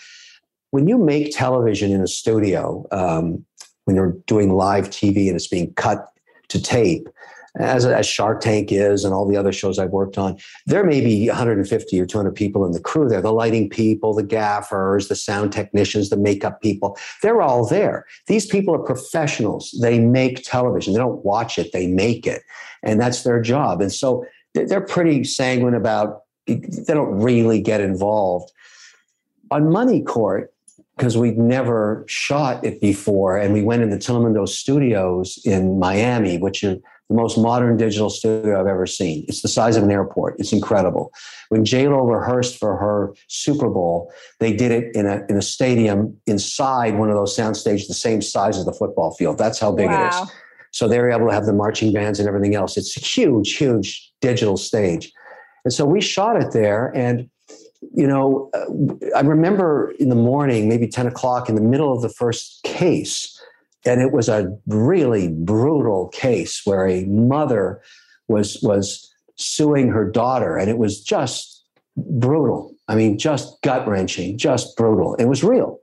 When 0.70 0.88
you 0.88 0.96
make 0.96 1.36
television 1.36 1.92
in 1.92 2.00
a 2.00 2.08
studio, 2.08 2.86
um, 2.92 3.44
when 3.84 3.96
you're 3.96 4.16
doing 4.26 4.54
live 4.54 4.88
TV 4.88 5.26
and 5.26 5.36
it's 5.36 5.48
being 5.48 5.74
cut 5.74 6.08
to 6.48 6.62
tape, 6.62 7.08
as, 7.58 7.86
as 7.86 8.06
Shark 8.06 8.40
Tank 8.40 8.72
is 8.72 9.04
and 9.04 9.14
all 9.14 9.26
the 9.26 9.36
other 9.36 9.52
shows 9.52 9.78
I've 9.78 9.90
worked 9.90 10.18
on, 10.18 10.36
there 10.66 10.84
may 10.84 11.00
be 11.00 11.28
150 11.28 12.00
or 12.00 12.06
200 12.06 12.34
people 12.34 12.64
in 12.64 12.72
the 12.72 12.80
crew 12.80 13.08
there 13.08 13.22
the 13.22 13.32
lighting 13.32 13.70
people, 13.70 14.14
the 14.14 14.24
gaffers, 14.24 15.08
the 15.08 15.14
sound 15.14 15.52
technicians, 15.52 16.10
the 16.10 16.16
makeup 16.16 16.60
people. 16.60 16.98
They're 17.22 17.42
all 17.42 17.66
there. 17.66 18.06
These 18.26 18.46
people 18.46 18.74
are 18.74 18.80
professionals. 18.80 19.76
They 19.80 19.98
make 20.00 20.44
television, 20.44 20.92
they 20.92 20.98
don't 20.98 21.24
watch 21.24 21.58
it, 21.58 21.72
they 21.72 21.86
make 21.86 22.26
it. 22.26 22.42
And 22.82 23.00
that's 23.00 23.22
their 23.22 23.40
job. 23.40 23.80
And 23.80 23.92
so 23.92 24.24
they're 24.54 24.80
pretty 24.80 25.24
sanguine 25.24 25.74
about 25.74 26.22
they 26.46 26.58
don't 26.88 27.20
really 27.20 27.60
get 27.60 27.80
involved. 27.80 28.52
On 29.50 29.70
Money 29.70 30.02
Court, 30.02 30.52
because 30.96 31.16
we'd 31.16 31.38
never 31.38 32.04
shot 32.06 32.64
it 32.64 32.80
before, 32.80 33.36
and 33.36 33.52
we 33.52 33.62
went 33.62 33.82
into 33.82 33.96
Telemundo 33.96 34.48
Studios 34.48 35.40
in 35.44 35.78
Miami, 35.78 36.38
which 36.38 36.62
is 36.62 36.78
the 37.08 37.16
most 37.16 37.36
modern 37.36 37.76
digital 37.76 38.08
studio 38.08 38.58
I've 38.58 38.66
ever 38.66 38.86
seen. 38.86 39.24
It's 39.28 39.42
the 39.42 39.48
size 39.48 39.76
of 39.76 39.82
an 39.82 39.90
airport. 39.90 40.36
It's 40.38 40.52
incredible. 40.52 41.12
When 41.50 41.64
J-Lo 41.64 42.04
rehearsed 42.06 42.58
for 42.58 42.76
her 42.76 43.14
Super 43.28 43.68
Bowl, 43.68 44.12
they 44.40 44.54
did 44.54 44.72
it 44.72 44.96
in 44.96 45.06
a, 45.06 45.24
in 45.28 45.36
a 45.36 45.42
stadium 45.42 46.16
inside 46.26 46.98
one 46.98 47.10
of 47.10 47.16
those 47.16 47.36
sound 47.36 47.56
stages, 47.56 47.88
the 47.88 47.94
same 47.94 48.22
size 48.22 48.56
as 48.56 48.64
the 48.64 48.72
football 48.72 49.14
field. 49.14 49.36
That's 49.36 49.58
how 49.58 49.72
big 49.72 49.88
wow. 49.88 50.06
it 50.06 50.08
is. 50.08 50.32
So 50.70 50.88
they're 50.88 51.10
able 51.10 51.28
to 51.28 51.32
have 51.32 51.46
the 51.46 51.52
marching 51.52 51.92
bands 51.92 52.18
and 52.18 52.26
everything 52.26 52.54
else. 52.54 52.76
It's 52.76 52.96
a 52.96 53.00
huge, 53.00 53.56
huge 53.56 54.12
digital 54.20 54.56
stage. 54.56 55.12
And 55.64 55.72
so 55.72 55.84
we 55.84 56.00
shot 56.00 56.40
it 56.40 56.52
there. 56.52 56.90
And, 56.96 57.30
you 57.94 58.06
know, 58.06 58.50
uh, 58.54 59.16
I 59.16 59.20
remember 59.20 59.94
in 60.00 60.08
the 60.08 60.16
morning, 60.16 60.68
maybe 60.68 60.88
10 60.88 61.06
o'clock 61.06 61.48
in 61.48 61.54
the 61.54 61.60
middle 61.60 61.92
of 61.92 62.02
the 62.02 62.08
first 62.08 62.60
case, 62.64 63.40
and 63.84 64.00
it 64.00 64.12
was 64.12 64.28
a 64.28 64.56
really 64.66 65.28
brutal 65.28 66.08
case 66.08 66.62
where 66.64 66.86
a 66.86 67.04
mother 67.04 67.82
was 68.28 68.58
was 68.62 69.12
suing 69.36 69.88
her 69.88 70.08
daughter 70.10 70.56
and 70.56 70.70
it 70.70 70.78
was 70.78 71.02
just 71.02 71.62
brutal. 71.96 72.74
I 72.88 72.94
mean 72.94 73.18
just 73.18 73.60
gut 73.62 73.86
wrenching 73.86 74.38
just 74.38 74.76
brutal. 74.76 75.14
It 75.16 75.26
was 75.26 75.44
real. 75.44 75.80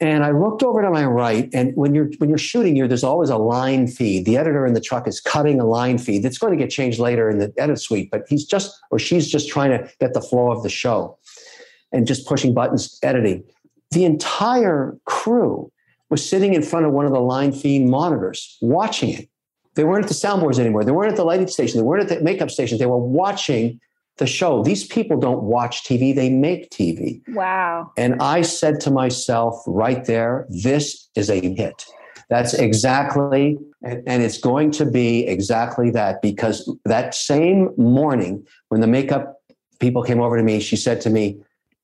And 0.00 0.24
i 0.24 0.32
looked 0.32 0.62
over 0.62 0.82
to 0.82 0.90
my 0.90 1.04
right 1.04 1.48
and 1.52 1.74
when 1.76 1.94
you're 1.94 2.10
when 2.18 2.28
you're 2.28 2.38
shooting 2.38 2.74
here 2.74 2.88
there's 2.88 3.04
always 3.04 3.30
a 3.30 3.36
line 3.36 3.86
feed. 3.86 4.26
The 4.26 4.36
editor 4.36 4.66
in 4.66 4.74
the 4.74 4.80
truck 4.80 5.06
is 5.08 5.20
cutting 5.20 5.60
a 5.60 5.66
line 5.66 5.98
feed 5.98 6.22
that's 6.22 6.38
going 6.38 6.52
to 6.52 6.62
get 6.62 6.70
changed 6.70 6.98
later 6.98 7.30
in 7.30 7.38
the 7.38 7.52
edit 7.58 7.80
suite 7.80 8.10
but 8.10 8.22
he's 8.28 8.44
just 8.44 8.76
or 8.90 8.98
she's 8.98 9.30
just 9.30 9.48
trying 9.48 9.70
to 9.70 9.88
get 10.00 10.14
the 10.14 10.20
flow 10.20 10.50
of 10.50 10.62
the 10.62 10.68
show 10.68 11.18
and 11.92 12.06
just 12.06 12.26
pushing 12.26 12.52
buttons 12.52 12.98
editing. 13.02 13.44
The 13.92 14.04
entire 14.04 14.98
crew 15.04 15.70
was 16.14 16.30
sitting 16.30 16.54
in 16.54 16.62
front 16.62 16.86
of 16.86 16.92
one 16.92 17.06
of 17.06 17.10
the 17.10 17.18
line 17.18 17.50
feed 17.50 17.84
monitors 17.84 18.56
watching 18.60 19.10
it. 19.10 19.28
They 19.74 19.82
weren't 19.82 20.04
at 20.04 20.08
the 20.08 20.14
soundboards 20.14 20.60
anymore. 20.60 20.84
They 20.84 20.92
weren't 20.92 21.10
at 21.10 21.16
the 21.16 21.24
lighting 21.24 21.48
station. 21.48 21.76
They 21.76 21.82
weren't 21.82 22.08
at 22.08 22.08
the 22.08 22.22
makeup 22.22 22.52
station. 22.52 22.78
They 22.78 22.86
were 22.86 22.96
watching 22.96 23.80
the 24.18 24.26
show. 24.28 24.62
These 24.62 24.86
people 24.86 25.18
don't 25.18 25.42
watch 25.42 25.82
TV, 25.82 26.14
they 26.14 26.30
make 26.30 26.70
TV. 26.70 27.20
Wow. 27.30 27.90
And 27.96 28.22
I 28.22 28.42
said 28.42 28.78
to 28.82 28.92
myself 28.92 29.60
right 29.66 30.04
there, 30.04 30.46
this 30.50 31.08
is 31.16 31.30
a 31.30 31.40
hit. 31.40 31.84
That's 32.30 32.54
exactly, 32.54 33.58
and, 33.82 34.00
and 34.06 34.22
it's 34.22 34.38
going 34.38 34.70
to 34.70 34.86
be 34.86 35.26
exactly 35.26 35.90
that 35.90 36.22
because 36.22 36.72
that 36.84 37.12
same 37.16 37.70
morning 37.76 38.46
when 38.68 38.80
the 38.80 38.86
makeup 38.86 39.42
people 39.80 40.04
came 40.04 40.20
over 40.20 40.36
to 40.36 40.44
me, 40.44 40.60
she 40.60 40.76
said 40.76 41.00
to 41.00 41.10
me, 41.10 41.40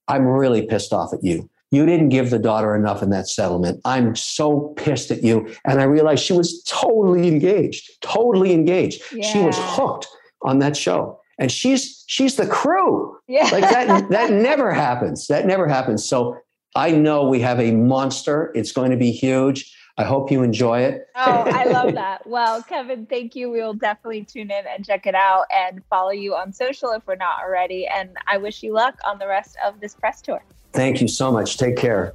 I'm 0.07 0.25
really 0.25 0.65
pissed 0.69 0.93
off 0.93 1.13
at 1.13 1.25
you. 1.25 1.51
You 1.71 1.87
didn't 1.87 2.09
give 2.09 2.31
the 2.31 2.39
daughter 2.39 2.75
enough 2.75 3.03
in 3.03 3.11
that 3.11 3.29
settlement. 3.29 3.81
I'm 3.85 4.17
so 4.17 4.75
pissed 4.77 5.11
at 5.11 5.23
you. 5.23 5.53
And 5.65 5.81
I 5.81 5.85
realized 5.85 6.25
she 6.25 6.33
was 6.33 6.63
totally 6.65 7.29
engaged, 7.29 7.91
totally 8.01 8.53
engaged. 8.53 9.03
Yeah. 9.13 9.27
She 9.33 9.39
was 9.41 9.55
hooked 9.59 10.09
on 10.43 10.59
that 10.59 10.77
show. 10.77 11.21
And 11.39 11.51
she's 11.51 12.05
she's 12.07 12.37
the 12.37 12.47
crew. 12.47 13.17
Yeah. 13.29 13.49
Like 13.53 13.63
that 13.71 14.09
that 14.11 14.31
never 14.33 14.73
happens. 14.73 15.27
That 15.29 15.47
never 15.47 15.69
happens. 15.69 16.07
So 16.09 16.37
I 16.75 16.91
know 16.91 17.29
we 17.29 17.41
have 17.41 17.61
a 17.61 17.71
monster. 17.73 18.53
It's 18.55 18.73
going 18.73 18.91
to 18.91 18.97
be 18.97 19.13
huge. 19.13 19.75
I 19.97 20.05
hope 20.05 20.31
you 20.31 20.43
enjoy 20.43 20.81
it. 20.81 21.07
oh, 21.17 21.45
I 21.47 21.65
love 21.65 21.95
that. 22.03 22.27
Well, 22.27 22.63
Kevin, 22.63 23.07
thank 23.07 23.37
you. 23.37 23.51
We 23.51 23.61
will 23.61 23.75
definitely 23.75 24.25
tune 24.25 24.51
in 24.51 24.65
and 24.67 24.85
check 24.85 25.07
it 25.07 25.15
out 25.15 25.45
and 25.55 25.83
follow 25.91 26.11
you 26.11 26.35
on 26.35 26.53
social 26.53 26.93
if 26.93 27.07
we're 27.07 27.17
not 27.17 27.41
already. 27.43 27.87
And 27.87 28.17
I 28.27 28.39
wish 28.39 28.63
you 28.63 28.73
luck 28.73 28.99
on 29.07 29.19
the 29.19 29.27
rest 29.27 29.57
of 29.65 29.79
this 29.81 29.95
press 29.95 30.23
tour. 30.23 30.43
Thank 30.73 31.01
you 31.01 31.09
so 31.09 31.33
much. 31.33 31.57
Take 31.57 31.77
care. 31.77 32.15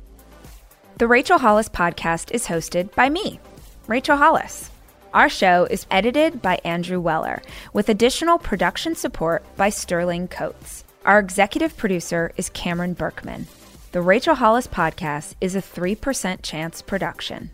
The 0.97 1.07
Rachel 1.07 1.37
Hollis 1.37 1.69
podcast 1.69 2.31
is 2.31 2.47
hosted 2.47 2.93
by 2.95 3.09
me, 3.09 3.39
Rachel 3.87 4.15
Hollis. 4.17 4.71
Our 5.13 5.29
show 5.29 5.65
is 5.69 5.85
edited 5.91 6.41
by 6.41 6.59
Andrew 6.63 6.99
Weller, 6.99 7.41
with 7.73 7.89
additional 7.89 8.37
production 8.37 8.95
support 8.95 9.43
by 9.55 9.69
Sterling 9.69 10.27
Coates. 10.27 10.83
Our 11.05 11.19
executive 11.19 11.77
producer 11.77 12.31
is 12.35 12.49
Cameron 12.49 12.93
Berkman. 12.93 13.47
The 13.91 14.01
Rachel 14.01 14.35
Hollis 14.35 14.67
podcast 14.67 15.35
is 15.39 15.55
a 15.55 15.61
3% 15.61 16.39
chance 16.41 16.81
production. 16.81 17.51